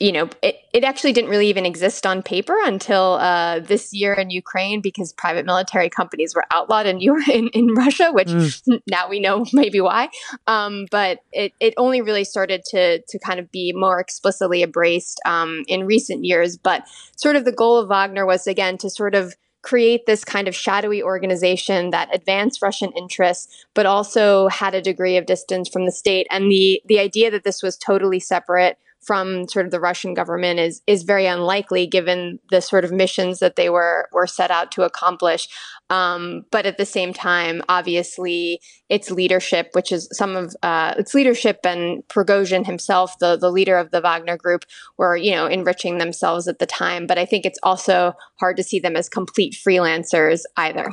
you 0.00 0.12
know, 0.12 0.30
it, 0.42 0.56
it 0.72 0.82
actually 0.82 1.12
didn't 1.12 1.28
really 1.28 1.48
even 1.48 1.66
exist 1.66 2.06
on 2.06 2.22
paper 2.22 2.56
until 2.64 3.18
uh, 3.20 3.60
this 3.60 3.92
year 3.92 4.14
in 4.14 4.30
Ukraine 4.30 4.80
because 4.80 5.12
private 5.12 5.44
military 5.44 5.90
companies 5.90 6.34
were 6.34 6.46
outlawed 6.50 6.86
in 6.86 7.00
in, 7.30 7.48
in 7.48 7.74
Russia, 7.74 8.10
which 8.10 8.28
mm. 8.28 8.80
now 8.90 9.08
we 9.10 9.20
know 9.20 9.44
maybe 9.52 9.80
why. 9.80 10.08
Um, 10.46 10.86
but 10.90 11.18
it, 11.32 11.52
it 11.60 11.74
only 11.76 12.00
really 12.00 12.24
started 12.24 12.64
to 12.70 13.02
to 13.02 13.18
kind 13.18 13.38
of 13.38 13.52
be 13.52 13.74
more 13.76 14.00
explicitly 14.00 14.62
embraced 14.62 15.20
um, 15.26 15.64
in 15.68 15.84
recent 15.84 16.24
years. 16.24 16.56
But 16.56 16.84
sort 17.16 17.36
of 17.36 17.44
the 17.44 17.52
goal 17.52 17.76
of 17.76 17.88
Wagner 17.88 18.24
was 18.24 18.46
again 18.46 18.78
to 18.78 18.88
sort 18.88 19.14
of 19.14 19.36
create 19.62 20.06
this 20.06 20.24
kind 20.24 20.48
of 20.48 20.54
shadowy 20.54 21.02
organization 21.02 21.90
that 21.90 22.08
advanced 22.14 22.62
Russian 22.62 22.90
interests, 22.96 23.66
but 23.74 23.84
also 23.84 24.48
had 24.48 24.74
a 24.74 24.80
degree 24.80 25.18
of 25.18 25.26
distance 25.26 25.68
from 25.68 25.84
the 25.84 25.92
state. 25.92 26.26
And 26.30 26.50
the 26.50 26.80
the 26.86 26.98
idea 26.98 27.30
that 27.30 27.44
this 27.44 27.62
was 27.62 27.76
totally 27.76 28.18
separate 28.18 28.78
from 29.00 29.48
sort 29.48 29.64
of 29.64 29.72
the 29.72 29.80
Russian 29.80 30.14
government 30.14 30.60
is 30.60 30.82
is 30.86 31.02
very 31.04 31.26
unlikely 31.26 31.86
given 31.86 32.38
the 32.50 32.60
sort 32.60 32.84
of 32.84 32.92
missions 32.92 33.38
that 33.38 33.56
they 33.56 33.70
were 33.70 34.08
were 34.12 34.26
set 34.26 34.50
out 34.50 34.70
to 34.72 34.82
accomplish. 34.82 35.48
Um, 35.88 36.44
but 36.50 36.66
at 36.66 36.78
the 36.78 36.86
same 36.86 37.12
time, 37.12 37.62
obviously, 37.68 38.60
its 38.88 39.10
leadership, 39.10 39.70
which 39.72 39.90
is 39.90 40.08
some 40.12 40.36
of 40.36 40.54
uh, 40.62 40.94
its 40.98 41.14
leadership, 41.14 41.60
and 41.64 42.06
Prigozhin 42.08 42.66
himself, 42.66 43.18
the 43.18 43.36
the 43.36 43.50
leader 43.50 43.76
of 43.76 43.90
the 43.90 44.00
Wagner 44.00 44.36
Group, 44.36 44.64
were 44.98 45.16
you 45.16 45.32
know 45.32 45.46
enriching 45.46 45.98
themselves 45.98 46.46
at 46.46 46.58
the 46.58 46.66
time. 46.66 47.06
But 47.06 47.18
I 47.18 47.24
think 47.24 47.46
it's 47.46 47.58
also 47.62 48.14
hard 48.38 48.56
to 48.58 48.62
see 48.62 48.78
them 48.78 48.96
as 48.96 49.08
complete 49.08 49.54
freelancers 49.54 50.42
either. 50.56 50.92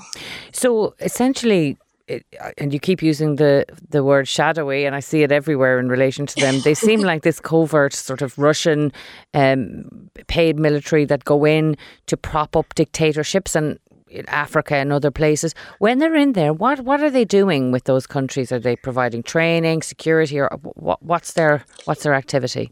So 0.52 0.96
essentially, 1.00 1.78
it, 2.08 2.26
and 2.58 2.74
you 2.74 2.80
keep 2.80 3.02
using 3.02 3.36
the 3.36 3.65
the 3.89 4.04
word 4.04 4.28
shadowy, 4.28 4.86
and 4.86 4.96
I 4.96 5.00
see 5.00 5.24
it 5.24 5.32
everywhere 5.32 5.80
in 5.80 5.89
relation 5.89 6.26
to 6.26 6.36
them. 6.36 6.62
They 6.62 6.74
seem 6.74 7.02
like 7.12 7.24
this 7.24 7.39
covert 7.39 7.93
sort 7.93 8.22
of 8.22 8.38
Russian 8.38 8.91
um, 9.34 10.10
paid 10.28 10.58
military 10.58 11.06
that 11.06 11.26
go 11.26 11.46
in 11.46 11.78
to 12.08 12.17
prop 12.17 12.56
up 12.56 12.74
dictatorships 12.76 13.56
and 13.56 13.80
in 14.10 14.28
Africa 14.30 14.76
and 14.76 14.93
other 14.93 15.12
places. 15.12 15.54
When 15.80 16.00
they're 16.00 16.15
in 16.15 16.34
there, 16.34 16.54
what 16.54 16.82
what 16.82 17.02
are 17.02 17.10
they 17.10 17.26
doing 17.26 17.72
with 17.72 17.84
those 17.84 18.08
countries? 18.08 18.52
Are 18.52 18.60
they 18.60 18.76
providing 18.76 19.24
training, 19.24 19.82
security, 19.82 20.39
or 20.39 20.50
what, 20.62 21.02
what's 21.04 21.34
their 21.34 21.63
what's 21.86 22.04
their 22.04 22.13
activity? 22.13 22.72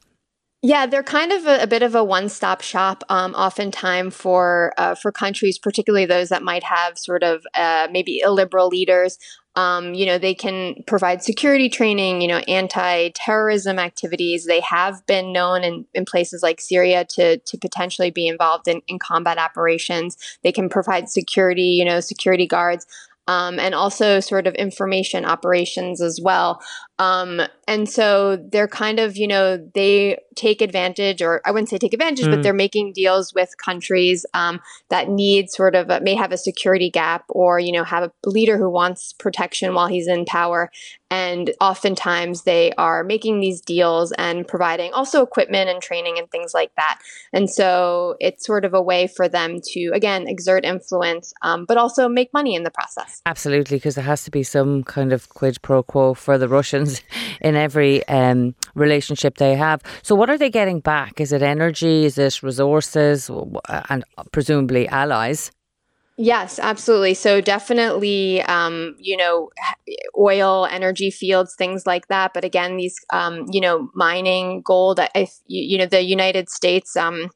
Yeah, 0.62 0.88
they're 0.88 1.04
kind 1.04 1.32
of 1.32 1.46
a, 1.46 1.62
a 1.64 1.68
bit 1.68 1.84
of 1.84 1.94
a 1.94 2.04
one-stop 2.04 2.62
shop, 2.62 3.04
um, 3.10 3.36
oftentimes 3.36 4.16
for 4.16 4.74
uh, 4.78 4.96
for 4.96 5.12
countries, 5.12 5.60
particularly 5.60 6.08
those 6.08 6.30
that 6.30 6.42
might 6.42 6.64
have 6.64 6.98
sort 6.98 7.22
of 7.24 7.46
uh, 7.54 7.88
maybe 7.92 8.20
illiberal 8.20 8.70
leaders. 8.70 9.20
Um, 9.56 9.94
you 9.94 10.06
know, 10.06 10.18
they 10.18 10.34
can 10.34 10.84
provide 10.86 11.24
security 11.24 11.70
training, 11.70 12.22
you 12.22 12.28
know, 12.28 12.40
anti-terrorism 12.40 13.80
activities. 13.80 14.46
They 14.46 14.60
have 14.62 15.06
been 15.06 15.32
known 15.32 15.64
in, 15.64 15.86
in 15.94 16.04
places 16.04 16.42
like 16.42 16.60
Syria 16.60 17.06
to 17.12 17.38
to 17.38 17.58
potentially 17.58 18.10
be 18.10 18.28
involved 18.28 18.68
in, 18.68 18.82
in 18.88 18.98
combat 18.98 19.38
operations. 19.38 20.18
They 20.44 20.52
can 20.52 20.68
provide 20.68 21.10
security, 21.10 21.62
you 21.80 21.86
know, 21.86 22.00
security 22.00 22.48
guards. 22.48 22.88
Um, 23.28 23.58
and 23.58 23.74
also 23.74 24.20
sort 24.20 24.46
of 24.46 24.54
information 24.54 25.26
operations 25.26 26.00
as 26.00 26.20
well. 26.22 26.62
Um, 26.98 27.42
and 27.68 27.90
so 27.90 28.38
they're 28.38 28.68
kind 28.68 29.00
of, 29.00 29.18
you 29.18 29.28
know, 29.28 29.58
they 29.74 30.18
take 30.36 30.62
advantage, 30.62 31.22
or 31.22 31.42
I 31.46 31.52
wouldn't 31.52 31.70
say 31.70 31.78
take 31.78 31.94
advantage, 31.94 32.26
mm. 32.26 32.32
but 32.32 32.44
they're 32.44 32.54
making 32.54 32.94
deals 32.94 33.34
with 33.34 33.58
countries 33.58 34.26
um, 34.34 34.62
that 34.90 35.10
need 35.10 35.50
sort 35.50 35.76
of 35.76 35.90
a, 35.90 36.00
may 36.02 36.16
have 36.16 36.32
a 36.32 36.38
security 36.38 36.90
gap, 36.90 37.26
or 37.30 37.60
you 37.60 37.72
know, 37.72 37.84
have 37.84 38.04
a 38.04 38.30
leader 38.30 38.58
who 38.58 38.70
wants 38.70 39.14
protection 39.14 39.74
while 39.74 39.88
he's 39.88 40.08
in 40.08 40.26
power. 40.26 40.70
And 41.12 41.52
oftentimes 41.62 42.44
they 42.44 42.72
are 42.74 43.04
making 43.04 43.40
these 43.40 43.62
deals 43.62 44.12
and 44.14 44.48
providing 44.48 44.92
also 44.92 45.22
equipment 45.22 45.70
and 45.70 45.82
training 45.82 46.18
and 46.18 46.30
things 46.30 46.54
like 46.54 46.72
that. 46.76 47.00
And 47.32 47.50
so 47.50 48.16
it's 48.20 48.46
sort 48.46 48.66
of 48.66 48.74
a 48.74 48.82
way 48.82 49.08
for 49.08 49.30
them 49.30 49.60
to 49.74 49.92
again 49.94 50.28
exert 50.28 50.66
influence, 50.66 51.34
um, 51.42 51.66
but 51.66 51.78
also 51.78 52.08
make 52.08 52.34
money 52.34 52.56
in 52.56 52.64
the 52.64 52.72
process. 52.72 53.22
Absolutely, 53.26 53.78
because 53.78 53.96
there 53.96 54.04
has 54.04 54.24
to 54.26 54.32
be 54.32 54.44
some 54.44 54.84
kind 54.84 55.14
of 55.14 55.30
quid 55.30 55.62
pro 55.62 55.82
quo 55.82 56.14
for 56.14 56.38
the 56.38 56.48
Russians 56.48 56.85
in 57.42 57.56
every 57.56 58.08
um, 58.08 58.56
relationship 58.76 59.38
they 59.38 59.56
have. 59.56 59.82
So, 60.02 60.16
what 60.16 60.30
are 60.30 60.38
they 60.38 60.50
getting 60.50 60.80
back? 60.80 61.20
Is 61.20 61.32
it 61.32 61.42
energy? 61.42 62.06
Is 62.06 62.18
it 62.18 62.42
resources? 62.44 63.30
And 63.90 64.04
presumably 64.32 64.88
allies? 64.88 65.52
Yes, 66.18 66.60
absolutely. 66.60 67.14
So 67.14 67.42
definitely, 67.42 68.42
um, 68.44 68.96
you 69.00 69.18
know, 69.18 69.50
oil, 70.18 70.66
energy 70.72 71.12
fields, 71.12 71.56
things 71.58 71.86
like 71.86 72.08
that. 72.08 72.34
But 72.34 72.46
again, 72.46 72.78
these, 72.78 72.96
um, 73.12 73.46
you 73.52 73.60
know, 73.60 73.90
mining, 73.94 74.62
gold. 74.62 75.02
If 75.14 75.34
you, 75.48 75.62
you 75.62 75.78
know, 75.78 75.88
the 75.88 76.02
United 76.04 76.50
States, 76.50 76.96
um, 76.96 77.32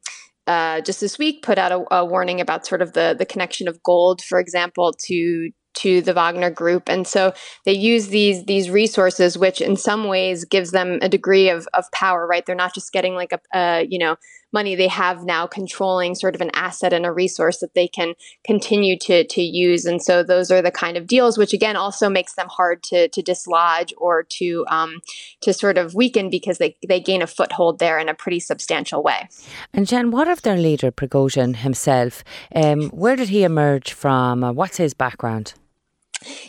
uh, 0.47 0.79
just 0.81 1.01
this 1.01 1.19
week 1.19 1.43
put 1.43 1.57
out 1.57 1.73
a, 1.73 1.93
a, 1.93 2.05
warning 2.05 2.39
about 2.39 2.65
sort 2.65 2.81
of 2.81 2.93
the 2.93 3.15
the 3.17 3.25
connection 3.25 3.67
of 3.67 3.83
gold, 3.83 4.21
for 4.23 4.39
example, 4.39 4.93
to 5.07 5.51
to 5.75 6.01
the 6.01 6.13
Wagner 6.13 6.49
group. 6.49 6.89
And 6.89 7.08
so 7.08 7.34
they 7.65 7.73
use 7.73 8.08
these 8.08 8.45
these 8.45 8.69
resources, 8.69 9.38
which 9.38 9.62
in 9.62 9.75
some 9.75 10.08
ways 10.08 10.45
gives 10.45 10.71
them 10.71 10.99
a 11.01 11.10
degree 11.10 11.49
of, 11.49 11.67
of 11.73 11.86
power, 11.91 12.25
right? 12.27 12.45
They're 12.45 12.55
not 12.55 12.73
just 12.73 12.91
getting 12.91 13.15
like 13.15 13.32
a, 13.34 13.39
a 13.58 13.88
you 13.89 13.99
know 13.99 14.15
money 14.51 14.75
they 14.75 14.88
have 14.88 15.23
now 15.23 15.47
controlling 15.47 16.15
sort 16.15 16.35
of 16.35 16.41
an 16.41 16.51
asset 16.53 16.93
and 16.93 17.05
a 17.05 17.12
resource 17.12 17.59
that 17.59 17.73
they 17.73 17.88
can 17.88 18.13
continue 18.45 18.97
to 18.99 19.25
to 19.25 19.41
use. 19.41 19.85
And 19.85 20.01
so 20.01 20.23
those 20.23 20.51
are 20.51 20.62
the 20.62 20.71
kind 20.71 20.97
of 20.97 21.07
deals 21.07 21.38
which 21.38 21.53
again 21.53 21.75
also 21.75 22.09
makes 22.09 22.33
them 22.33 22.47
hard 22.49 22.83
to 22.83 23.07
to 23.09 23.21
dislodge 23.21 23.93
or 23.97 24.23
to 24.23 24.65
um, 24.69 25.01
to 25.41 25.53
sort 25.53 25.77
of 25.77 25.93
weaken 25.93 26.29
because 26.29 26.57
they 26.57 26.75
they 26.88 26.99
gain 26.99 27.21
a 27.21 27.27
foothold 27.27 27.79
there 27.79 27.99
in 27.99 28.09
a 28.09 28.13
pretty 28.13 28.39
substantial 28.39 29.03
way. 29.03 29.29
And 29.73 29.88
Jen, 29.88 30.12
what 30.12 30.27
of 30.27 30.41
their 30.41 30.57
leader 30.57 30.91
Prigozhin 30.91 31.57
himself? 31.57 32.23
Um, 32.55 32.89
where 32.89 33.15
did 33.15 33.29
he 33.29 33.43
emerge 33.43 33.93
from? 33.93 34.43
Uh, 34.43 34.51
what's 34.51 34.77
his 34.77 34.93
background? 34.93 35.53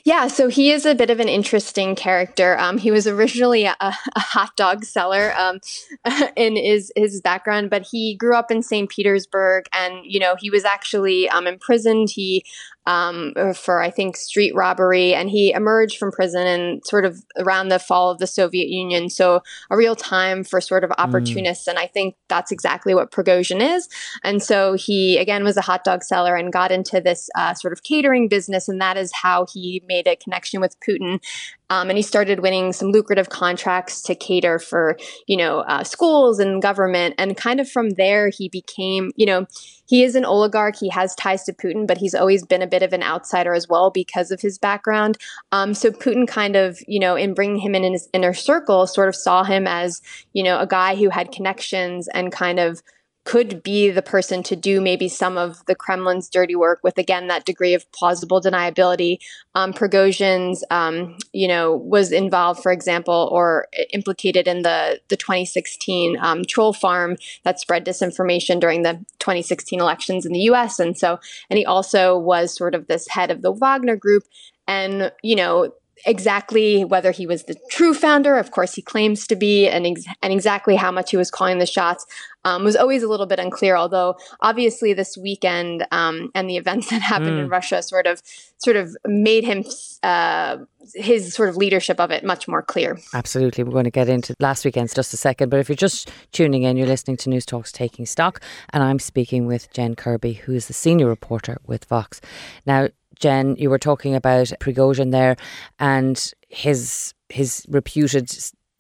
Yeah, 0.05 0.27
so 0.27 0.49
he 0.49 0.73
is 0.73 0.85
a 0.85 0.95
bit 0.95 1.11
of 1.11 1.21
an 1.21 1.29
interesting 1.29 1.95
character. 1.95 2.59
Um, 2.59 2.79
he 2.79 2.91
was 2.91 3.07
originally 3.07 3.67
a, 3.67 3.77
a 3.81 4.21
hot 4.21 4.57
dog 4.57 4.85
seller 4.85 5.33
um, 5.37 5.61
in 6.37 6.57
his 6.57 6.93
his 6.97 7.21
background, 7.21 7.71
but 7.71 7.87
he 7.91 8.17
grew 8.17 8.35
up 8.35 8.51
in 8.51 8.63
St. 8.63 8.91
Petersburg, 8.91 9.67
and 9.73 10.05
you 10.05 10.19
know 10.19 10.35
he 10.39 10.51
was 10.51 10.65
actually 10.65 11.29
um, 11.29 11.47
imprisoned. 11.47 12.11
He 12.11 12.45
um, 12.87 13.35
for 13.55 13.81
I 13.81 13.91
think 13.91 14.17
street 14.17 14.55
robbery, 14.55 15.15
and 15.15 15.31
he 15.31 15.53
emerged 15.53 15.99
from 15.99 16.11
prison 16.11 16.47
and 16.47 16.85
sort 16.85 17.05
of 17.05 17.23
around 17.37 17.69
the 17.69 17.79
fall 17.79 18.11
of 18.11 18.19
the 18.19 18.27
Soviet 18.27 18.69
Union. 18.69 19.11
So 19.11 19.43
a 19.71 19.77
real 19.77 19.95
time 19.95 20.43
for 20.45 20.61
sort 20.61 20.83
of 20.83 20.91
mm. 20.91 20.95
opportunists, 20.99 21.67
mm. 21.67 21.71
and 21.71 21.79
I 21.79 21.87
think 21.87 22.17
that's 22.29 22.51
exactly 22.51 22.95
what 22.95 23.13
Prigozhin 23.13 23.61
is. 23.77 23.89
And 24.25 24.43
so 24.43 24.75
he 24.75 25.19
again 25.19 25.45
was 25.45 25.57
a 25.57 25.63
hot 25.63 25.85
dog 25.85 26.03
seller 26.03 26.35
and 26.35 26.53
got 26.53 26.73
into 26.73 27.01
this 27.01 27.29
uh, 27.37 27.55
sort 27.55 27.73
of 27.73 27.83
catering 27.83 28.29
business, 28.29 28.69
and 28.69 28.81
that 28.81 28.97
is 28.97 29.13
how 29.15 29.47
he 29.61 29.83
made 29.87 30.07
a 30.07 30.17
connection 30.17 30.61
with 30.61 30.77
Putin. 30.81 31.21
Um, 31.69 31.89
and 31.89 31.97
he 31.97 32.03
started 32.03 32.41
winning 32.41 32.73
some 32.73 32.91
lucrative 32.91 33.29
contracts 33.29 34.03
to 34.03 34.15
cater 34.17 34.59
for, 34.59 34.97
you 35.29 35.37
know, 35.37 35.61
uh, 35.61 35.85
schools 35.85 36.41
and 36.41 36.61
government. 36.61 37.15
And 37.17 37.37
kind 37.37 37.61
of 37.61 37.71
from 37.71 37.91
there, 37.91 38.29
he 38.29 38.49
became, 38.49 39.13
you 39.15 39.27
know, 39.27 39.47
he 39.87 40.03
is 40.03 40.17
an 40.17 40.25
oligarch. 40.25 40.77
He 40.77 40.89
has 40.89 41.15
ties 41.15 41.45
to 41.45 41.53
Putin, 41.53 41.87
but 41.87 41.99
he's 41.99 42.15
always 42.15 42.45
been 42.45 42.63
a 42.63 42.67
bit 42.67 42.83
of 42.83 42.93
an 42.93 43.03
outsider 43.03 43.55
as 43.55 43.69
well 43.69 43.91
because 43.91 44.31
of 44.31 44.41
his 44.41 44.59
background. 44.59 45.17
Um, 45.53 45.75
so 45.75 45.91
Putin 45.91 46.27
kind 46.27 46.57
of, 46.57 46.79
you 46.89 46.99
know, 46.99 47.15
in 47.15 47.35
bringing 47.35 47.59
him 47.59 47.75
in, 47.75 47.85
in 47.85 47.93
his 47.93 48.09
inner 48.13 48.35
circle, 48.35 48.87
sort 48.87 49.09
of 49.09 49.15
saw 49.15 49.45
him 49.45 49.67
as, 49.67 50.03
you 50.33 50.43
know, 50.43 50.59
a 50.59 50.67
guy 50.67 50.97
who 50.97 51.09
had 51.11 51.33
connections 51.33 52.09
and 52.15 52.33
kind 52.33 52.59
of 52.59 52.83
could 53.25 53.63
be 53.63 53.91
the 53.91 54.03
person 54.03 54.43
to 54.43 54.57
do 54.57 54.81
maybe 54.81 55.09
some 55.09 55.37
of 55.37 55.65
the 55.67 55.75
Kremlin's 55.75 56.29
dirty 56.29 56.57
work 56.57 56.81
with 56.83 56.97
again 56.97 57.29
that 57.29 57.45
degree 57.45 57.75
of 57.75 57.91
plausible 57.93 58.41
deniability. 58.41 59.19
Um, 59.55 59.73
Prigozhin's, 59.73 60.65
um, 60.71 61.19
you 61.33 61.47
know, 61.47 61.77
was 61.77 62.13
involved, 62.13 62.63
for 62.63 62.73
example, 62.73 63.29
or 63.31 63.69
implicated 63.93 64.49
in 64.49 64.63
the 64.63 65.01
the 65.09 65.17
2016 65.17 66.17
um, 66.21 66.45
troll 66.45 66.73
farm 66.73 67.17
that 67.45 67.61
spread 67.61 67.85
disinformation 67.85 68.59
during 68.59 68.83
the 68.83 68.95
2016 69.19 69.81
elections 69.81 70.25
in 70.25 70.33
the 70.33 70.41
U.S. 70.41 70.79
And 70.79 70.97
so, 70.97 71.21
and 71.51 71.59
he 71.59 71.67
also 71.67 72.17
was 72.17 72.55
sort 72.55 72.75
of 72.75 72.87
this 72.87 73.07
head 73.09 73.31
of 73.31 73.43
the 73.43 73.53
Wagner 73.53 73.97
Group. 73.97 74.25
And 74.67 75.13
you 75.23 75.37
know, 75.37 75.73
exactly 76.05 76.85
whether 76.85 77.11
he 77.11 77.27
was 77.27 77.45
the 77.45 77.57
true 77.71 77.95
founder, 77.95 78.37
of 78.37 78.51
course 78.51 78.75
he 78.75 78.83
claims 78.83 79.27
to 79.27 79.37
be, 79.37 79.69
and, 79.69 79.87
ex- 79.87 80.05
and 80.23 80.33
exactly 80.33 80.77
how 80.77 80.91
much 80.91 81.11
he 81.11 81.17
was 81.17 81.31
calling 81.31 81.59
the 81.59 81.67
shots 81.67 82.07
um, 82.45 82.65
was 82.65 82.77
always 82.77 83.03
a 83.03 83.09
little 83.09 83.27
bit 83.27 83.39
unclear. 83.39 83.77
Although 83.77 84.17
obviously 84.41 84.93
this 84.93 85.17
weekend 85.17 85.87
um, 85.91 86.31
and 86.35 86.49
the 86.49 86.57
events 86.57 86.91
that 86.91 87.03
happened 87.03 87.33
mm. 87.33 87.41
in 87.41 87.49
Russia 87.49 87.83
sort 87.83 88.07
of 88.07 88.23
sort 88.59 88.77
of 88.77 88.97
made 89.07 89.45
him 89.45 89.65
uh, 90.03 90.59
his 90.95 91.35
sort 91.35 91.49
of 91.49 91.57
leadership 91.57 92.01
of 92.01 92.11
it 92.11 92.25
much 92.25 92.49
more 92.49 92.63
clear. 92.63 92.99
Absolutely, 93.15 93.65
we're 93.65 93.73
going 93.73 93.85
to 93.85 93.91
get 93.91 94.09
into 94.09 94.35
last 94.41 94.65
weekend's 94.65 94.95
just 94.95 95.15
a 95.15 95.17
second. 95.17 95.51
But 95.51 95.61
if 95.61 95.69
you're 95.69 95.77
just 95.77 96.11
tuning 96.33 96.63
in, 96.63 96.77
you're 96.77 96.87
listening 96.87 97.17
to 97.19 97.29
News 97.31 97.47
Talks 97.47 97.73
Taking 97.73 98.07
Stock, 98.07 98.41
and 98.73 98.83
I'm 98.83 98.99
speaking 98.99 99.47
with 99.47 99.73
Jen 99.73 99.95
Kirby, 99.95 100.35
who 100.35 100.53
is 100.53 100.67
the 100.67 100.75
senior 100.75 101.07
reporter 101.07 101.59
with 101.67 101.85
Vox. 101.87 102.21
Now, 102.67 102.89
Jen, 103.21 103.57
you 103.57 103.71
were 103.71 103.79
talking 103.79 104.15
about 104.15 104.53
Prigozhin 104.61 105.13
there 105.13 105.37
and 105.79 106.33
his 106.49 107.15
his 107.29 107.65
reputed 107.69 108.31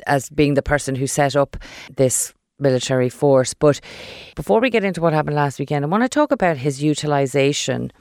as 0.06 0.28
being 0.30 0.54
the 0.54 0.62
person 0.62 0.94
who 0.94 1.06
set 1.06 1.36
up 1.36 1.56
this 1.96 2.34
military 2.58 3.08
force. 3.08 3.54
But 3.54 3.80
before 4.34 4.60
we 4.60 4.70
get 4.70 4.84
into 4.84 5.00
what 5.00 5.12
happened 5.12 5.36
last 5.36 5.58
weekend, 5.58 5.84
I 5.84 5.88
want 5.88 6.02
to 6.02 6.08
talk 6.08 6.32
about 6.32 6.56
his 6.56 6.82
utilization 6.82 7.92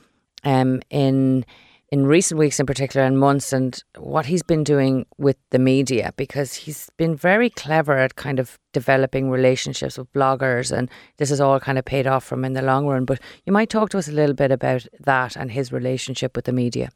um, 0.44 0.82
in 0.90 1.46
in 1.92 2.06
recent 2.06 2.40
weeks 2.40 2.60
in 2.60 2.66
particular 2.66 3.06
and 3.06 3.20
months 3.20 3.52
and 3.52 3.84
what 3.98 4.28
he's 4.28 4.44
been 4.44 4.64
doing 4.64 5.06
with 5.18 5.38
the 5.50 5.60
media 5.60 6.14
because 6.18 6.54
he's 6.54 6.90
been 6.98 7.16
very 7.16 7.50
clever 7.50 7.98
at 7.98 8.16
kind 8.16 8.40
of 8.40 8.60
developing 8.74 9.30
relationships 9.30 9.98
with 9.98 10.12
bloggers 10.14 10.72
and 10.76 10.90
this 11.18 11.30
has 11.30 11.42
all 11.42 11.60
kind 11.60 11.80
of 11.80 11.86
paid 11.86 12.06
off 12.06 12.24
from 12.24 12.46
in 12.46 12.54
the 12.54 12.62
long 12.62 12.86
run 12.86 13.06
but 13.06 13.20
you 13.46 13.54
might 13.54 13.70
talk 13.70 13.90
to 13.90 13.98
us 13.98 14.08
a 14.08 14.12
little 14.12 14.36
bit 14.36 14.52
about 14.52 14.86
that 15.00 15.36
and 15.36 15.52
his 15.52 15.72
relationship 15.72 16.36
with 16.36 16.46
the 16.46 16.54
media 16.54 16.90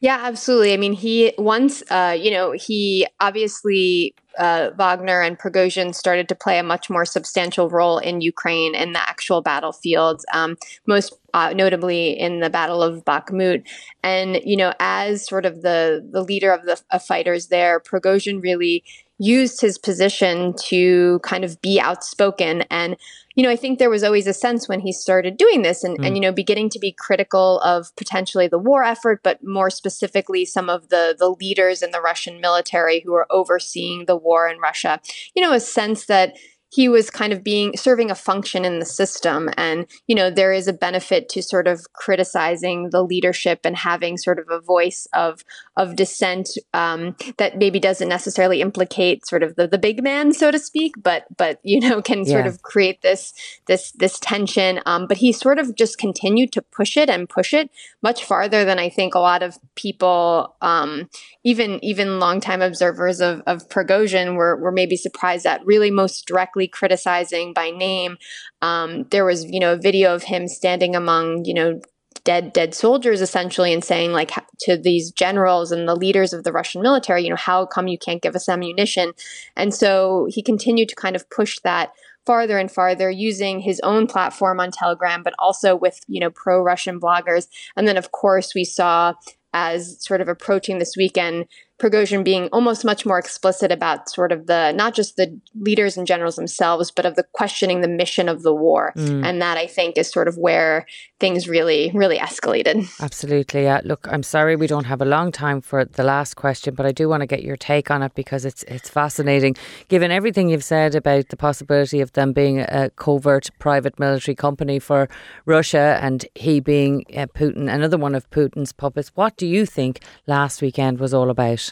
yeah, 0.00 0.20
absolutely. 0.22 0.72
I 0.72 0.76
mean, 0.76 0.92
he 0.92 1.34
once, 1.36 1.82
uh, 1.90 2.16
you 2.18 2.30
know, 2.30 2.52
he 2.52 3.06
obviously 3.20 4.14
uh, 4.38 4.70
Wagner 4.76 5.20
and 5.20 5.38
Prigozhin 5.38 5.94
started 5.94 6.28
to 6.28 6.34
play 6.34 6.58
a 6.58 6.62
much 6.62 6.90
more 6.90 7.04
substantial 7.04 7.70
role 7.70 7.98
in 7.98 8.20
Ukraine 8.20 8.74
in 8.74 8.92
the 8.92 9.08
actual 9.08 9.42
battlefields, 9.42 10.24
um, 10.32 10.56
most 10.86 11.14
uh, 11.32 11.52
notably 11.54 12.10
in 12.10 12.40
the 12.40 12.50
Battle 12.50 12.82
of 12.82 13.04
Bakhmut. 13.04 13.64
And 14.02 14.40
you 14.44 14.56
know, 14.56 14.72
as 14.80 15.26
sort 15.26 15.46
of 15.46 15.62
the 15.62 16.06
the 16.10 16.22
leader 16.22 16.52
of 16.52 16.64
the 16.64 16.80
of 16.90 17.02
fighters 17.02 17.48
there, 17.48 17.80
Prigozhin 17.80 18.42
really 18.42 18.84
used 19.18 19.60
his 19.60 19.78
position 19.78 20.54
to 20.66 21.20
kind 21.22 21.44
of 21.44 21.60
be 21.62 21.80
outspoken 21.80 22.62
and 22.62 22.96
you 23.34 23.42
know, 23.42 23.50
I 23.50 23.56
think 23.56 23.78
there 23.78 23.90
was 23.90 24.04
always 24.04 24.26
a 24.26 24.32
sense 24.32 24.68
when 24.68 24.80
he 24.80 24.92
started 24.92 25.36
doing 25.36 25.62
this 25.62 25.82
and, 25.82 25.98
mm. 25.98 26.06
and, 26.06 26.16
you 26.16 26.20
know, 26.20 26.32
beginning 26.32 26.70
to 26.70 26.78
be 26.78 26.92
critical 26.92 27.60
of 27.60 27.94
potentially 27.96 28.46
the 28.46 28.58
war 28.58 28.84
effort, 28.84 29.20
but 29.22 29.42
more 29.42 29.70
specifically 29.70 30.44
some 30.44 30.70
of 30.70 30.88
the 30.88 31.16
the 31.18 31.28
leaders 31.28 31.82
in 31.82 31.90
the 31.90 32.00
Russian 32.00 32.40
military 32.40 33.00
who 33.00 33.14
are 33.14 33.26
overseeing 33.30 34.04
the 34.06 34.16
war 34.16 34.48
in 34.48 34.58
Russia, 34.58 35.00
you 35.34 35.42
know, 35.42 35.52
a 35.52 35.60
sense 35.60 36.06
that 36.06 36.36
he 36.74 36.88
was 36.88 37.08
kind 37.08 37.32
of 37.32 37.44
being 37.44 37.76
serving 37.76 38.10
a 38.10 38.14
function 38.14 38.64
in 38.64 38.80
the 38.80 38.84
system 38.84 39.48
and 39.56 39.86
you 40.08 40.14
know 40.14 40.28
there 40.30 40.52
is 40.52 40.66
a 40.66 40.72
benefit 40.72 41.28
to 41.28 41.42
sort 41.42 41.68
of 41.68 41.92
criticizing 41.92 42.90
the 42.90 43.02
leadership 43.02 43.60
and 43.64 43.76
having 43.76 44.16
sort 44.16 44.38
of 44.38 44.46
a 44.50 44.60
voice 44.60 45.06
of 45.12 45.44
of 45.76 45.94
dissent 45.94 46.50
um, 46.72 47.14
that 47.38 47.58
maybe 47.58 47.78
doesn't 47.78 48.08
necessarily 48.08 48.60
implicate 48.60 49.26
sort 49.26 49.42
of 49.42 49.54
the, 49.56 49.68
the 49.68 49.78
big 49.78 50.02
man 50.02 50.32
so 50.32 50.50
to 50.50 50.58
speak 50.58 50.94
but 51.02 51.24
but 51.36 51.60
you 51.62 51.78
know 51.80 52.02
can 52.02 52.24
sort 52.24 52.44
yeah. 52.44 52.50
of 52.50 52.62
create 52.62 53.02
this 53.02 53.32
this 53.66 53.92
this 53.92 54.18
tension 54.18 54.80
um, 54.86 55.06
but 55.06 55.18
he 55.18 55.32
sort 55.32 55.58
of 55.58 55.74
just 55.76 55.98
continued 55.98 56.52
to 56.52 56.60
push 56.60 56.96
it 56.96 57.08
and 57.08 57.28
push 57.28 57.54
it 57.54 57.70
much 58.02 58.24
farther 58.24 58.64
than 58.64 58.78
i 58.78 58.88
think 58.88 59.14
a 59.14 59.20
lot 59.20 59.42
of 59.42 59.58
people 59.76 60.56
um, 60.60 61.08
even 61.44 61.78
even 61.84 62.18
longtime 62.18 62.62
observers 62.62 63.20
of, 63.20 63.42
of 63.46 63.68
Prigozhin 63.68 64.34
were, 64.34 64.56
were 64.56 64.72
maybe 64.72 64.96
surprised 64.96 65.46
at 65.46 65.64
really 65.64 65.90
most 65.90 66.26
directly 66.26 66.63
criticizing 66.68 67.52
by 67.52 67.70
name. 67.70 68.16
Um, 68.62 69.04
there 69.10 69.24
was, 69.24 69.44
you 69.44 69.60
know, 69.60 69.72
a 69.74 69.78
video 69.78 70.14
of 70.14 70.24
him 70.24 70.48
standing 70.48 70.94
among, 70.94 71.44
you 71.44 71.54
know, 71.54 71.80
dead 72.24 72.52
dead 72.52 72.74
soldiers 72.74 73.20
essentially 73.20 73.72
and 73.72 73.84
saying 73.84 74.12
like 74.12 74.32
to 74.60 74.78
these 74.78 75.10
generals 75.10 75.70
and 75.70 75.86
the 75.86 75.94
leaders 75.94 76.32
of 76.32 76.44
the 76.44 76.52
Russian 76.52 76.82
military, 76.82 77.24
you 77.24 77.30
know, 77.30 77.36
how 77.36 77.66
come 77.66 77.86
you 77.86 77.98
can't 77.98 78.22
give 78.22 78.34
us 78.34 78.48
ammunition? 78.48 79.12
And 79.56 79.74
so 79.74 80.26
he 80.30 80.42
continued 80.42 80.88
to 80.88 80.94
kind 80.94 81.16
of 81.16 81.28
push 81.30 81.58
that 81.64 81.90
farther 82.24 82.58
and 82.58 82.70
farther 82.70 83.10
using 83.10 83.60
his 83.60 83.80
own 83.80 84.06
platform 84.06 84.58
on 84.58 84.70
Telegram, 84.70 85.22
but 85.22 85.34
also 85.38 85.76
with, 85.76 86.00
you 86.08 86.20
know, 86.20 86.30
pro 86.30 86.62
Russian 86.62 86.98
bloggers. 86.98 87.48
And 87.76 87.86
then, 87.86 87.98
of 87.98 88.12
course, 88.12 88.54
we 88.54 88.64
saw 88.64 89.14
as 89.52 90.02
sort 90.04 90.20
of 90.20 90.28
approaching 90.28 90.78
this 90.78 90.96
weekend, 90.96 91.46
Prigozhin 91.80 92.22
being 92.22 92.48
almost 92.52 92.84
much 92.84 93.04
more 93.04 93.18
explicit 93.18 93.72
about 93.72 94.08
sort 94.08 94.30
of 94.30 94.46
the 94.46 94.72
not 94.72 94.94
just 94.94 95.16
the 95.16 95.38
leaders 95.58 95.96
and 95.96 96.06
generals 96.06 96.36
themselves, 96.36 96.92
but 96.92 97.04
of 97.04 97.16
the 97.16 97.24
questioning 97.32 97.80
the 97.80 97.88
mission 97.88 98.28
of 98.28 98.42
the 98.42 98.54
war. 98.54 98.92
Mm. 98.96 99.24
And 99.24 99.42
that 99.42 99.58
I 99.58 99.66
think 99.66 99.98
is 99.98 100.10
sort 100.10 100.28
of 100.28 100.38
where 100.38 100.86
things 101.18 101.48
really, 101.48 101.90
really 101.92 102.18
escalated. 102.18 102.88
Absolutely. 103.00 103.64
Yeah. 103.64 103.80
Look, 103.84 104.06
I'm 104.08 104.22
sorry 104.22 104.54
we 104.54 104.68
don't 104.68 104.84
have 104.84 105.02
a 105.02 105.04
long 105.04 105.32
time 105.32 105.60
for 105.60 105.84
the 105.84 106.04
last 106.04 106.34
question, 106.34 106.74
but 106.74 106.86
I 106.86 106.92
do 106.92 107.08
want 107.08 107.22
to 107.22 107.26
get 107.26 107.42
your 107.42 107.56
take 107.56 107.90
on 107.90 108.02
it 108.02 108.14
because 108.14 108.44
it's 108.44 108.62
it's 108.64 108.88
fascinating. 108.88 109.56
Given 109.88 110.12
everything 110.12 110.50
you've 110.50 110.62
said 110.62 110.94
about 110.94 111.28
the 111.30 111.36
possibility 111.36 112.00
of 112.00 112.12
them 112.12 112.32
being 112.32 112.60
a 112.60 112.90
covert 112.96 113.50
private 113.58 113.98
military 113.98 114.36
company 114.36 114.78
for 114.78 115.08
Russia 115.44 115.98
and 116.00 116.24
he 116.36 116.60
being 116.60 117.04
uh, 117.16 117.26
Putin, 117.26 117.72
another 117.72 117.98
one 117.98 118.14
of 118.14 118.30
Putin's 118.30 118.72
puppets, 118.72 119.10
what 119.16 119.36
do 119.36 119.46
you 119.46 119.66
think 119.66 120.00
last 120.26 120.62
weekend 120.62 121.00
was 121.00 121.12
all 121.12 121.30
about? 121.30 121.63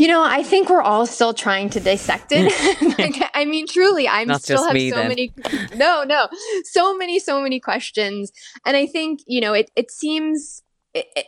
You 0.00 0.08
know, 0.08 0.24
I 0.24 0.42
think 0.42 0.70
we're 0.70 0.80
all 0.80 1.04
still 1.04 1.34
trying 1.34 1.68
to 1.70 1.78
dissect 1.78 2.32
it. 2.32 2.50
Mm. 2.50 2.98
like, 3.20 3.30
I 3.34 3.44
mean, 3.44 3.66
truly, 3.66 4.08
I'm 4.08 4.28
Not 4.28 4.40
still 4.40 4.64
have 4.64 4.72
me, 4.72 4.88
so 4.88 4.96
then. 4.96 5.08
many, 5.08 5.34
no, 5.74 6.04
no, 6.04 6.26
so 6.64 6.96
many, 6.96 7.18
so 7.18 7.42
many 7.42 7.60
questions. 7.60 8.32
And 8.64 8.78
I 8.78 8.86
think, 8.86 9.20
you 9.26 9.42
know, 9.42 9.52
it, 9.52 9.70
it 9.76 9.90
seems, 9.90 10.62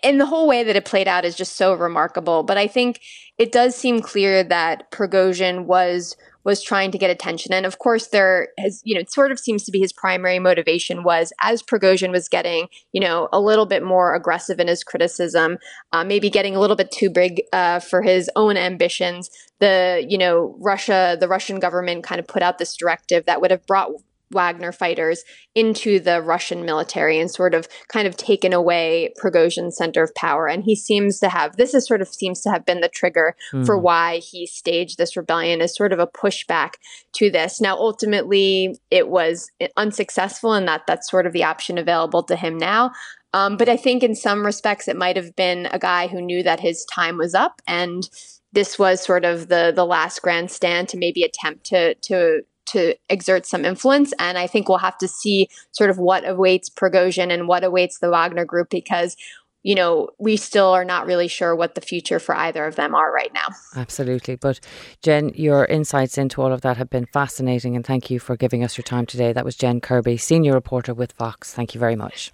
in 0.02 0.16
the 0.16 0.24
whole 0.24 0.48
way 0.48 0.64
that 0.64 0.74
it 0.74 0.86
played 0.86 1.06
out 1.06 1.26
is 1.26 1.36
just 1.36 1.56
so 1.56 1.74
remarkable. 1.74 2.44
But 2.44 2.56
I 2.56 2.66
think 2.66 3.02
it 3.36 3.52
does 3.52 3.76
seem 3.76 4.00
clear 4.00 4.42
that 4.44 4.90
Prigozhin 4.90 5.66
was 5.66 6.16
was 6.44 6.62
trying 6.62 6.90
to 6.90 6.98
get 6.98 7.10
attention. 7.10 7.52
And 7.52 7.66
of 7.66 7.78
course, 7.78 8.08
there 8.08 8.48
has, 8.58 8.80
you 8.84 8.94
know, 8.94 9.00
it 9.00 9.12
sort 9.12 9.32
of 9.32 9.38
seems 9.38 9.64
to 9.64 9.72
be 9.72 9.80
his 9.80 9.92
primary 9.92 10.38
motivation 10.38 11.04
was 11.04 11.32
as 11.40 11.62
Prigozhin 11.62 12.10
was 12.10 12.28
getting, 12.28 12.68
you 12.92 13.00
know, 13.00 13.28
a 13.32 13.40
little 13.40 13.66
bit 13.66 13.82
more 13.82 14.14
aggressive 14.14 14.58
in 14.58 14.68
his 14.68 14.82
criticism, 14.84 15.58
uh, 15.92 16.04
maybe 16.04 16.30
getting 16.30 16.56
a 16.56 16.60
little 16.60 16.76
bit 16.76 16.90
too 16.90 17.10
big 17.10 17.42
uh, 17.52 17.80
for 17.80 18.02
his 18.02 18.30
own 18.36 18.56
ambitions. 18.56 19.30
The, 19.60 20.04
you 20.08 20.18
know, 20.18 20.56
Russia, 20.58 21.16
the 21.18 21.28
Russian 21.28 21.60
government 21.60 22.04
kind 22.04 22.18
of 22.18 22.26
put 22.26 22.42
out 22.42 22.58
this 22.58 22.76
directive 22.76 23.26
that 23.26 23.40
would 23.40 23.50
have 23.50 23.66
brought 23.66 23.90
Wagner 24.32 24.72
fighters 24.72 25.24
into 25.54 26.00
the 26.00 26.22
Russian 26.22 26.64
military 26.64 27.18
and 27.18 27.30
sort 27.30 27.54
of 27.54 27.68
kind 27.88 28.06
of 28.06 28.16
taken 28.16 28.52
away 28.52 29.12
Prigozhin's 29.20 29.76
center 29.76 30.02
of 30.02 30.14
power. 30.14 30.46
And 30.46 30.64
he 30.64 30.74
seems 30.74 31.18
to 31.20 31.28
have 31.28 31.56
this 31.56 31.74
is 31.74 31.86
sort 31.86 32.02
of 32.02 32.08
seems 32.08 32.40
to 32.42 32.50
have 32.50 32.64
been 32.64 32.80
the 32.80 32.88
trigger 32.88 33.36
mm. 33.52 33.64
for 33.64 33.78
why 33.78 34.18
he 34.18 34.46
staged 34.46 34.98
this 34.98 35.16
rebellion 35.16 35.60
as 35.60 35.74
sort 35.74 35.92
of 35.92 35.98
a 35.98 36.06
pushback 36.06 36.74
to 37.14 37.30
this. 37.30 37.60
Now, 37.60 37.76
ultimately, 37.76 38.76
it 38.90 39.08
was 39.08 39.50
unsuccessful, 39.76 40.52
and 40.52 40.66
that 40.68 40.82
that's 40.86 41.10
sort 41.10 41.26
of 41.26 41.32
the 41.32 41.44
option 41.44 41.78
available 41.78 42.22
to 42.24 42.36
him 42.36 42.58
now. 42.58 42.92
Um, 43.34 43.56
but 43.56 43.68
I 43.68 43.76
think 43.76 44.02
in 44.02 44.14
some 44.14 44.44
respects, 44.44 44.88
it 44.88 44.96
might 44.96 45.16
have 45.16 45.34
been 45.34 45.66
a 45.72 45.78
guy 45.78 46.06
who 46.06 46.20
knew 46.20 46.42
that 46.42 46.60
his 46.60 46.84
time 46.84 47.16
was 47.16 47.34
up 47.34 47.62
and 47.66 48.08
this 48.52 48.78
was 48.78 49.02
sort 49.02 49.24
of 49.24 49.48
the 49.48 49.72
the 49.74 49.86
last 49.86 50.22
grandstand 50.22 50.88
to 50.90 50.98
maybe 50.98 51.22
attempt 51.22 51.64
to 51.66 51.94
to 51.94 52.42
to 52.66 52.94
exert 53.08 53.46
some 53.46 53.64
influence. 53.64 54.12
And 54.18 54.38
I 54.38 54.46
think 54.46 54.68
we'll 54.68 54.78
have 54.78 54.98
to 54.98 55.08
see 55.08 55.48
sort 55.72 55.90
of 55.90 55.98
what 55.98 56.28
awaits 56.28 56.70
Prigozhin 56.70 57.32
and 57.32 57.48
what 57.48 57.64
awaits 57.64 57.98
the 57.98 58.10
Wagner 58.10 58.44
group 58.44 58.68
because 58.70 59.16
you 59.62 59.74
know, 59.74 60.08
we 60.18 60.36
still 60.36 60.70
are 60.70 60.84
not 60.84 61.06
really 61.06 61.28
sure 61.28 61.54
what 61.54 61.74
the 61.74 61.80
future 61.80 62.18
for 62.18 62.34
either 62.34 62.64
of 62.66 62.74
them 62.76 62.94
are 62.94 63.12
right 63.12 63.32
now. 63.32 63.46
Absolutely. 63.76 64.36
But 64.36 64.60
Jen, 65.02 65.30
your 65.34 65.64
insights 65.66 66.18
into 66.18 66.42
all 66.42 66.52
of 66.52 66.62
that 66.62 66.76
have 66.76 66.90
been 66.90 67.06
fascinating 67.06 67.76
and 67.76 67.86
thank 67.86 68.10
you 68.10 68.18
for 68.18 68.36
giving 68.36 68.64
us 68.64 68.76
your 68.76 68.82
time 68.82 69.06
today. 69.06 69.32
That 69.32 69.44
was 69.44 69.56
Jen 69.56 69.80
Kirby, 69.80 70.16
senior 70.16 70.52
reporter 70.52 70.94
with 70.94 71.12
Vox. 71.12 71.54
Thank 71.54 71.74
you 71.74 71.80
very 71.80 71.96
much. 71.96 72.32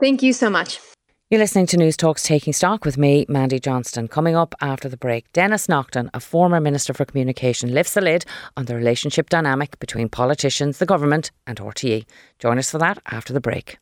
Thank 0.00 0.22
you 0.22 0.32
so 0.32 0.50
much. 0.50 0.78
You're 1.30 1.40
listening 1.40 1.66
to 1.66 1.76
News 1.76 1.98
Talks 1.98 2.22
Taking 2.22 2.54
Stock 2.54 2.86
with 2.86 2.96
me, 2.96 3.26
Mandy 3.28 3.60
Johnston. 3.60 4.08
Coming 4.08 4.34
up 4.34 4.54
after 4.62 4.88
the 4.88 4.96
break, 4.96 5.30
Denis 5.34 5.68
Naughten, 5.68 6.10
a 6.14 6.20
former 6.20 6.58
Minister 6.58 6.94
for 6.94 7.04
Communication, 7.04 7.74
lifts 7.74 7.92
the 7.92 8.00
lid 8.00 8.24
on 8.56 8.64
the 8.64 8.74
relationship 8.74 9.28
dynamic 9.28 9.78
between 9.78 10.08
politicians, 10.08 10.78
the 10.78 10.86
government, 10.86 11.30
and 11.46 11.58
RTE. 11.58 12.06
Join 12.38 12.56
us 12.56 12.70
for 12.70 12.78
that 12.78 13.02
after 13.10 13.34
the 13.34 13.42
break. 13.42 13.76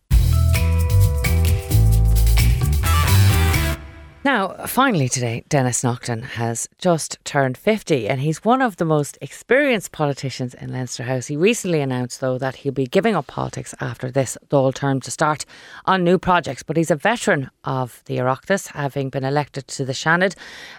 Now, 4.27 4.67
finally 4.67 5.09
today, 5.09 5.45
Denis 5.49 5.85
Naughten 5.85 6.23
has 6.23 6.69
just 6.79 7.25
turned 7.25 7.57
50 7.57 8.09
and 8.09 8.21
he's 8.21 8.45
one 8.45 8.61
of 8.61 8.75
the 8.75 8.85
most 8.85 9.17
experienced 9.21 9.93
politicians 9.93 10.53
in 10.53 10.73
Leinster 10.73 11.05
House. 11.05 11.29
He 11.29 11.37
recently 11.37 11.81
announced, 11.81 12.21
though, 12.21 12.37
that 12.37 12.57
he'll 12.57 12.73
be 12.73 12.89
giving 12.89 13.15
up 13.15 13.29
politics 13.29 13.73
after 13.79 14.11
this 14.11 14.37
Dáil 14.49 14.75
term 14.75 14.99
to 15.03 15.13
start 15.13 15.45
on 15.85 16.03
new 16.03 16.19
projects. 16.19 16.65
But 16.65 16.77
he's 16.77 16.91
a 16.91 16.97
veteran 16.97 17.51
of 17.63 18.03
the 18.07 18.17
Oireachtas, 18.17 18.73
having 18.73 19.11
been 19.11 19.23
elected 19.23 19.69
to 19.69 19.85
the 19.85 19.93
Seanad 19.93 20.35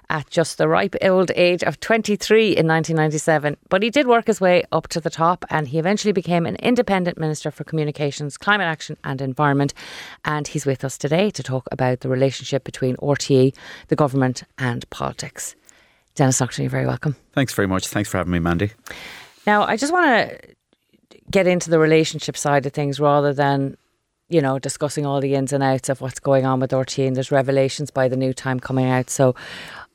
at 0.10 0.30
just 0.30 0.58
the 0.58 0.68
ripe 0.68 0.98
old 1.02 1.32
age 1.34 1.64
of 1.64 1.80
23 1.80 2.48
in 2.48 2.68
1997. 2.68 3.56
But 3.70 3.82
he 3.82 3.90
did 3.90 4.08
work 4.08 4.28
his 4.28 4.42
way 4.42 4.66
up 4.74 4.90
to 4.90 5.00
the 5.00 5.10
top 5.10 5.46
and 5.50 5.70
he 5.70 5.80
eventually 5.80 6.12
became 6.12 6.46
an 6.46 6.58
independent 6.58 7.18
Minister 7.18 7.52
for 7.52 7.64
Communications, 7.64 8.38
Climate 8.38 8.68
Action 8.68 8.98
and 9.06 9.22
Environment. 9.22 9.74
And 10.26 10.50
he's 10.50 10.66
with 10.66 10.84
us 10.84 10.98
today 10.98 11.30
to 11.30 11.42
talk 11.42 11.66
about 11.72 12.02
the 12.02 12.10
relationship 12.10 12.66
between 12.66 12.98
RTE 12.98 13.37
the 13.88 13.96
government, 13.96 14.44
and 14.58 14.90
politics. 14.90 15.56
Denis 16.16 16.40
Naughten, 16.40 16.64
you're 16.64 16.72
very 16.72 16.88
welcome. 16.88 17.16
Thanks 17.34 17.54
very 17.54 17.68
much. 17.68 17.88
Thanks 17.88 18.10
for 18.10 18.18
having 18.18 18.34
me, 18.34 18.40
Mandy. 18.40 18.72
Now, 19.46 19.64
I 19.64 19.78
just 19.78 19.94
want 19.94 20.08
to 20.08 20.56
get 21.30 21.48
into 21.48 21.70
the 21.70 21.80
relationship 21.80 22.36
side 22.36 22.66
of 22.66 22.74
things 22.74 23.00
rather 23.00 23.34
than, 23.34 23.78
you 24.30 24.42
know, 24.42 24.58
discussing 24.60 25.06
all 25.06 25.22
the 25.22 25.36
ins 25.36 25.54
and 25.54 25.64
outs 25.64 25.90
of 25.90 26.02
what's 26.02 26.20
going 26.20 26.46
on 26.46 26.60
with 26.60 26.72
RTE 26.72 27.08
and 27.08 27.16
there's 27.16 27.32
revelations 27.32 27.92
by 27.92 28.08
the 28.08 28.18
new 28.18 28.34
time 28.34 28.60
coming 28.60 28.86
out. 28.86 29.10
So 29.10 29.36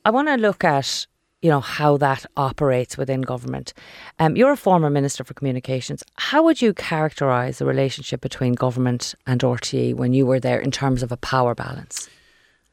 I 0.05 0.11
want 0.11 0.29
to 0.29 0.37
look 0.37 0.65
at 0.65 1.07
you 1.43 1.51
know 1.51 1.61
how 1.61 1.97
that 1.97 2.25
operates 2.37 2.97
within 2.97 3.21
government. 3.21 3.75
Um, 4.21 4.37
you're 4.37 4.53
a 4.53 4.57
former 4.57 4.89
minister 4.89 5.25
for 5.25 5.35
communications. 5.35 6.03
How 6.15 6.43
would 6.45 6.63
you 6.63 6.73
characterise 6.73 7.59
the 7.59 7.67
relationship 7.67 8.21
between 8.21 8.53
government 8.53 9.15
and 9.27 9.41
RTE 9.41 9.97
when 9.97 10.15
you 10.15 10.25
were 10.25 10.39
there 10.39 10.61
in 10.61 10.71
terms 10.71 11.03
of 11.03 11.11
a 11.11 11.17
power 11.17 11.55
balance? 11.55 12.09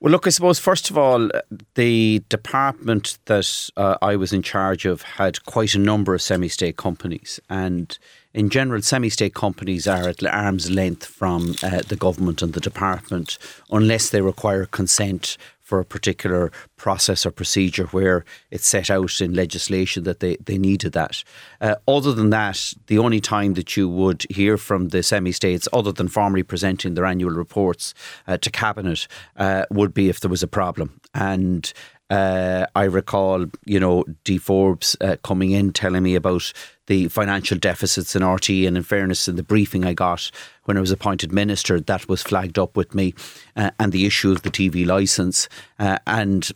Well, 0.02 0.14
look, 0.14 0.28
I 0.28 0.30
suppose, 0.30 0.60
first 0.60 0.90
of 0.90 0.98
all, 0.98 1.30
the 1.76 2.24
department 2.30 3.18
that 3.26 3.70
uh, 3.76 3.98
I 4.02 4.16
was 4.16 4.32
in 4.32 4.42
charge 4.42 4.86
of 4.86 5.02
had 5.02 5.44
quite 5.46 5.76
a 5.76 5.80
number 5.80 6.14
of 6.14 6.22
semi 6.22 6.48
state 6.48 6.78
companies. 6.78 7.42
And 7.50 7.98
in 8.34 8.50
general, 8.50 8.82
semi 8.82 9.10
state 9.10 9.34
companies 9.34 9.88
are 9.88 10.08
at 10.08 10.24
arm's 10.24 10.72
length 10.72 11.06
from 11.06 11.56
uh, 11.62 11.82
the 11.86 11.98
government 11.98 12.42
and 12.42 12.54
the 12.54 12.62
department 12.62 13.38
unless 13.72 14.10
they 14.10 14.22
require 14.22 14.66
consent 14.66 15.38
for 15.70 15.80
a 15.80 15.86
particular 15.86 16.52
process 16.78 17.28
or 17.28 17.32
procedure 17.32 17.86
where 17.92 18.26
it's 18.50 18.66
set 18.66 18.90
out 18.90 19.22
in 19.22 19.36
legislation 19.36 20.04
that 20.04 20.20
they, 20.20 20.36
they 20.38 20.58
needed 20.58 20.94
that. 20.94 21.24
Uh, 21.62 21.76
other 21.88 22.12
than 22.12 22.32
that, 22.32 22.74
the 22.88 22.98
only 22.98 23.22
time 23.22 23.54
that 23.54 23.78
you 23.78 23.88
would 23.88 24.26
hear 24.32 24.58
from 24.58 24.88
the 24.88 25.04
semi 25.04 25.32
states, 25.32 25.68
other 25.72 25.92
than 25.92 26.08
formally 26.08 26.42
presenting 26.42 26.96
their 26.96 27.06
annual 27.06 27.30
reports 27.30 27.94
uh, 28.28 28.38
to 28.38 28.50
Cabinet, 28.50 29.08
uh, 29.38 29.66
would 29.70 29.94
be 29.94 30.10
if 30.10 30.20
there 30.22 30.32
was 30.32 30.42
a 30.42 30.48
problem. 30.48 31.00
And 31.14 31.72
uh, 32.10 32.66
I 32.76 32.84
recall, 32.84 33.46
you 33.66 33.80
know, 33.80 34.04
Dee 34.24 34.38
Forbes 34.38 34.98
uh, 35.02 35.18
coming 35.24 35.52
in 35.52 35.74
telling 35.74 36.04
me 36.04 36.16
about 36.16 36.52
the 36.88 37.08
financial 37.08 37.58
deficits 37.58 38.16
in 38.16 38.26
RT. 38.26 38.50
And 38.50 38.78
in 38.78 38.84
fairness, 38.84 39.28
in 39.28 39.36
the 39.36 39.44
briefing 39.44 39.86
I 39.86 39.94
got 39.94 40.32
when 40.64 40.78
I 40.78 40.82
was 40.82 40.92
appointed 40.92 41.32
minister, 41.32 41.80
that 41.80 42.10
was 42.10 42.24
flagged 42.24 42.58
up 42.58 42.76
with 42.76 42.96
me, 42.96 43.14
uh, 43.56 43.72
and 43.80 43.92
the 43.92 44.06
issue 44.06 44.32
of 44.32 44.42
the 44.42 44.50
TV 44.50 44.86
licence. 44.86 45.48
Uh, 45.78 46.00
and 46.08 46.52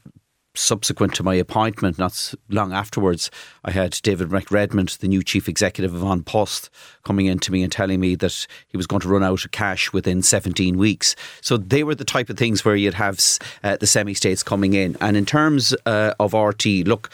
subsequent 0.56 1.16
to 1.16 1.24
my 1.24 1.36
appointment, 1.36 1.98
not 1.98 2.34
long 2.50 2.74
afterwards, 2.74 3.32
I 3.66 3.72
had 3.72 4.00
David 4.04 4.30
McRedmond, 4.30 4.98
the 5.00 5.08
new 5.08 5.24
chief 5.24 5.50
executive 5.50 5.94
of 5.94 6.04
An 6.04 6.24
Post, 6.24 6.70
coming 7.04 7.26
in 7.26 7.40
to 7.40 7.52
me 7.52 7.64
and 7.64 7.72
telling 7.72 8.00
me 8.00 8.16
that 8.16 8.48
he 8.68 8.78
was 8.78 8.88
going 8.88 9.02
to 9.02 9.10
run 9.10 9.24
out 9.24 9.46
of 9.46 9.52
cash 9.52 9.92
within 9.94 10.22
17 10.22 10.78
weeks. 10.78 11.16
So 11.42 11.58
they 11.58 11.84
were 11.84 11.96
the 11.96 12.06
type 12.06 12.30
of 12.30 12.38
things 12.38 12.64
where 12.64 12.76
you'd 12.76 12.94
have 12.94 13.20
uh, 13.64 13.78
the 13.78 13.88
semi 13.88 14.14
states 14.14 14.44
coming 14.44 14.74
in. 14.74 14.96
And 15.02 15.18
in 15.18 15.26
terms 15.26 15.74
uh, 15.86 16.14
of 16.20 16.34
RT, 16.34 16.66
look, 16.86 17.10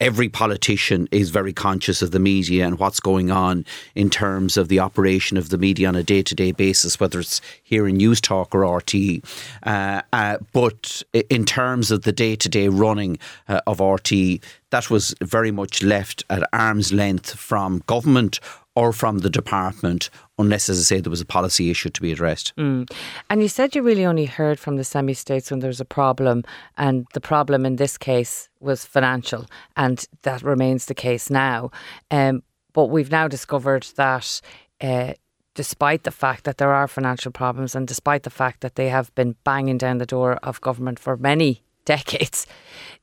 every 0.00 0.28
politician 0.28 1.06
is 1.10 1.30
very 1.30 1.52
conscious 1.52 2.02
of 2.02 2.10
the 2.10 2.18
media 2.18 2.66
and 2.66 2.78
what's 2.78 3.00
going 3.00 3.30
on 3.30 3.64
in 3.94 4.08
terms 4.10 4.56
of 4.56 4.68
the 4.68 4.80
operation 4.80 5.36
of 5.36 5.50
the 5.50 5.58
media 5.58 5.86
on 5.86 5.94
a 5.94 6.02
day 6.02 6.22
to 6.22 6.34
day 6.34 6.52
basis, 6.52 6.98
whether 6.98 7.20
it's 7.20 7.40
here 7.62 7.86
in 7.86 7.98
Newstalk 7.98 8.54
or 8.54 8.80
RTE. 8.80 9.22
Uh, 9.62 10.02
uh, 10.12 10.38
but 10.52 11.02
in 11.28 11.44
terms 11.44 11.90
of 11.90 12.02
the 12.02 12.12
day 12.12 12.34
to 12.36 12.48
day 12.48 12.68
running 12.68 13.18
uh, 13.48 13.60
of 13.66 13.78
RTE, 13.78 14.42
that 14.70 14.88
was 14.88 15.14
very 15.20 15.50
much 15.50 15.82
left 15.82 16.24
at 16.30 16.48
arm's 16.52 16.92
length 16.92 17.34
from 17.34 17.82
government 17.86 18.40
or 18.76 18.92
from 18.92 19.18
the 19.18 19.30
department, 19.30 20.08
unless, 20.40 20.68
as 20.68 20.78
I 20.78 20.82
say, 20.82 21.00
there 21.00 21.10
was 21.10 21.20
a 21.20 21.26
policy 21.26 21.70
issue 21.70 21.90
to 21.90 22.00
be 22.00 22.12
addressed. 22.12 22.54
Mm. 22.56 22.90
And 23.28 23.42
you 23.42 23.48
said 23.48 23.74
you 23.74 23.82
really 23.82 24.04
only 24.04 24.24
heard 24.24 24.58
from 24.58 24.76
the 24.76 24.84
semi 24.84 25.14
states 25.14 25.50
when 25.50 25.60
there 25.60 25.68
was 25.68 25.80
a 25.80 25.84
problem, 25.84 26.44
and 26.76 27.06
the 27.12 27.20
problem 27.20 27.66
in 27.66 27.76
this 27.76 27.98
case 27.98 28.48
was 28.60 28.84
financial, 28.84 29.46
and 29.76 30.06
that 30.22 30.42
remains 30.42 30.86
the 30.86 30.94
case 30.94 31.30
now. 31.30 31.70
Um, 32.10 32.42
but 32.72 32.86
we've 32.86 33.10
now 33.10 33.28
discovered 33.28 33.86
that. 33.96 34.40
Uh, 34.80 35.12
despite 35.54 36.04
the 36.04 36.12
fact 36.12 36.44
that 36.44 36.58
there 36.58 36.72
are 36.72 36.86
financial 36.86 37.32
problems 37.32 37.74
and 37.74 37.86
despite 37.88 38.22
the 38.22 38.30
fact 38.30 38.60
that 38.60 38.76
they 38.76 38.88
have 38.88 39.12
been 39.16 39.34
banging 39.44 39.76
down 39.76 39.98
the 39.98 40.06
door 40.06 40.34
of 40.44 40.60
government 40.60 40.98
for 40.98 41.16
many 41.16 41.62
decades, 41.96 42.46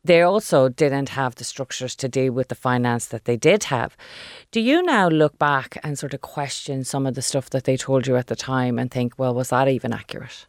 they 0.03 0.21
also 0.21 0.69
didn't 0.69 1.09
have 1.09 1.35
the 1.35 1.43
structures 1.43 1.95
to 1.95 2.07
deal 2.07 2.31
with 2.31 2.47
the 2.47 2.55
finance 2.55 3.07
that 3.07 3.25
they 3.25 3.37
did 3.37 3.65
have. 3.65 3.97
Do 4.51 4.61
you 4.61 4.81
now 4.81 5.09
look 5.09 5.37
back 5.37 5.77
and 5.83 5.99
sort 5.99 6.13
of 6.13 6.21
question 6.21 6.83
some 6.83 7.05
of 7.05 7.13
the 7.15 7.21
stuff 7.21 7.49
that 7.49 7.63
they 7.65 7.77
told 7.77 8.07
you 8.07 8.15
at 8.15 8.27
the 8.27 8.35
time 8.35 8.79
and 8.79 8.89
think, 8.89 9.13
well, 9.17 9.33
was 9.33 9.49
that 9.49 9.67
even 9.67 9.93
accurate? 9.93 10.47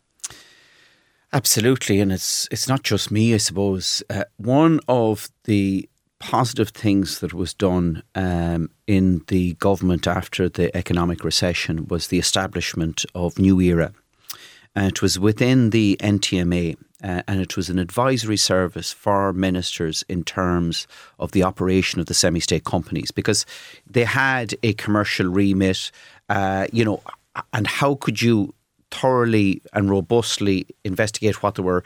Absolutely, 1.32 2.00
and 2.00 2.12
it's 2.12 2.48
it's 2.50 2.68
not 2.68 2.82
just 2.82 3.10
me, 3.10 3.34
I 3.34 3.38
suppose. 3.38 4.02
Uh, 4.08 4.24
one 4.36 4.80
of 4.88 5.28
the 5.44 5.88
positive 6.20 6.70
things 6.70 7.18
that 7.20 7.34
was 7.34 7.54
done 7.54 8.02
um, 8.14 8.70
in 8.86 9.22
the 9.26 9.54
government 9.54 10.06
after 10.06 10.48
the 10.48 10.74
economic 10.76 11.24
recession 11.24 11.86
was 11.88 12.06
the 12.06 12.18
establishment 12.18 13.04
of 13.14 13.38
New 13.38 13.60
Era. 13.60 13.92
And 14.74 14.86
it 14.86 15.02
was 15.02 15.18
within 15.18 15.70
the 15.70 15.96
NTMA, 16.00 16.76
uh, 17.02 17.22
and 17.28 17.40
it 17.40 17.56
was 17.56 17.68
an 17.68 17.78
advisory 17.78 18.36
service 18.36 18.92
for 18.92 19.32
ministers 19.32 20.04
in 20.08 20.24
terms 20.24 20.86
of 21.18 21.32
the 21.32 21.42
operation 21.42 22.00
of 22.00 22.06
the 22.06 22.14
semi 22.14 22.40
state 22.40 22.64
companies 22.64 23.10
because 23.10 23.46
they 23.88 24.04
had 24.04 24.54
a 24.62 24.72
commercial 24.74 25.26
remit, 25.26 25.90
uh, 26.28 26.66
you 26.72 26.84
know, 26.84 27.02
and 27.52 27.66
how 27.66 27.94
could 27.96 28.20
you 28.20 28.52
thoroughly 28.90 29.62
and 29.72 29.90
robustly 29.90 30.66
investigate 30.84 31.42
what 31.42 31.54
they 31.54 31.62
were 31.62 31.84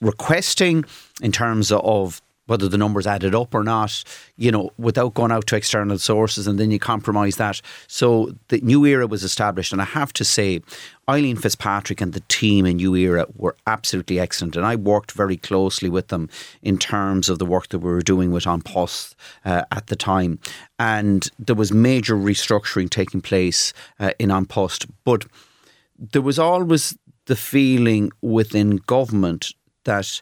requesting 0.00 0.84
in 1.22 1.30
terms 1.30 1.70
of 1.70 2.20
whether 2.50 2.68
the 2.68 2.76
numbers 2.76 3.06
added 3.06 3.32
up 3.32 3.54
or 3.54 3.62
not, 3.62 4.02
you 4.36 4.50
know, 4.50 4.72
without 4.76 5.14
going 5.14 5.30
out 5.30 5.46
to 5.46 5.54
external 5.54 5.96
sources 5.98 6.48
and 6.48 6.58
then 6.58 6.72
you 6.72 6.80
compromise 6.80 7.36
that. 7.36 7.60
So 7.86 8.34
the 8.48 8.60
new 8.62 8.84
era 8.84 9.06
was 9.06 9.22
established. 9.22 9.72
And 9.72 9.80
I 9.80 9.84
have 9.84 10.12
to 10.14 10.24
say, 10.24 10.60
Eileen 11.08 11.36
Fitzpatrick 11.36 12.00
and 12.00 12.12
the 12.12 12.24
team 12.26 12.66
in 12.66 12.78
New 12.78 12.96
Era 12.96 13.26
were 13.36 13.54
absolutely 13.68 14.18
excellent. 14.18 14.56
And 14.56 14.66
I 14.66 14.74
worked 14.74 15.12
very 15.12 15.36
closely 15.36 15.88
with 15.88 16.08
them 16.08 16.28
in 16.60 16.76
terms 16.76 17.28
of 17.28 17.38
the 17.38 17.46
work 17.46 17.68
that 17.68 17.78
we 17.78 17.92
were 17.92 18.02
doing 18.02 18.32
with 18.32 18.46
An 18.46 18.62
Post 18.62 19.14
uh, 19.44 19.62
at 19.70 19.86
the 19.86 19.96
time. 19.96 20.40
And 20.76 21.30
there 21.38 21.54
was 21.54 21.70
major 21.70 22.16
restructuring 22.16 22.90
taking 22.90 23.20
place 23.20 23.72
uh, 24.00 24.10
in 24.18 24.32
An 24.32 24.46
Post. 24.46 24.86
But 25.04 25.24
there 25.96 26.22
was 26.22 26.38
always 26.40 26.98
the 27.26 27.36
feeling 27.36 28.10
within 28.22 28.78
government 28.78 29.54
that 29.84 30.20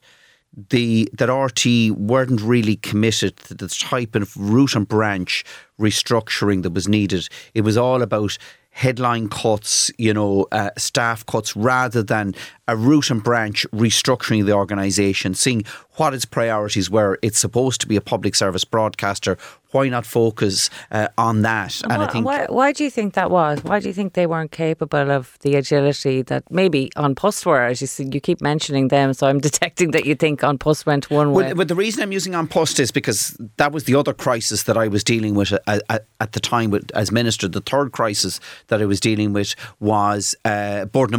the 0.71 1.09
that 1.15 1.33
RT 1.33 1.97
weren't 1.97 2.41
really 2.41 2.77
committed 2.77 3.37
to 3.39 3.55
the 3.55 3.69
type 3.69 4.15
of 4.15 4.37
root 4.37 4.75
and 4.75 4.89
branch 4.89 5.45
restructuring 5.79 6.63
that 6.63 6.73
was 6.73 6.89
needed. 6.89 7.29
It 7.55 7.63
was 7.63 7.77
all 7.77 8.03
about 8.03 8.37
headline 8.71 9.29
cuts, 9.29 9.91
you 9.99 10.15
know, 10.15 10.47
uh, 10.53 10.71
staff 10.77 11.27
cuts, 11.27 11.57
rather 11.57 12.03
than 12.03 12.35
a 12.69 12.77
root 12.77 13.11
and 13.11 13.25
branch 13.25 13.67
restructuring 13.73 14.45
the 14.45 14.53
organisation, 14.53 15.35
seeing 15.35 15.65
what 15.97 16.15
its 16.15 16.25
priorities 16.25 16.91
were. 16.91 17.19
It's 17.23 17.39
supposed 17.39 17.81
to 17.81 17.89
be 17.89 17.97
a 17.97 18.01
public 18.01 18.35
service 18.35 18.65
broadcaster. 18.65 19.37
Why 19.71 19.89
not 19.89 20.07
focus 20.07 20.71
uh, 20.91 21.09
on 21.19 21.43
that? 21.43 21.83
And, 21.83 21.93
and 21.93 22.03
I 22.03 22.07
think 22.07 22.25
why, 22.25 22.47
why, 22.49 22.73
do 22.73 22.85
you 22.85 22.91
think 22.91 23.15
that 23.15 23.31
was? 23.31 23.63
Why 23.65 23.81
do 23.81 23.89
you 23.89 23.93
think 23.93 24.15
they 24.15 24.27
weren't 24.27 24.51
capable 24.51 25.11
of 25.11 25.39
the 25.41 25.57
agility 25.57 26.23
that 26.23 26.51
maybe 26.51 26.91
An 26.97 27.15
Post 27.15 27.45
were? 27.45 27.63
As 27.63 27.81
you 27.81 27.87
see, 27.87 28.09
you 28.11 28.21
keep 28.21 28.41
mentioning 28.41 28.89
them, 28.89 29.13
so 29.13 29.27
I'm 29.27 29.41
detecting 29.49 29.91
that 29.91 30.07
you 30.07 30.15
think 30.15 30.43
An 30.43 30.59
Post 30.59 30.87
went 30.87 31.11
one 31.11 31.33
way. 31.33 31.53
But 31.53 31.69
the 31.69 31.75
reason 31.75 32.03
I'm 32.03 32.13
using 32.13 32.35
An 32.35 32.49
Post 32.49 32.81
is 32.81 32.91
because 32.91 33.37
that 33.57 33.73
was 33.73 33.85
the 33.85 33.95
other 33.95 34.15
crisis 34.15 34.63
that 34.65 34.77
I 34.77 34.89
was 34.89 35.05
dealing 35.05 35.35
with 35.35 35.53
at, 35.53 35.83
at, 35.89 36.07
at 36.21 36.33
the 36.33 36.41
time 36.41 36.71
with, 36.71 36.91
as 36.95 37.11
minister. 37.13 37.49
The 37.49 37.61
third 37.61 37.93
crisis 37.93 38.41
that 38.69 38.81
I 38.81 38.87
was 38.87 39.01
dealing 39.01 39.33
with 39.33 39.55
was 39.81 40.35
uh, 40.45 40.87
Bord 40.87 41.11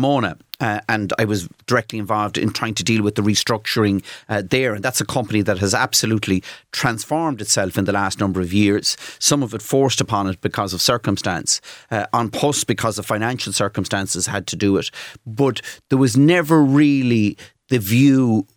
uh, 0.60 0.82
and 0.90 1.14
I 1.18 1.26
was 1.26 1.48
directly 1.68 2.00
involved 2.00 2.38
in 2.38 2.52
trying 2.52 2.76
to 2.76 2.84
deal 2.84 3.04
with 3.04 3.16
the 3.16 3.22
restructuring 3.22 4.04
uh, 4.28 4.44
there. 4.46 4.74
And 4.74 4.84
that's 4.84 5.02
a 5.02 5.06
company 5.06 5.42
that 5.44 5.60
has 5.60 5.74
absolutely 5.74 6.44
transformed 6.72 7.42
itself 7.42 7.78
in 7.78 7.86
the 7.86 7.92
last 7.92 8.20
number 8.20 8.42
of 8.42 8.54
years. 8.54 8.98
Some 9.20 9.44
of 9.44 9.54
it 9.54 9.62
forced 9.62 10.02
upon 10.02 10.28
it 10.28 10.42
because 10.42 10.74
of 10.74 10.82
circumstance, 10.82 11.62
uh, 11.92 12.06
An 12.14 12.30
Post 12.30 12.68
because 12.68 13.00
of 13.00 13.06
financial 13.06 13.54
circumstances 13.54 14.28
had 14.28 14.48
to 14.48 14.56
do 14.56 14.78
it. 14.78 14.92
But 15.26 15.62
there 15.90 15.98
was 15.98 16.18
never 16.18 16.62
really 16.62 17.38
the 17.70 17.80
view 17.80 18.48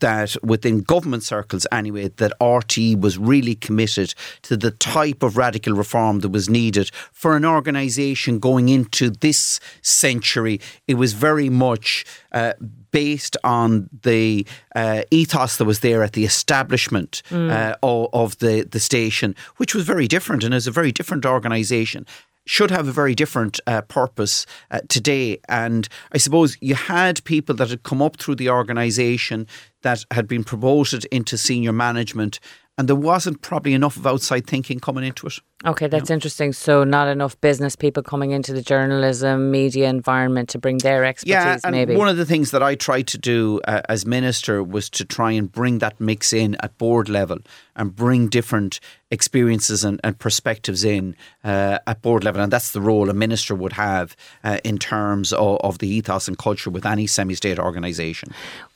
that 0.00 0.36
within 0.42 0.80
government 0.80 1.24
circles 1.24 1.66
anyway 1.72 2.08
that 2.08 2.32
RT 2.40 3.00
was 3.00 3.18
really 3.18 3.54
committed 3.54 4.14
to 4.42 4.56
the 4.56 4.70
type 4.70 5.22
of 5.22 5.36
radical 5.36 5.74
reform 5.74 6.20
that 6.20 6.28
was 6.28 6.48
needed 6.48 6.90
for 7.12 7.36
an 7.36 7.44
organisation 7.44 8.38
going 8.38 8.68
into 8.68 9.10
this 9.10 9.58
century. 9.82 10.60
It 10.86 10.94
was 10.94 11.14
very 11.14 11.48
much 11.48 12.04
uh, 12.30 12.52
based 12.92 13.36
on 13.42 13.88
the 14.02 14.46
uh, 14.76 15.02
ethos 15.10 15.56
that 15.56 15.64
was 15.64 15.80
there 15.80 16.02
at 16.02 16.12
the 16.12 16.24
establishment 16.24 17.22
mm. 17.30 17.50
uh, 17.50 17.76
of, 17.82 18.08
of, 18.12 18.38
the 18.38 18.62
the 18.70 18.80
station, 18.80 19.34
which 19.56 19.74
was 19.74 19.84
very 19.84 20.06
different 20.06 20.44
and 20.44 20.54
is 20.54 20.66
a 20.66 20.70
very 20.70 20.92
different 20.92 21.26
organisation 21.26 22.06
should 22.44 22.70
have 22.70 22.88
a 22.88 22.92
very 22.92 23.14
different 23.14 23.60
uh, 23.66 23.82
purpose 23.82 24.46
uh, 24.70 24.80
today. 24.88 25.38
And 25.48 25.88
I 26.12 26.18
suppose 26.18 26.56
you 26.60 26.74
had 26.74 27.22
people 27.24 27.54
that 27.56 27.70
had 27.70 27.82
come 27.82 28.02
up 28.02 28.16
through 28.16 28.36
the 28.36 28.50
organisation 28.50 29.46
that 29.82 30.04
had 30.10 30.26
been 30.26 30.44
promoted 30.44 31.04
into 31.06 31.36
senior 31.36 31.72
management 31.72 32.40
and 32.78 32.88
there 32.88 32.96
wasn't 32.96 33.42
probably 33.42 33.74
enough 33.74 33.96
of 33.96 34.06
outside 34.06 34.46
thinking 34.46 34.80
coming 34.80 35.04
into 35.04 35.26
it. 35.26 35.34
Okay, 35.64 35.86
that's 35.88 36.08
you 36.08 36.14
know? 36.14 36.16
interesting. 36.16 36.52
So, 36.54 36.84
not 36.84 37.06
enough 37.06 37.38
business 37.42 37.76
people 37.76 38.02
coming 38.02 38.30
into 38.30 38.54
the 38.54 38.62
journalism, 38.62 39.50
media 39.50 39.88
environment 39.88 40.48
to 40.50 40.58
bring 40.58 40.78
their 40.78 41.04
expertise. 41.04 41.32
Yeah, 41.32 41.58
and 41.64 41.76
maybe 41.76 41.96
one 41.96 42.08
of 42.08 42.16
the 42.16 42.24
things 42.24 42.50
that 42.50 42.62
I 42.62 42.74
tried 42.74 43.06
to 43.08 43.18
do 43.18 43.60
uh, 43.68 43.82
as 43.88 44.06
minister 44.06 44.64
was 44.64 44.88
to 44.90 45.04
try 45.04 45.32
and 45.32 45.52
bring 45.52 45.78
that 45.80 46.00
mix 46.00 46.32
in 46.32 46.56
at 46.56 46.76
board 46.78 47.10
level 47.10 47.38
and 47.76 47.94
bring 47.94 48.28
different 48.28 48.80
experiences 49.10 49.84
and, 49.84 50.00
and 50.02 50.18
perspectives 50.18 50.82
in 50.82 51.14
uh, 51.44 51.78
at 51.86 52.00
board 52.00 52.24
level, 52.24 52.40
and 52.40 52.50
that's 52.50 52.72
the 52.72 52.80
role 52.80 53.10
a 53.10 53.14
minister 53.14 53.54
would 53.54 53.74
have 53.74 54.16
uh, 54.42 54.58
in 54.64 54.78
terms 54.78 55.32
of, 55.34 55.58
of 55.60 55.78
the 55.78 55.88
ethos 55.88 56.26
and 56.26 56.38
culture 56.38 56.70
with 56.70 56.86
any 56.86 57.06
semi-state 57.06 57.58
organisation. 57.58 58.32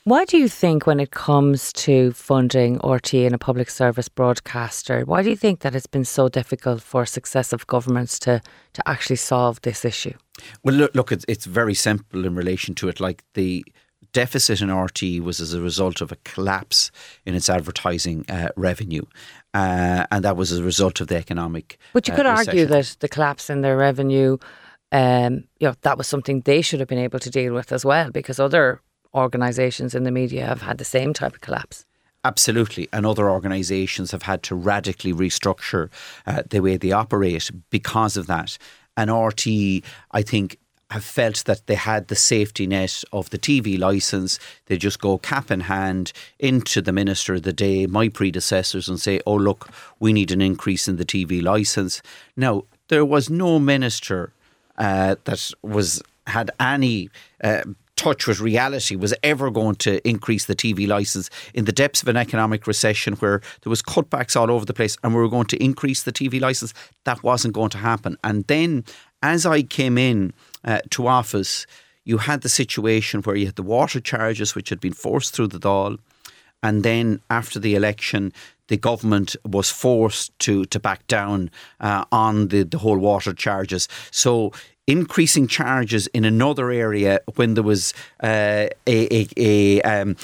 Why 0.06 0.24
do 0.24 0.38
you 0.38 0.48
think, 0.48 0.86
when 0.86 1.00
it 1.00 1.10
comes 1.10 1.72
to 1.72 2.12
funding 2.12 2.78
RT 2.84 3.14
in 3.14 3.34
a 3.34 3.38
public 3.38 3.68
service 3.68 4.08
broadcaster, 4.08 5.02
why 5.04 5.24
do 5.24 5.30
you 5.30 5.34
think 5.34 5.62
that 5.62 5.74
it's 5.74 5.88
been 5.88 6.04
so 6.04 6.28
difficult 6.28 6.80
for 6.80 7.04
successive 7.04 7.66
governments 7.66 8.20
to, 8.20 8.40
to 8.74 8.88
actually 8.88 9.16
solve 9.16 9.60
this 9.62 9.84
issue? 9.84 10.12
Well, 10.62 10.76
look, 10.76 10.94
look 10.94 11.10
it's, 11.10 11.24
it's 11.26 11.44
very 11.44 11.74
simple 11.74 12.24
in 12.24 12.36
relation 12.36 12.76
to 12.76 12.88
it. 12.88 13.00
Like 13.00 13.24
the 13.34 13.64
deficit 14.12 14.60
in 14.60 14.68
RTE 14.68 15.22
was 15.22 15.40
as 15.40 15.52
a 15.54 15.60
result 15.60 16.00
of 16.00 16.12
a 16.12 16.16
collapse 16.24 16.92
in 17.24 17.34
its 17.34 17.50
advertising 17.50 18.24
uh, 18.28 18.50
revenue. 18.54 19.02
Uh, 19.54 20.06
and 20.12 20.24
that 20.24 20.36
was 20.36 20.52
as 20.52 20.58
a 20.58 20.62
result 20.62 21.00
of 21.00 21.08
the 21.08 21.16
economic. 21.16 21.78
But 21.92 22.06
you 22.06 22.14
uh, 22.14 22.16
could 22.16 22.26
argue 22.26 22.66
that 22.66 22.96
the 23.00 23.08
collapse 23.08 23.50
in 23.50 23.62
their 23.62 23.76
revenue, 23.76 24.38
um, 24.92 25.48
you 25.58 25.66
know, 25.66 25.74
that 25.80 25.98
was 25.98 26.06
something 26.06 26.42
they 26.42 26.62
should 26.62 26.78
have 26.78 26.88
been 26.88 26.96
able 26.96 27.18
to 27.18 27.28
deal 27.28 27.54
with 27.54 27.72
as 27.72 27.84
well, 27.84 28.12
because 28.12 28.38
other 28.38 28.80
organisations 29.16 29.94
in 29.94 30.04
the 30.04 30.10
media 30.10 30.46
have 30.46 30.62
had 30.62 30.78
the 30.78 30.84
same 30.84 31.12
type 31.12 31.34
of 31.34 31.40
collapse. 31.40 31.86
Absolutely. 32.24 32.88
And 32.92 33.06
other 33.06 33.30
organisations 33.30 34.10
have 34.10 34.22
had 34.22 34.42
to 34.44 34.54
radically 34.56 35.12
restructure 35.12 35.90
uh, 36.26 36.42
the 36.48 36.60
way 36.60 36.76
they 36.76 36.90
operate 36.90 37.50
because 37.70 38.16
of 38.16 38.26
that. 38.26 38.58
And 38.96 39.12
RT, 39.12 39.46
I 40.10 40.22
think, 40.22 40.58
have 40.90 41.04
felt 41.04 41.44
that 41.46 41.66
they 41.66 41.74
had 41.74 42.08
the 42.08 42.16
safety 42.16 42.66
net 42.66 43.02
of 43.12 43.30
the 43.30 43.38
TV 43.38 43.78
licence. 43.78 44.38
They 44.66 44.76
just 44.76 45.00
go 45.00 45.18
cap 45.18 45.50
in 45.50 45.60
hand 45.60 46.12
into 46.38 46.80
the 46.80 46.92
Minister 46.92 47.34
of 47.34 47.42
the 47.42 47.52
Day, 47.52 47.86
my 47.86 48.08
predecessors, 48.08 48.88
and 48.88 49.00
say, 49.00 49.20
oh, 49.26 49.34
look, 49.34 49.68
we 49.98 50.12
need 50.12 50.30
an 50.30 50.40
increase 50.40 50.86
in 50.88 50.96
the 50.96 51.04
TV 51.04 51.42
licence. 51.42 52.02
Now, 52.36 52.64
there 52.88 53.04
was 53.04 53.28
no 53.28 53.58
minister 53.58 54.32
uh, 54.78 55.16
that 55.24 55.50
was 55.62 56.02
had 56.26 56.50
any 56.58 57.08
uh, 57.42 57.62
touch 57.96 58.26
with 58.26 58.40
reality 58.40 58.94
was 58.94 59.14
ever 59.22 59.50
going 59.50 59.74
to 59.76 60.06
increase 60.08 60.44
the 60.44 60.54
TV 60.54 60.86
license 60.86 61.30
in 61.54 61.64
the 61.64 61.72
depths 61.72 62.02
of 62.02 62.08
an 62.08 62.16
economic 62.16 62.66
recession 62.66 63.14
where 63.14 63.40
there 63.62 63.70
was 63.70 63.82
cutbacks 63.82 64.38
all 64.38 64.50
over 64.50 64.64
the 64.64 64.74
place 64.74 64.96
and 65.02 65.14
we 65.14 65.20
were 65.20 65.28
going 65.28 65.46
to 65.46 65.62
increase 65.62 66.02
the 66.02 66.12
TV 66.12 66.40
license 66.40 66.74
that 67.04 67.22
wasn't 67.22 67.54
going 67.54 67.70
to 67.70 67.78
happen 67.78 68.16
and 68.22 68.44
then 68.46 68.84
as 69.22 69.46
I 69.46 69.62
came 69.62 69.96
in 69.96 70.34
uh, 70.64 70.80
to 70.90 71.06
office 71.06 71.66
you 72.04 72.18
had 72.18 72.42
the 72.42 72.48
situation 72.48 73.22
where 73.22 73.34
you 73.34 73.46
had 73.46 73.56
the 73.56 73.62
water 73.62 74.00
charges 74.00 74.54
which 74.54 74.68
had 74.68 74.80
been 74.80 74.92
forced 74.92 75.34
through 75.34 75.48
the 75.48 75.58
Dáil 75.58 75.98
and 76.62 76.82
then 76.82 77.20
after 77.30 77.58
the 77.58 77.74
election 77.74 78.32
the 78.68 78.76
government 78.76 79.36
was 79.44 79.70
forced 79.70 80.36
to 80.40 80.64
to 80.66 80.80
back 80.80 81.06
down 81.06 81.50
uh, 81.80 82.04
on 82.10 82.48
the, 82.48 82.64
the 82.64 82.78
whole 82.78 82.98
water 82.98 83.32
charges. 83.32 83.88
So 84.10 84.52
increasing 84.86 85.46
charges 85.46 86.06
in 86.08 86.24
another 86.24 86.70
area 86.70 87.20
when 87.34 87.54
there 87.54 87.64
was 87.64 87.92
uh, 88.22 88.68
a, 88.86 89.14
a, 89.26 89.28
a 89.36 89.82
um, 89.82 90.16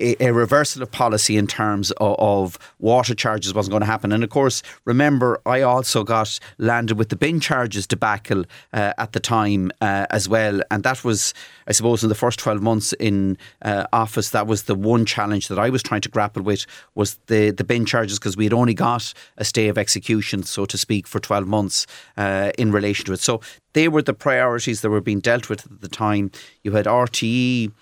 a, 0.00 0.32
reversal 0.32 0.82
of 0.82 0.90
policy 0.90 1.36
in 1.36 1.46
terms 1.46 1.90
of, 1.92 2.16
of, 2.18 2.58
water 2.78 3.14
charges 3.14 3.52
wasn't 3.54 3.72
going 3.72 3.80
to 3.82 3.86
happen. 3.86 4.12
And 4.12 4.24
of 4.24 4.30
course, 4.30 4.62
remember, 4.84 5.40
I 5.44 5.62
also 5.62 6.02
got 6.02 6.38
landed 6.58 6.96
with 6.96 7.10
the 7.10 7.16
bin 7.16 7.40
charges 7.40 7.86
debacle 7.86 8.44
uh, 8.72 8.92
at 8.96 9.12
the 9.12 9.20
time 9.20 9.70
uh, 9.80 10.06
as 10.10 10.28
well. 10.28 10.60
And 10.70 10.82
that 10.84 11.04
was, 11.04 11.34
I 11.66 11.72
suppose, 11.72 12.02
in 12.02 12.08
the 12.08 12.14
first 12.14 12.38
12 12.38 12.62
months 12.62 12.92
in 12.94 13.36
uh, 13.62 13.86
office, 13.92 14.30
that 14.30 14.46
was 14.46 14.64
the 14.64 14.74
one 14.74 15.04
challenge 15.04 15.48
that 15.48 15.58
I 15.58 15.70
was 15.70 15.82
trying 15.82 16.00
to 16.02 16.08
grapple 16.08 16.42
with 16.42 16.66
was 16.94 17.18
the, 17.26 17.50
the 17.50 17.64
bin 17.64 17.84
charges 17.84 18.18
because 18.18 18.36
we 18.36 18.44
had 18.44 18.54
only 18.54 18.74
got 18.74 19.12
a 19.36 19.44
stay 19.44 19.68
of 19.68 19.76
execution, 19.76 20.42
so 20.42 20.64
to 20.64 20.78
speak, 20.78 21.06
for 21.06 21.20
12 21.20 21.46
months 21.46 21.86
uh, 22.16 22.52
in 22.56 22.72
relation 22.72 23.04
to 23.06 23.12
it. 23.12 23.20
So 23.20 23.40
they 23.72 23.88
were 23.88 24.02
the 24.02 24.14
priorities 24.14 24.80
that 24.80 24.90
were 24.90 25.00
being 25.00 25.20
dealt 25.20 25.48
with 25.48 25.66
at 25.70 25.80
the 25.80 25.88
time. 25.88 26.30
You 26.62 26.72
had 26.72 26.86
RTE 26.86 27.72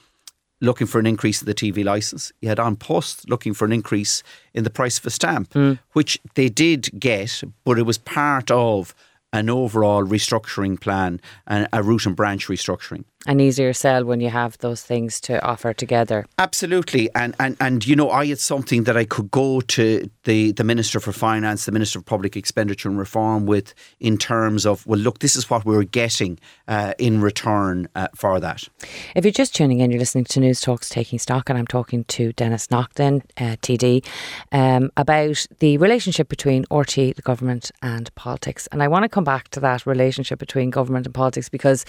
looking 0.60 0.86
for 0.86 0.98
an 0.98 1.06
increase 1.06 1.40
in 1.40 1.46
the 1.46 1.54
TV 1.54 1.84
license. 1.84 2.32
You 2.40 2.48
had 2.48 2.58
An 2.58 2.76
Post 2.76 3.28
looking 3.28 3.54
for 3.54 3.64
an 3.64 3.72
increase 3.72 4.22
in 4.54 4.64
the 4.64 4.70
price 4.70 4.98
of 4.98 5.06
a 5.06 5.10
stamp, 5.10 5.50
mm. 5.50 5.78
which 5.92 6.20
they 6.34 6.48
did 6.48 6.90
get, 6.98 7.42
but 7.64 7.78
it 7.78 7.82
was 7.82 7.98
part 7.98 8.50
of 8.50 8.94
an 9.32 9.50
overall 9.50 10.04
restructuring 10.04 10.80
plan 10.80 11.20
and 11.46 11.68
a 11.72 11.82
root 11.82 12.06
and 12.06 12.16
branch 12.16 12.48
restructuring. 12.48 13.04
An 13.26 13.40
easier 13.40 13.72
sell 13.72 14.04
when 14.04 14.20
you 14.20 14.30
have 14.30 14.56
those 14.58 14.82
things 14.82 15.20
to 15.22 15.44
offer 15.44 15.72
together. 15.72 16.24
Absolutely. 16.38 17.10
And 17.14 17.34
and 17.40 17.56
and 17.60 17.86
you 17.86 17.96
know, 17.96 18.10
I 18.10 18.26
had 18.26 18.38
something 18.38 18.84
that 18.84 18.96
I 18.96 19.04
could 19.04 19.30
go 19.30 19.60
to 19.60 20.08
the, 20.24 20.52
the 20.52 20.64
Minister 20.64 21.00
for 21.00 21.12
Finance, 21.12 21.64
the 21.64 21.72
Minister 21.72 21.98
of 21.98 22.04
Public 22.04 22.36
Expenditure 22.36 22.88
and 22.88 22.98
Reform 22.98 23.46
with 23.46 23.74
in 23.98 24.18
terms 24.18 24.66
of, 24.66 24.86
well, 24.86 24.98
look, 24.98 25.18
this 25.18 25.34
is 25.34 25.50
what 25.50 25.64
we 25.64 25.74
we're 25.74 25.84
getting 25.84 26.38
uh, 26.66 26.92
in 26.98 27.20
return 27.20 27.88
uh, 27.94 28.08
for 28.14 28.40
that. 28.40 28.68
If 29.14 29.24
you're 29.24 29.32
just 29.32 29.54
tuning 29.54 29.80
in, 29.80 29.90
you're 29.90 30.00
listening 30.00 30.24
to 30.26 30.40
Newstalk's 30.40 30.88
Taking 30.88 31.18
Stock, 31.18 31.48
and 31.48 31.58
I'm 31.58 31.66
talking 31.66 32.04
to 32.04 32.32
Denis 32.34 32.70
Naughten, 32.70 33.22
uh, 33.36 33.56
TD, 33.62 34.04
um, 34.52 34.90
about 34.96 35.46
the 35.60 35.78
relationship 35.78 36.28
between 36.28 36.64
RT, 36.70 36.94
the 36.94 37.22
government, 37.22 37.70
and 37.80 38.14
politics. 38.14 38.68
And 38.72 38.82
I 38.82 38.88
want 38.88 39.04
to 39.04 39.08
come 39.08 39.24
back 39.24 39.48
to 39.50 39.60
that 39.60 39.86
relationship 39.86 40.38
between 40.38 40.70
government 40.70 41.06
and 41.06 41.14
politics 41.14 41.48
because, 41.48 41.86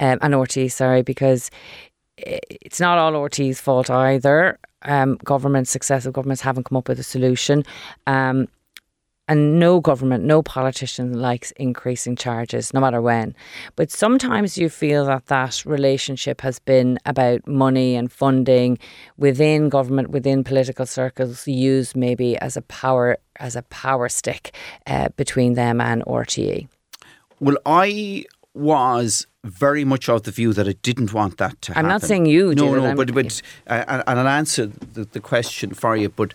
um, 0.00 0.18
and 0.20 0.34
RT, 0.34 0.56
sorry, 0.66 1.02
because 1.02 1.50
it's 2.16 2.80
not 2.80 2.98
all 2.98 3.14
RT's 3.24 3.60
fault 3.60 3.90
either. 3.90 4.58
Um, 4.82 5.16
governments, 5.24 5.70
successive 5.70 6.12
governments 6.12 6.42
haven't 6.42 6.64
come 6.64 6.76
up 6.78 6.88
with 6.88 6.98
a 6.98 7.04
solution. 7.04 7.64
Um, 8.06 8.48
and 9.28 9.60
no 9.60 9.78
government, 9.78 10.24
no 10.24 10.42
politician 10.42 11.20
likes 11.20 11.50
increasing 11.52 12.16
charges, 12.16 12.72
no 12.72 12.80
matter 12.80 13.02
when. 13.02 13.34
But 13.76 13.90
sometimes 13.90 14.56
you 14.56 14.70
feel 14.70 15.04
that 15.04 15.26
that 15.26 15.66
relationship 15.66 16.40
has 16.40 16.58
been 16.58 16.98
about 17.04 17.46
money 17.46 17.94
and 17.94 18.10
funding 18.10 18.78
within 19.18 19.68
government, 19.68 20.10
within 20.10 20.44
political 20.44 20.86
circles, 20.86 21.46
used 21.46 21.94
maybe 21.94 22.38
as 22.38 22.56
a 22.56 22.62
power 22.62 23.18
as 23.36 23.54
a 23.54 23.62
power 23.62 24.08
stick 24.08 24.54
uh, 24.86 25.10
between 25.16 25.54
them 25.54 25.80
and 25.80 26.02
RTE. 26.06 26.66
Well, 27.38 27.58
I 27.66 28.24
was 28.58 29.26
very 29.44 29.84
much 29.84 30.08
of 30.08 30.24
the 30.24 30.30
view 30.30 30.52
that 30.52 30.68
I 30.68 30.72
didn't 30.82 31.12
want 31.12 31.38
that 31.38 31.60
to 31.62 31.72
happen. 31.72 31.86
I'm 31.86 31.90
not 31.90 32.02
saying 32.02 32.26
you 32.26 32.54
no, 32.54 32.74
no, 32.74 32.86
it, 32.86 32.96
but 32.96 33.14
but 33.14 33.42
uh, 33.66 34.02
and 34.06 34.20
I'll 34.20 34.28
answer 34.28 34.66
the, 34.66 35.04
the, 35.04 35.20
question 35.20 35.72
for 35.72 35.96
you. 35.96 36.08
But 36.08 36.34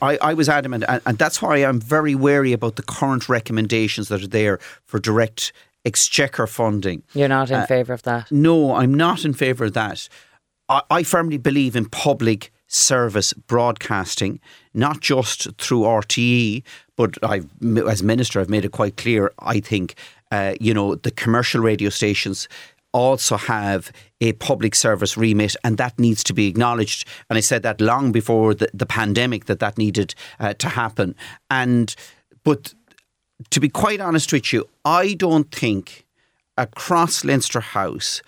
I, 0.00 0.16
I 0.22 0.34
was 0.34 0.48
adamant, 0.48 0.84
and, 0.88 1.02
and 1.04 1.18
that's 1.18 1.42
why 1.42 1.58
I'm 1.58 1.80
very 1.80 2.14
wary 2.14 2.52
about 2.52 2.76
the 2.76 2.82
current 2.82 3.28
recommendations 3.28 4.08
that 4.08 4.22
are 4.22 4.28
there 4.28 4.58
for 4.86 4.98
direct 4.98 5.52
exchequer 5.84 6.46
funding. 6.46 7.02
You're 7.12 7.28
not 7.28 7.50
in 7.50 7.56
uh, 7.56 7.66
favour 7.66 7.92
of 7.92 8.02
that. 8.02 8.30
No, 8.30 8.74
I'm 8.74 8.94
not 8.94 9.24
in 9.24 9.34
favour 9.34 9.66
of 9.66 9.74
that. 9.74 10.08
I, 10.68 10.82
I 10.90 11.02
firmly 11.02 11.38
believe 11.38 11.76
in 11.76 11.86
public 11.86 12.50
service 12.66 13.32
broadcasting, 13.32 14.40
not 14.72 15.00
just 15.00 15.52
through 15.58 15.82
RTE, 15.82 16.62
but 16.96 17.16
I've, 17.22 17.48
as 17.86 18.02
minister, 18.02 18.40
I've 18.40 18.50
made 18.50 18.64
it 18.64 18.72
quite 18.72 18.96
clear. 18.96 19.32
I 19.38 19.60
think 19.60 19.94
uh, 20.30 20.54
you 20.60 20.74
know, 20.74 20.94
the 20.94 21.10
commercial 21.10 21.60
radio 21.60 21.90
stations 21.90 22.48
also 22.94 23.36
have 23.36 23.90
a 24.20 24.32
public 24.34 24.74
service 24.74 25.16
remit, 25.16 25.56
and 25.64 25.76
that 25.76 25.98
needs 25.98 26.22
to 26.24 26.32
be 26.32 26.46
acknowledged. 26.46 27.06
And 27.28 27.36
I 27.36 27.40
said 27.40 27.62
that 27.64 27.80
long 27.80 28.12
before 28.12 28.54
the, 28.54 28.68
the 28.72 28.86
pandemic 28.86 29.46
that 29.46 29.58
that 29.58 29.76
needed 29.76 30.14
uh, 30.38 30.54
to 30.54 30.68
happen. 30.68 31.16
And 31.50 31.94
but 32.44 32.72
to 33.50 33.60
be 33.60 33.68
quite 33.68 34.00
honest 34.00 34.32
with 34.32 34.52
you, 34.52 34.68
I 34.84 35.14
don't 35.14 35.50
think 35.50 36.06
across 36.56 37.24
Leinster 37.24 37.60
House 37.60 38.22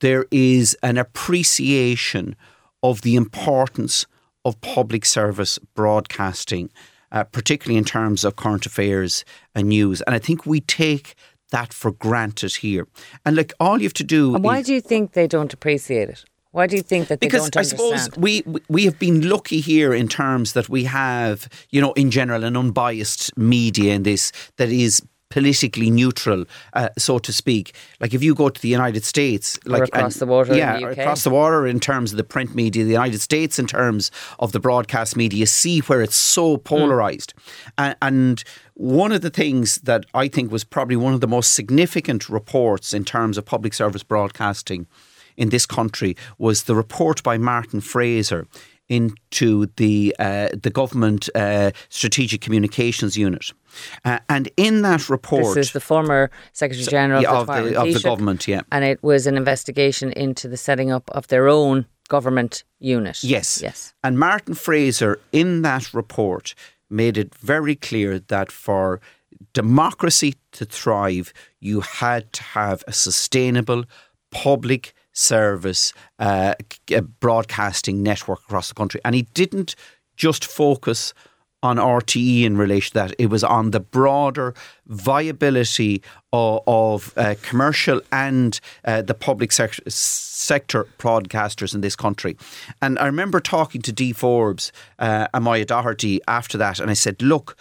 there 0.00 0.26
is 0.30 0.76
an 0.82 0.96
appreciation 0.96 2.36
of 2.82 3.02
the 3.02 3.16
importance 3.16 4.06
of 4.44 4.60
public 4.62 5.04
service 5.04 5.58
broadcasting. 5.74 6.70
Uh, 7.12 7.22
particularly 7.22 7.78
in 7.78 7.84
terms 7.84 8.24
of 8.24 8.34
current 8.34 8.66
affairs 8.66 9.24
and 9.54 9.68
news. 9.68 10.02
And 10.02 10.14
I 10.14 10.18
think 10.18 10.44
we 10.44 10.60
take 10.60 11.14
that 11.50 11.72
for 11.72 11.92
granted 11.92 12.56
here. 12.56 12.86
And 13.24 13.36
like 13.36 13.52
all 13.60 13.78
you 13.78 13.84
have 13.84 13.94
to 13.94 14.04
do. 14.04 14.34
And 14.34 14.44
why 14.44 14.58
is, 14.58 14.66
do 14.66 14.74
you 14.74 14.80
think 14.80 15.12
they 15.12 15.26
don't 15.26 15.52
appreciate 15.52 16.08
it? 16.08 16.24
Why 16.52 16.66
do 16.66 16.76
you 16.76 16.82
think 16.82 17.08
that 17.08 17.20
they 17.20 17.26
because 17.26 17.50
don't 17.50 17.56
I 17.56 17.60
understand? 17.60 18.00
suppose 18.00 18.18
we 18.18 18.42
we 18.68 18.84
have 18.86 18.98
been 18.98 19.28
lucky 19.28 19.60
here 19.60 19.92
in 19.92 20.08
terms 20.08 20.54
that 20.54 20.68
we 20.68 20.84
have, 20.84 21.48
you 21.70 21.80
know, 21.82 21.92
in 21.92 22.10
general, 22.10 22.44
an 22.44 22.56
unbiased 22.56 23.36
media 23.36 23.94
in 23.94 24.04
this 24.04 24.32
that 24.56 24.70
is 24.70 25.02
politically 25.28 25.90
neutral, 25.90 26.44
uh, 26.74 26.88
so 26.98 27.18
to 27.18 27.32
speak. 27.32 27.74
Like 28.00 28.14
if 28.14 28.22
you 28.22 28.34
go 28.34 28.48
to 28.48 28.60
the 28.60 28.68
United 28.68 29.04
States, 29.04 29.58
like 29.64 29.82
or 29.82 29.84
across 29.84 30.14
and, 30.14 30.20
the 30.20 30.26
water, 30.26 30.56
yeah, 30.56 30.78
the 30.78 30.86
across 30.86 31.24
the 31.24 31.30
water 31.30 31.66
in 31.66 31.80
terms 31.80 32.12
of 32.12 32.16
the 32.16 32.24
print 32.24 32.54
media, 32.54 32.84
the 32.84 32.90
United 32.90 33.20
States 33.20 33.58
in 33.58 33.66
terms 33.66 34.10
of 34.38 34.52
the 34.52 34.60
broadcast 34.60 35.16
media, 35.16 35.46
see 35.46 35.80
where 35.80 36.02
it's 36.02 36.16
so 36.16 36.56
polarized, 36.56 37.34
mm. 37.36 37.72
and, 37.78 37.96
and 38.02 38.44
one 38.74 39.10
of 39.10 39.22
the 39.22 39.30
things 39.30 39.76
that 39.78 40.04
I 40.12 40.28
think 40.28 40.52
was 40.52 40.62
probably 40.62 40.96
one 40.96 41.14
of 41.14 41.20
the 41.20 41.26
most 41.26 41.54
significant 41.54 42.28
reports 42.28 42.92
in 42.92 43.04
terms 43.04 43.38
of 43.38 43.46
public 43.46 43.72
service 43.72 44.02
broadcasting 44.02 44.86
in 45.36 45.50
this 45.50 45.66
country 45.66 46.16
was 46.38 46.64
the 46.64 46.74
report 46.74 47.22
by 47.22 47.38
Martin 47.38 47.80
Fraser 47.80 48.46
into 48.88 49.66
the 49.76 50.14
uh, 50.18 50.48
the 50.62 50.70
government 50.70 51.28
uh, 51.34 51.70
strategic 51.88 52.40
communications 52.40 53.16
unit, 53.16 53.52
uh, 54.04 54.18
and 54.28 54.48
in 54.56 54.82
that 54.82 55.08
report, 55.08 55.54
this 55.54 55.68
is 55.68 55.72
the 55.72 55.80
former 55.80 56.30
Secretary 56.52 56.86
General 56.86 57.22
yeah, 57.22 57.32
of, 57.32 57.46
the, 57.46 57.52
of, 57.52 57.64
the, 57.64 57.80
of 57.80 57.94
the 57.94 58.00
government, 58.00 58.46
yeah, 58.46 58.60
and 58.70 58.84
it 58.84 59.02
was 59.02 59.26
an 59.26 59.36
investigation 59.36 60.12
into 60.12 60.48
the 60.48 60.56
setting 60.56 60.90
up 60.90 61.10
of 61.10 61.26
their 61.28 61.48
own 61.48 61.86
government 62.08 62.64
unit. 62.78 63.22
Yes, 63.24 63.60
yes, 63.62 63.94
and 64.04 64.18
Martin 64.18 64.54
Fraser 64.54 65.18
in 65.32 65.62
that 65.62 65.92
report 65.92 66.54
made 66.88 67.18
it 67.18 67.34
very 67.34 67.74
clear 67.74 68.18
that 68.18 68.52
for 68.52 69.00
democracy 69.52 70.34
to 70.52 70.64
thrive, 70.64 71.32
you 71.60 71.80
had 71.80 72.32
to 72.32 72.42
have 72.42 72.84
a 72.86 72.92
sustainable 72.92 73.84
public 74.30 74.94
service 75.16 75.92
uh, 76.18 76.54
broadcasting 77.20 78.02
network 78.02 78.40
across 78.40 78.68
the 78.68 78.74
country. 78.74 79.00
And 79.04 79.14
he 79.14 79.22
didn't 79.34 79.74
just 80.16 80.44
focus 80.44 81.14
on 81.62 81.76
RTE 81.78 82.44
in 82.44 82.56
relation 82.56 82.92
to 82.92 82.94
that. 82.94 83.14
It 83.18 83.26
was 83.26 83.42
on 83.42 83.70
the 83.70 83.80
broader 83.80 84.54
viability 84.86 86.02
of, 86.32 86.60
of 86.66 87.12
uh, 87.16 87.34
commercial 87.42 88.00
and 88.12 88.60
uh, 88.84 89.02
the 89.02 89.14
public 89.14 89.52
sector, 89.52 90.86
broadcasters 90.98 91.74
in 91.74 91.80
this 91.80 91.96
country. 91.96 92.36
And 92.82 92.98
I 92.98 93.06
remember 93.06 93.40
talking 93.40 93.82
to 93.82 93.92
Dee 93.92 94.12
Forbes 94.12 94.70
uh, 94.98 95.28
and 95.32 95.66
Doherty 95.66 96.20
after 96.28 96.58
that, 96.58 96.78
and 96.78 96.90
I 96.90 96.94
said, 96.94 97.20
look, 97.22 97.56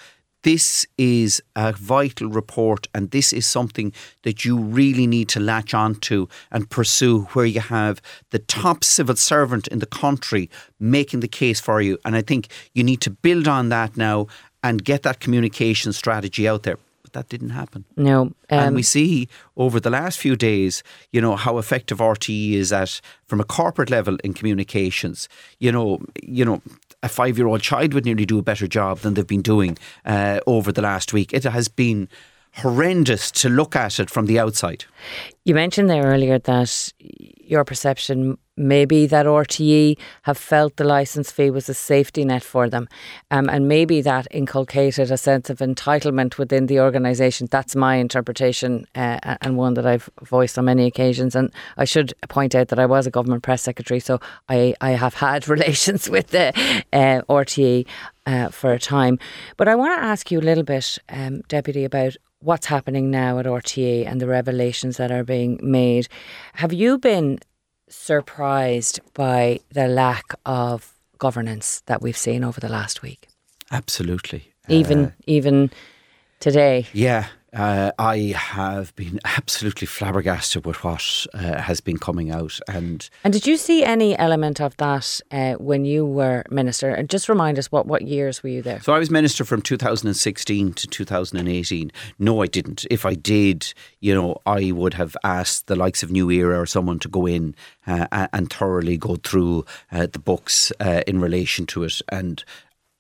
this 0.46 0.86
is 0.96 1.42
a 1.56 1.72
vital 1.72 2.30
report, 2.30 2.88
and 2.94 3.10
this 3.10 3.34
is 3.34 3.48
something 3.48 3.92
that 4.22 4.46
you 4.46 4.56
really 4.60 5.08
need 5.08 5.28
to 5.30 5.40
latch 5.40 5.74
onto 5.74 6.28
and 6.52 6.70
pursue, 6.70 7.22
where 7.34 7.48
you 7.48 7.62
have 7.62 8.00
the 8.30 8.38
top 8.38 8.84
civil 8.84 9.16
servant 9.16 9.68
in 9.70 9.80
the 9.80 9.88
country 9.88 10.48
making 10.80 11.22
the 11.22 11.28
case 11.28 11.60
for 11.60 11.82
you. 11.82 11.98
And 12.06 12.16
I 12.16 12.22
think 12.22 12.50
you 12.76 12.84
need 12.84 13.02
to 13.02 13.10
build 13.10 13.48
on 13.48 13.70
that 13.70 13.98
now 13.98 14.28
and 14.62 14.86
get 14.86 15.02
that 15.02 15.20
communication 15.20 15.94
strategy 15.94 16.48
out 16.48 16.62
there 16.62 16.78
But 17.02 17.14
that 17.14 17.30
didn't 17.30 17.50
happen. 17.50 17.86
No. 17.98 18.22
Um, 18.22 18.36
and 18.50 18.76
we 18.76 18.84
see 18.84 19.28
over 19.58 19.80
the 19.80 19.90
last 19.90 20.20
few 20.20 20.36
days, 20.36 20.84
you 21.12 21.22
know, 21.22 21.36
how 21.36 21.58
effective 21.58 21.98
RTE 21.98 22.54
is 22.54 22.72
at 22.72 23.02
from 23.26 23.40
a 23.40 23.46
corporate 23.46 23.90
level 23.90 24.18
in 24.24 24.36
communications. 24.36 25.28
You 25.58 25.72
know, 25.72 26.02
you 26.22 26.46
know, 26.46 26.62
a 27.04 27.10
five 27.10 27.38
year 27.38 27.48
old 27.48 27.62
child 27.62 27.94
would 27.94 28.06
nearly 28.06 28.26
do 28.26 28.40
a 28.40 28.44
better 28.44 28.68
job 28.68 29.00
than 29.00 29.14
they've 29.14 29.28
been 29.28 29.42
doing 29.42 29.78
uh, 30.06 30.40
over 30.48 30.72
the 30.72 30.82
last 30.82 31.14
week. 31.14 31.34
It 31.34 31.44
has 31.44 31.68
been 31.68 32.10
horrendous 32.58 33.32
to 33.32 33.50
look 33.50 33.76
at 33.76 34.00
it 34.00 34.10
from 34.10 34.28
the 34.28 34.40
outside. 34.40 34.86
You 35.44 35.56
mentioned 35.56 35.90
there 35.90 36.06
earlier 36.06 36.40
that 36.40 36.94
your 37.48 37.64
perception 37.64 38.38
maybe 38.58 39.06
that 39.06 39.26
RTE 39.26 39.98
have 40.24 40.38
felt 40.38 40.78
the 40.78 40.84
license 40.84 41.32
fee 41.32 41.50
was 41.50 41.68
a 41.68 41.74
safety 41.74 42.24
net 42.24 42.44
for 42.44 42.70
them, 42.70 42.88
um, 43.32 43.50
and 43.50 43.68
maybe 43.68 44.02
that 44.02 44.28
inculcated 44.32 45.12
a 45.12 45.18
sense 45.18 45.50
of 45.50 45.60
entitlement 45.60 46.38
within 46.38 46.68
the 46.68 46.80
organisation. 46.80 47.48
That's 47.52 47.76
my 47.76 47.96
interpretation, 47.96 48.86
uh, 48.96 49.36
and 49.42 49.58
one 49.58 49.74
that 49.76 49.86
I've 49.86 50.10
voiced 50.24 50.58
on 50.58 50.66
many 50.66 50.86
occasions. 50.86 51.36
And 51.36 51.52
I 51.78 51.86
should 51.86 52.14
point 52.30 52.56
out 52.56 52.70
that 52.70 52.80
I 52.80 52.86
was 52.86 53.06
a 53.08 53.12
government 53.12 53.44
press 53.44 53.62
secretary, 53.62 54.00
so 54.00 54.20
I, 54.50 54.74
I 54.82 54.92
have 54.92 55.16
had 55.16 55.48
relations 55.56 56.10
with 56.10 56.28
the 56.28 56.50
uh, 56.94 57.22
RTE 57.30 57.86
uh, 58.26 58.50
for 58.50 58.74
a 58.74 58.80
time. 58.80 59.20
But 59.58 59.68
I 59.68 59.76
want 59.76 60.00
to 60.00 60.06
ask 60.06 60.32
you 60.32 60.40
a 60.40 60.42
little 60.42 60.64
bit, 60.64 60.98
um, 61.10 61.42
Deputy, 61.48 61.84
about 61.84 62.16
what's 62.46 62.68
happening 62.68 63.10
now 63.10 63.40
at 63.40 63.46
RTE 63.46 64.08
and 64.08 64.22
the 64.22 64.28
revelations 64.28 64.98
that 64.98 65.12
are 65.12 65.24
being 65.24 65.60
made. 65.62 66.08
Have 66.54 66.72
you 66.72 66.98
been 66.98 67.40
surprised 67.90 69.00
by 69.14 69.60
the 69.72 69.88
lack 69.88 70.26
of 70.46 70.94
governance 71.18 71.82
that 71.88 72.02
we've 72.02 72.18
seen 72.18 72.44
over 72.44 72.60
the 72.60 72.70
last 72.70 73.02
week? 73.02 73.28
Absolutely. 73.72 74.54
Even 74.70 75.06
uh, 75.06 75.12
even 75.26 75.72
today. 76.40 76.88
Yeah, 76.94 77.28
uh, 77.56 77.92
I 77.98 78.34
have 78.36 78.94
been 78.96 79.20
absolutely 79.24 79.88
flabbergasted 79.88 80.66
with 80.66 80.84
what 80.84 81.26
uh, 81.34 81.62
has 81.62 81.80
been 81.80 81.98
coming 81.98 82.30
out, 82.30 82.60
and 82.68 83.10
and 83.24 83.34
did 83.34 83.48
you 83.48 83.56
see 83.58 83.84
any 83.84 84.18
element 84.18 84.60
of 84.60 84.76
that 84.78 85.22
uh, 85.32 85.54
when 85.54 85.86
you 85.86 86.06
were 86.06 86.44
minister? 86.50 86.90
And 86.90 87.10
just 87.10 87.30
remind 87.30 87.58
us 87.58 87.72
what 87.72 87.88
what 87.88 88.02
years 88.02 88.44
were 88.44 88.50
you 88.50 88.62
there? 88.62 88.82
So 88.82 88.94
I 88.94 89.00
was 89.00 89.10
minister 89.10 89.46
from 89.46 89.62
2016 89.62 90.74
to 90.74 90.88
2018. 90.88 91.92
No, 92.20 92.42
I 92.42 92.48
didn't. 92.48 92.86
If 92.92 93.06
I 93.06 93.14
did, 93.14 93.74
you 94.02 94.14
know, 94.14 94.38
I 94.46 94.72
would 94.72 94.96
have 94.96 95.16
asked 95.24 95.68
the 95.68 95.76
likes 95.76 96.04
of 96.04 96.12
New 96.12 96.30
Era 96.30 96.60
or 96.60 96.66
someone 96.66 97.00
to 97.00 97.08
go 97.08 97.26
in 97.26 97.56
uh, 97.88 98.28
and 98.34 98.52
thoroughly 98.52 98.98
go 98.98 99.16
through 99.16 99.66
uh, 99.92 100.08
the 100.08 100.20
books 100.20 100.74
uh, 100.82 101.04
in 101.08 101.22
relation 101.22 101.66
to 101.68 101.84
it 101.84 102.02
and 102.10 102.44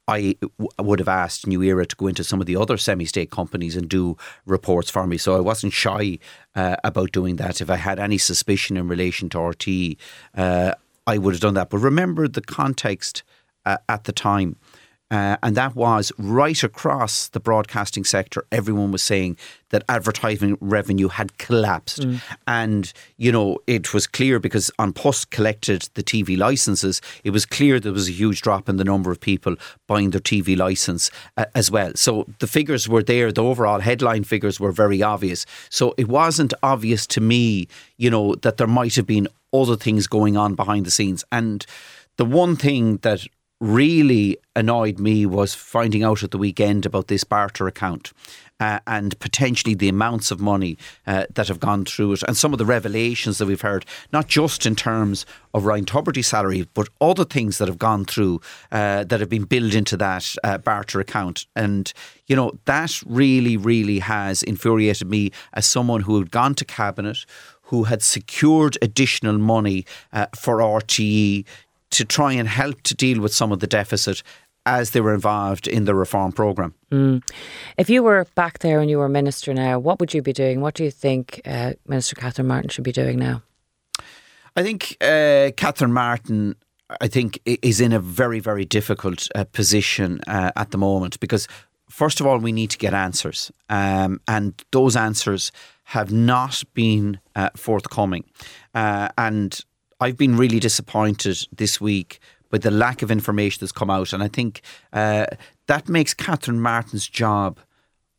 I 0.08 0.36
would 0.80 1.00
have 1.00 1.08
asked 1.08 1.48
New 1.48 1.64
Era 1.64 1.86
to 1.86 1.96
go 1.96 2.08
into 2.08 2.24
some 2.24 2.40
of 2.40 2.46
the 2.46 2.56
other 2.56 2.78
semi 2.78 3.06
state 3.06 3.32
companies 3.32 3.76
and 3.76 3.90
do 3.90 4.18
reports 4.46 4.90
for 4.90 5.08
me. 5.08 5.18
So 5.18 5.36
I 5.36 5.40
wasn't 5.40 5.74
shy 5.74 6.20
uh, 6.56 6.76
about 6.84 7.12
doing 7.12 7.38
that. 7.38 7.62
If 7.62 7.70
I 7.70 7.78
had 7.78 8.00
any 8.00 8.18
suspicion 8.18 8.78
in 8.78 8.88
relation 8.88 9.30
to 9.30 9.40
RT, 9.40 9.68
uh, 10.36 10.74
I 11.08 11.18
would 11.18 11.34
have 11.34 11.42
done 11.42 11.56
that. 11.56 11.70
But 11.70 11.80
remember 11.80 12.28
the 12.28 12.42
context 12.42 13.24
uh, 13.66 13.78
at 13.90 14.04
the 14.04 14.12
time. 14.12 14.58
Uh, 15.16 15.38
and 15.42 15.56
that 15.56 15.74
was 15.78 16.12
right 16.18 16.62
across 16.62 17.30
the 17.30 17.40
broadcasting 17.40 18.04
sector. 18.04 18.44
Everyone 18.52 18.92
was 18.92 19.02
saying 19.02 19.38
that 19.70 19.82
advertising 19.88 20.58
revenue 20.60 21.08
had 21.08 21.38
collapsed. 21.38 22.02
Mm. 22.02 22.22
And, 22.48 22.94
you 23.16 23.32
know, 23.32 23.60
it 23.66 23.94
was 23.94 24.08
clear 24.08 24.42
because 24.42 24.70
An 24.78 24.92
Post 24.92 25.30
collected 25.30 25.88
the 25.94 26.04
TV 26.04 26.38
licenses, 26.38 27.02
it 27.24 27.30
was 27.30 27.46
clear 27.46 27.80
there 27.80 27.94
was 27.94 28.10
a 28.10 28.12
huge 28.12 28.42
drop 28.42 28.68
in 28.68 28.76
the 28.76 28.84
number 28.84 29.10
of 29.10 29.22
people 29.22 29.56
buying 29.88 30.10
their 30.10 30.20
TV 30.20 30.58
license 30.58 31.10
uh, 31.38 31.46
as 31.56 31.72
well. 31.72 31.94
So 31.96 32.28
the 32.40 32.48
figures 32.48 32.90
were 32.90 33.04
there, 33.04 33.32
the 33.32 33.44
overall 33.44 33.80
headline 33.80 34.26
figures 34.26 34.60
were 34.60 34.74
very 34.74 35.02
obvious. 35.02 35.46
So 35.70 35.94
it 35.98 36.10
wasn't 36.10 36.54
obvious 36.62 37.08
to 37.08 37.22
me, 37.22 37.70
you 37.96 38.10
know, 38.10 38.36
that 38.36 38.58
there 38.58 38.68
might 38.68 38.96
have 38.96 39.08
been 39.08 39.30
other 39.54 39.78
things 39.78 40.08
going 40.08 40.36
on 40.36 40.56
behind 40.56 40.86
the 40.86 40.92
scenes. 40.92 41.24
And 41.32 41.66
the 42.18 42.26
one 42.26 42.56
thing 42.56 42.98
that 42.98 43.26
really 43.60 44.38
annoyed 44.56 45.00
me 45.00 45.26
was 45.26 45.54
finding 45.54 46.04
out 46.04 46.24
at 46.24 46.32
the 46.32 46.38
weekend 46.38 46.86
about 46.86 47.08
this 47.08 47.24
barter 47.24 47.68
account. 47.68 48.12
Uh, 48.58 48.80
and 48.88 49.20
potentially 49.20 49.76
the 49.76 49.90
amounts 49.90 50.32
of 50.32 50.40
money 50.40 50.78
uh, 51.06 51.26
that 51.34 51.50
have 51.50 51.60
gone 51.60 51.84
through 51.84 52.14
it, 52.14 52.24
and 52.24 52.38
some 52.38 52.54
of 52.54 52.58
the 52.58 52.64
revelations 52.64 53.38
that 53.38 53.48
we've 53.48 53.60
heard, 53.60 53.86
not 54.14 54.30
just 54.30 54.66
in 54.66 54.78
terms 54.78 55.26
of 55.54 55.66
Ryan 55.66 55.84
Tubridy's 55.84 56.28
salary, 56.28 56.66
but 56.74 56.88
other 57.02 57.26
things 57.26 57.58
that 57.58 57.68
have 57.68 57.78
gone 57.78 58.06
through 58.06 58.40
uh, 58.72 59.04
that 59.04 59.20
have 59.20 59.28
been 59.28 59.44
built 59.44 59.74
into 59.74 59.98
that 59.98 60.34
uh, 60.42 60.58
barter 60.58 61.02
account. 61.02 61.48
And, 61.54 61.92
you 62.28 62.36
know, 62.38 62.54
that 62.64 63.04
really, 63.06 63.58
really 63.58 64.00
has 64.00 64.42
infuriated 64.42 65.10
me 65.10 65.32
as 65.52 65.66
someone 65.66 66.04
who 66.04 66.18
had 66.18 66.32
gone 66.32 66.56
to 66.56 66.64
cabinet, 66.64 67.26
who 67.64 67.86
had 67.86 68.02
secured 68.02 68.78
additional 68.82 69.38
money 69.38 69.86
uh, 70.14 70.28
for 70.34 70.60
RTE 70.60 71.44
to 71.98 72.06
try 72.06 72.34
and 72.34 72.48
help 72.48 72.82
to 72.84 72.96
deal 72.96 73.22
with 73.22 73.34
some 73.34 73.52
of 73.52 73.60
the 73.60 73.68
deficit 73.68 74.24
as 74.66 74.92
they 74.92 75.02
were 75.02 75.14
involved 75.14 75.68
in 75.68 75.86
the 75.86 75.94
reform 75.94 76.32
programme. 76.32 76.74
Mm. 76.92 77.22
If 77.78 77.90
you 77.90 78.02
were 78.04 78.26
back 78.36 78.60
there 78.60 78.80
and 78.80 78.90
you 78.90 78.98
were 78.98 79.10
minister 79.10 79.54
now, 79.54 79.78
what 79.80 80.00
would 80.00 80.14
you 80.14 80.22
be 80.22 80.34
doing? 80.34 80.62
What 80.62 80.74
do 80.74 80.84
you 80.84 80.92
think 80.92 81.42
uh, 81.46 81.74
Minister 81.88 82.16
Catherine 82.16 82.48
Martin 82.48 82.70
should 82.70 82.84
be 82.84 82.92
doing 82.92 83.20
now? 83.20 83.44
I 84.56 84.64
think 84.64 84.98
uh, 85.02 85.52
Catherine 85.56 85.94
Martin, 85.94 86.56
I 87.02 87.08
think, 87.08 87.40
is 87.46 87.80
in 87.80 87.94
a 87.94 88.00
very, 88.00 88.40
very 88.40 88.66
difficult 88.66 89.28
uh, 89.36 89.44
position 89.44 90.22
uh, 90.28 90.52
at 90.56 90.72
the 90.72 90.78
moment 90.78 91.20
because, 91.20 91.48
first 91.90 92.20
of 92.20 92.26
all, 92.26 92.38
we 92.40 92.52
need 92.52 92.72
to 92.72 92.78
get 92.78 92.94
answers, 92.94 93.52
um, 93.70 94.20
and 94.28 94.54
those 94.72 94.96
answers 94.96 95.52
have 95.90 96.12
not 96.12 96.64
been 96.74 97.20
uh, 97.36 97.50
forthcoming, 97.56 98.24
uh, 98.74 99.10
and 99.18 99.66
I've 100.00 100.18
been 100.18 100.38
really 100.38 100.60
disappointed 100.60 101.48
this 101.56 101.80
week 101.80 102.20
with 102.52 102.64
the 102.64 102.72
lack 102.72 103.02
of 103.02 103.12
information 103.12 103.60
that's 103.62 103.72
come 103.72 103.90
out, 103.90 104.14
and 104.14 104.22
I 104.22 104.28
think 104.28 104.62
uh, 104.94 105.26
that 105.68 105.90
makes 105.90 106.14
Catherine 106.14 106.62
Martin's 106.62 107.08
job 107.08 107.60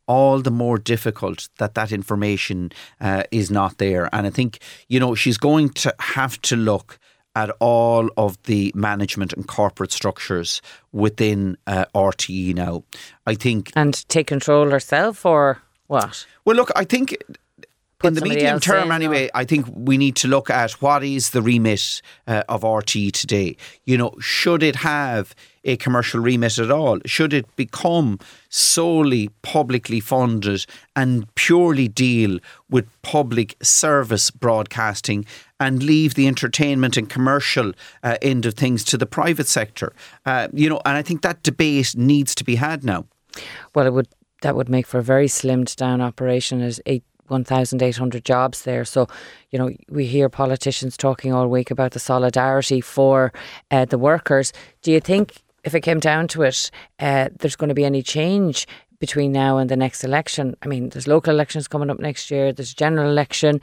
all 0.07 0.39
the 0.39 0.51
more 0.51 0.77
difficult 0.77 1.49
that 1.57 1.73
that 1.75 1.91
information 1.91 2.71
uh, 3.01 3.23
is 3.29 3.51
not 3.51 3.77
there. 3.77 4.09
And 4.13 4.25
I 4.25 4.29
think 4.29 4.59
you 4.87 4.99
know 4.99 5.15
she's 5.15 5.37
going 5.37 5.69
to 5.69 5.93
have 5.99 6.41
to 6.43 6.55
look 6.55 6.99
at 7.35 7.51
all 7.59 8.09
of 8.17 8.41
the 8.43 8.71
management 8.73 9.31
and 9.33 9.47
corporate 9.47 9.91
structures 9.91 10.61
within 10.91 11.55
uh, 11.67 11.85
RTE 11.93 12.55
now. 12.55 12.83
I 13.27 13.35
think 13.35 13.71
and 13.75 14.07
take 14.09 14.27
control 14.27 14.71
herself, 14.71 15.25
or 15.25 15.61
what? 15.85 16.25
Well, 16.45 16.55
look, 16.55 16.71
I 16.75 16.83
think 16.83 17.15
in 18.03 18.13
the 18.13 18.21
medium 18.21 18.59
term, 18.59 18.91
anyway, 18.91 19.27
or? 19.27 19.31
I 19.33 19.43
think 19.43 19.65
we 19.73 19.97
need 19.97 20.15
to 20.17 20.27
look 20.27 20.49
at 20.49 20.73
what 20.73 21.03
is 21.03 21.31
the 21.31 21.41
remit 21.41 22.01
uh, 22.27 22.43
of 22.47 22.63
RT 22.63 23.13
today. 23.13 23.57
You 23.85 23.97
know, 23.97 24.13
should 24.19 24.61
it 24.61 24.77
have 24.77 25.33
a 25.63 25.77
commercial 25.77 26.19
remit 26.19 26.59
at 26.59 26.69
all? 26.69 26.99
Should 27.05 27.33
it 27.33 27.53
become 27.55 28.19
solely 28.49 29.29
publicly 29.41 29.99
funded 29.99 30.65
and 30.95 31.33
purely 31.35 31.87
deal 31.87 32.39
with 32.69 32.85
public 33.01 33.55
service 33.63 34.29
broadcasting 34.29 35.25
and 35.59 35.81
leave 35.81 36.13
the 36.13 36.27
entertainment 36.27 36.97
and 36.97 37.09
commercial 37.09 37.73
uh, 38.03 38.17
end 38.21 38.45
of 38.45 38.53
things 38.53 38.83
to 38.85 38.97
the 38.97 39.07
private 39.07 39.47
sector? 39.47 39.91
Uh, 40.25 40.47
you 40.53 40.69
know, 40.69 40.81
and 40.85 40.97
I 40.97 41.01
think 41.01 41.23
that 41.23 41.41
debate 41.41 41.95
needs 41.97 42.35
to 42.35 42.43
be 42.43 42.55
had 42.55 42.83
now. 42.83 43.05
Well, 43.73 43.87
it 43.87 43.93
would 43.93 44.07
that 44.43 44.55
would 44.55 44.69
make 44.69 44.85
for 44.85 44.99
a 44.99 45.03
very 45.03 45.27
slimmed 45.27 45.75
down 45.75 45.99
operation 45.99 46.61
as 46.61 46.79
eight 46.85 47.03
1,800 47.29 48.25
jobs 48.25 48.63
there. 48.63 48.85
So, 48.85 49.07
you 49.51 49.59
know, 49.59 49.71
we 49.89 50.05
hear 50.05 50.29
politicians 50.29 50.97
talking 50.97 51.33
all 51.33 51.47
week 51.47 51.71
about 51.71 51.91
the 51.91 51.99
solidarity 51.99 52.81
for 52.81 53.31
uh, 53.71 53.85
the 53.85 53.97
workers. 53.97 54.53
Do 54.81 54.91
you 54.91 54.99
think, 54.99 55.41
if 55.63 55.75
it 55.75 55.81
came 55.81 55.99
down 55.99 56.27
to 56.29 56.43
it, 56.43 56.71
uh, 56.99 57.29
there's 57.39 57.55
going 57.55 57.69
to 57.69 57.75
be 57.75 57.85
any 57.85 58.01
change 58.01 58.67
between 58.99 59.31
now 59.31 59.57
and 59.57 59.69
the 59.69 59.77
next 59.77 60.03
election? 60.03 60.55
I 60.61 60.67
mean, 60.67 60.89
there's 60.89 61.07
local 61.07 61.33
elections 61.33 61.67
coming 61.67 61.89
up 61.89 61.99
next 61.99 62.31
year, 62.31 62.53
there's 62.53 62.71
a 62.71 62.75
general 62.75 63.09
election. 63.09 63.61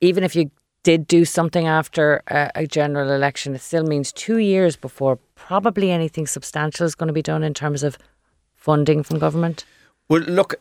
Even 0.00 0.24
if 0.24 0.36
you 0.36 0.50
did 0.82 1.06
do 1.06 1.24
something 1.24 1.66
after 1.66 2.22
a, 2.28 2.50
a 2.54 2.66
general 2.66 3.10
election, 3.10 3.54
it 3.54 3.60
still 3.60 3.84
means 3.84 4.12
two 4.12 4.38
years 4.38 4.76
before 4.76 5.18
probably 5.34 5.90
anything 5.90 6.26
substantial 6.26 6.86
is 6.86 6.94
going 6.94 7.08
to 7.08 7.12
be 7.12 7.22
done 7.22 7.42
in 7.42 7.54
terms 7.54 7.82
of 7.82 7.98
funding 8.54 9.02
from 9.02 9.18
government. 9.18 9.64
Well, 10.08 10.22
look, 10.22 10.54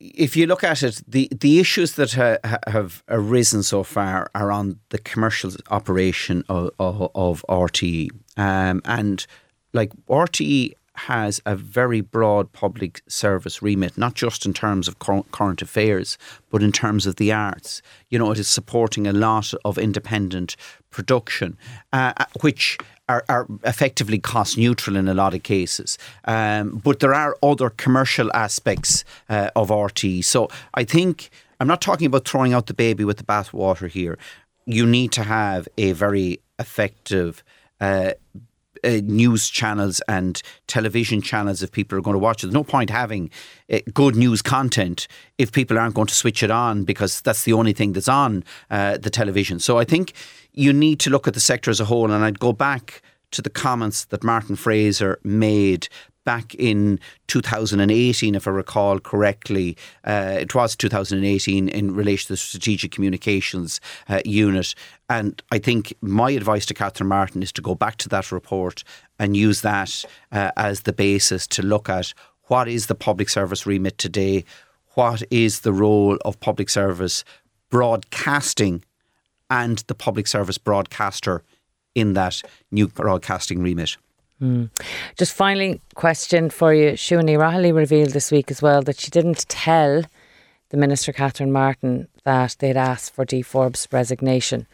if 0.00 0.36
you 0.36 0.46
look 0.46 0.62
at 0.62 0.82
it, 0.82 1.02
the, 1.06 1.28
the 1.40 1.58
issues 1.58 1.94
that 1.94 2.12
ha, 2.12 2.36
have 2.66 3.02
arisen 3.08 3.62
so 3.62 3.82
far 3.82 4.30
are 4.34 4.50
on 4.52 4.78
the 4.90 4.98
commercial 4.98 5.52
operation 5.70 6.44
of, 6.48 6.70
of, 6.78 7.10
of 7.14 7.44
RTE. 7.48 8.10
Um, 8.36 8.80
and 8.84 9.26
like 9.72 9.92
RTE 10.08 10.74
has 10.98 11.40
a 11.46 11.56
very 11.56 12.00
broad 12.00 12.52
public 12.52 13.02
service 13.08 13.62
remit, 13.62 13.96
not 13.96 14.14
just 14.14 14.44
in 14.44 14.52
terms 14.52 14.88
of 14.88 14.98
current 14.98 15.62
affairs, 15.62 16.18
but 16.50 16.62
in 16.62 16.72
terms 16.72 17.06
of 17.06 17.16
the 17.16 17.32
arts. 17.32 17.82
You 18.10 18.18
know, 18.18 18.30
it 18.32 18.38
is 18.38 18.48
supporting 18.48 19.06
a 19.06 19.12
lot 19.12 19.52
of 19.64 19.78
independent 19.78 20.56
production, 20.90 21.56
uh, 21.92 22.12
uh 22.16 22.24
which 22.40 22.78
are, 23.08 23.24
are, 23.28 23.46
effectively 23.64 24.18
cost 24.18 24.58
neutral 24.58 24.96
in 24.96 25.08
a 25.08 25.14
lot 25.14 25.34
of 25.34 25.42
cases. 25.42 25.98
Um, 26.24 26.80
but 26.84 27.00
there 27.00 27.14
are 27.14 27.36
other 27.42 27.70
commercial 27.70 28.30
aspects 28.34 29.04
uh, 29.28 29.50
of 29.56 29.70
RT. 29.70 30.22
So 30.22 30.48
I 30.74 30.84
think 30.84 31.30
I'm 31.60 31.68
not 31.68 31.80
talking 31.80 32.06
about 32.06 32.28
throwing 32.28 32.52
out 32.52 32.66
the 32.66 32.74
baby 32.74 33.04
with 33.04 33.16
the 33.16 33.24
bathwater 33.24 33.88
here. 33.88 34.18
You 34.66 34.86
need 34.86 35.12
to 35.12 35.22
have 35.22 35.68
a 35.78 35.92
very 35.92 36.40
effective 36.58 37.42
uh, 37.80 38.12
uh, 38.84 39.00
news 39.04 39.48
channels 39.48 40.00
and 40.08 40.42
television 40.66 41.20
channels 41.22 41.62
if 41.62 41.72
people 41.72 41.98
are 41.98 42.02
going 42.02 42.14
to 42.14 42.18
watch 42.18 42.42
it. 42.42 42.46
There's 42.46 42.54
no 42.54 42.64
point 42.64 42.90
having 42.90 43.30
uh, 43.72 43.78
good 43.92 44.16
news 44.16 44.42
content 44.42 45.08
if 45.38 45.52
people 45.52 45.78
aren't 45.78 45.94
going 45.94 46.06
to 46.06 46.14
switch 46.14 46.42
it 46.42 46.50
on 46.50 46.84
because 46.84 47.20
that's 47.20 47.44
the 47.44 47.52
only 47.52 47.72
thing 47.72 47.92
that's 47.92 48.08
on 48.08 48.44
uh, 48.70 48.98
the 48.98 49.10
television. 49.10 49.58
So 49.58 49.78
I 49.78 49.84
think 49.84 50.12
you 50.52 50.72
need 50.72 51.00
to 51.00 51.10
look 51.10 51.28
at 51.28 51.34
the 51.34 51.40
sector 51.40 51.70
as 51.70 51.80
a 51.80 51.84
whole. 51.84 52.10
And 52.10 52.24
I'd 52.24 52.40
go 52.40 52.52
back 52.52 53.02
to 53.30 53.42
the 53.42 53.50
comments 53.50 54.06
that 54.06 54.24
Martin 54.24 54.56
Fraser 54.56 55.18
made 55.22 55.88
back 56.24 56.54
in 56.56 57.00
2018, 57.28 58.34
if 58.34 58.46
I 58.46 58.50
recall 58.50 58.98
correctly. 59.00 59.78
Uh, 60.04 60.36
it 60.40 60.54
was 60.54 60.76
2018 60.76 61.70
in 61.70 61.94
relation 61.94 62.26
to 62.26 62.32
the 62.34 62.36
Strategic 62.36 62.92
Communications 62.92 63.80
uh, 64.10 64.20
Unit. 64.26 64.74
And 65.08 65.42
I 65.50 65.58
think 65.58 65.94
my 66.00 66.30
advice 66.30 66.66
to 66.66 66.74
Catherine 66.74 67.08
Martin 67.08 67.42
is 67.42 67.52
to 67.52 67.62
go 67.62 67.74
back 67.74 67.96
to 67.96 68.08
that 68.10 68.30
report 68.30 68.84
and 69.18 69.36
use 69.36 69.62
that 69.62 70.04
uh, 70.32 70.50
as 70.56 70.82
the 70.82 70.92
basis 70.92 71.46
to 71.48 71.62
look 71.62 71.88
at 71.88 72.12
what 72.44 72.68
is 72.68 72.86
the 72.86 72.94
public 72.94 73.28
service 73.28 73.66
remit 73.66 73.96
today, 73.98 74.44
what 74.94 75.22
is 75.30 75.60
the 75.60 75.72
role 75.72 76.18
of 76.24 76.40
public 76.40 76.68
service 76.68 77.24
broadcasting 77.70 78.84
and 79.50 79.78
the 79.86 79.94
public 79.94 80.26
service 80.26 80.58
broadcaster 80.58 81.42
in 81.94 82.14
that 82.14 82.42
new 82.70 82.88
broadcasting 82.88 83.62
remit. 83.62 83.96
Mm. 84.40 84.70
Just 85.16 85.32
finally, 85.32 85.80
question 85.94 86.48
for 86.48 86.72
you. 86.72 86.92
Ní 86.92 87.36
Raghallaigh 87.36 87.74
revealed 87.74 88.10
this 88.10 88.30
week 88.30 88.50
as 88.50 88.62
well 88.62 88.82
that 88.82 89.00
she 89.00 89.10
didn't 89.10 89.48
tell 89.48 90.04
the 90.70 90.76
Minister 90.76 91.12
Catherine 91.12 91.50
Martin 91.50 92.08
that 92.24 92.56
they'd 92.60 92.76
asked 92.76 93.14
for 93.14 93.24
Dee 93.24 93.42
Forbes' 93.42 93.88
resignation. 93.90 94.66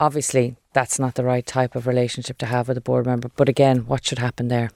Obviously, 0.00 0.56
that's 0.72 0.98
not 0.98 1.14
the 1.16 1.24
right 1.24 1.44
type 1.44 1.74
of 1.74 1.86
relationship 1.86 2.38
to 2.38 2.46
have 2.46 2.68
with 2.68 2.76
a 2.76 2.80
board 2.80 3.06
member. 3.06 3.30
But 3.36 3.48
again, 3.48 3.86
what 3.86 4.06
should 4.06 4.18
happen 4.18 4.48
there? 4.48 4.70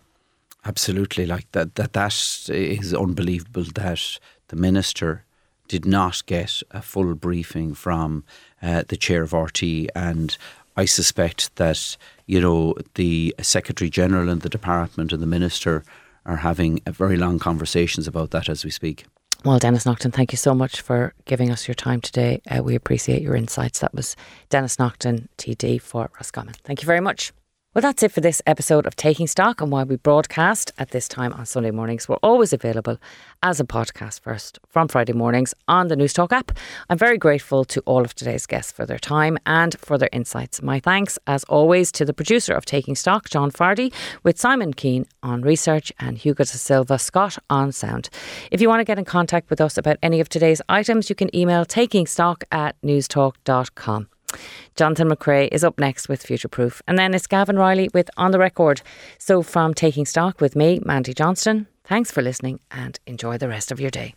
Absolutely, 0.64 1.26
like 1.26 1.50
that. 1.52 1.74
That 1.76 1.92
that 1.92 2.48
is 2.48 2.94
unbelievable. 2.94 3.64
That 3.74 4.18
the 4.48 4.56
minister 4.56 5.24
did 5.68 5.84
not 5.84 6.26
get 6.26 6.62
a 6.70 6.82
full 6.82 7.14
briefing 7.14 7.74
from 7.74 8.24
uh, 8.60 8.82
the 8.88 8.96
chair 8.96 9.22
of 9.22 9.32
RT, 9.32 9.62
and 9.94 10.36
I 10.76 10.84
suspect 10.84 11.54
that 11.56 11.96
you 12.26 12.40
know 12.40 12.74
the 12.94 13.34
Secretary 13.40 13.90
General 13.90 14.28
and 14.28 14.42
the 14.42 14.48
department 14.48 15.12
and 15.12 15.22
the 15.22 15.26
minister 15.26 15.84
are 16.24 16.36
having 16.36 16.80
very 16.86 17.16
long 17.16 17.38
conversations 17.38 18.06
about 18.06 18.30
that 18.30 18.48
as 18.48 18.64
we 18.64 18.70
speak. 18.70 19.04
Well, 19.44 19.58
Denis 19.58 19.84
Naughten, 19.84 20.12
thank 20.12 20.30
you 20.30 20.38
so 20.38 20.54
much 20.54 20.80
for 20.80 21.14
giving 21.24 21.50
us 21.50 21.66
your 21.66 21.74
time 21.74 22.00
today. 22.00 22.40
Uh, 22.48 22.62
we 22.62 22.76
appreciate 22.76 23.22
your 23.22 23.34
insights. 23.34 23.80
That 23.80 23.92
was 23.92 24.14
Denis 24.50 24.78
Naughten, 24.78 25.28
TD 25.36 25.80
for 25.80 26.10
Roscommon. 26.14 26.54
Thank 26.62 26.80
you 26.80 26.86
very 26.86 27.00
much. 27.00 27.32
Well, 27.74 27.80
that's 27.80 28.02
it 28.02 28.12
for 28.12 28.20
this 28.20 28.42
episode 28.46 28.84
of 28.84 28.96
Taking 28.96 29.26
Stock 29.26 29.62
and 29.62 29.72
why 29.72 29.84
we 29.84 29.96
broadcast 29.96 30.72
at 30.76 30.90
this 30.90 31.08
time 31.08 31.32
on 31.32 31.46
Sunday 31.46 31.70
mornings. 31.70 32.06
We're 32.06 32.16
always 32.16 32.52
available 32.52 32.98
as 33.42 33.60
a 33.60 33.64
podcast 33.64 34.20
first 34.20 34.58
from 34.68 34.88
Friday 34.88 35.14
mornings 35.14 35.54
on 35.66 35.88
the 35.88 35.96
Newstalk 35.96 36.32
app. 36.32 36.52
I'm 36.90 36.98
very 36.98 37.16
grateful 37.16 37.64
to 37.64 37.80
all 37.86 38.02
of 38.04 38.14
today's 38.14 38.44
guests 38.44 38.72
for 38.72 38.84
their 38.84 38.98
time 38.98 39.38
and 39.46 39.74
for 39.78 39.96
their 39.96 40.10
insights. 40.12 40.60
My 40.60 40.80
thanks, 40.80 41.18
as 41.26 41.44
always, 41.44 41.90
to 41.92 42.04
the 42.04 42.12
producer 42.12 42.52
of 42.52 42.66
Taking 42.66 42.94
Stock, 42.94 43.30
John 43.30 43.50
Fardy, 43.50 43.90
with 44.22 44.38
Simon 44.38 44.74
Keane 44.74 45.06
on 45.22 45.40
research 45.40 45.90
and 45.98 46.18
Hugo 46.18 46.44
Silva 46.44 46.98
Scott 46.98 47.38
on 47.48 47.72
sound. 47.72 48.10
If 48.50 48.60
you 48.60 48.68
want 48.68 48.80
to 48.80 48.84
get 48.84 48.98
in 48.98 49.06
contact 49.06 49.48
with 49.48 49.62
us 49.62 49.78
about 49.78 49.96
any 50.02 50.20
of 50.20 50.28
today's 50.28 50.60
items, 50.68 51.08
you 51.08 51.16
can 51.16 51.34
email 51.34 51.64
takingstock 51.64 52.42
at 52.52 52.78
newstalk.com. 52.82 54.08
Jonathan 54.76 55.08
McCrea 55.08 55.48
is 55.52 55.64
up 55.64 55.78
next 55.78 56.08
with 56.08 56.22
Future 56.22 56.48
Proof. 56.48 56.82
And 56.86 56.98
then 56.98 57.14
it's 57.14 57.26
Gavin 57.26 57.58
Reilly 57.58 57.88
with 57.92 58.10
On 58.16 58.30
the 58.30 58.38
Record. 58.38 58.82
So 59.18 59.42
from 59.42 59.74
Taking 59.74 60.06
Stock 60.06 60.40
with 60.40 60.56
me, 60.56 60.80
Mandy 60.84 61.14
Johnston, 61.14 61.66
thanks 61.84 62.10
for 62.10 62.22
listening 62.22 62.60
and 62.70 62.98
enjoy 63.06 63.38
the 63.38 63.48
rest 63.48 63.70
of 63.70 63.80
your 63.80 63.90
day. 63.90 64.14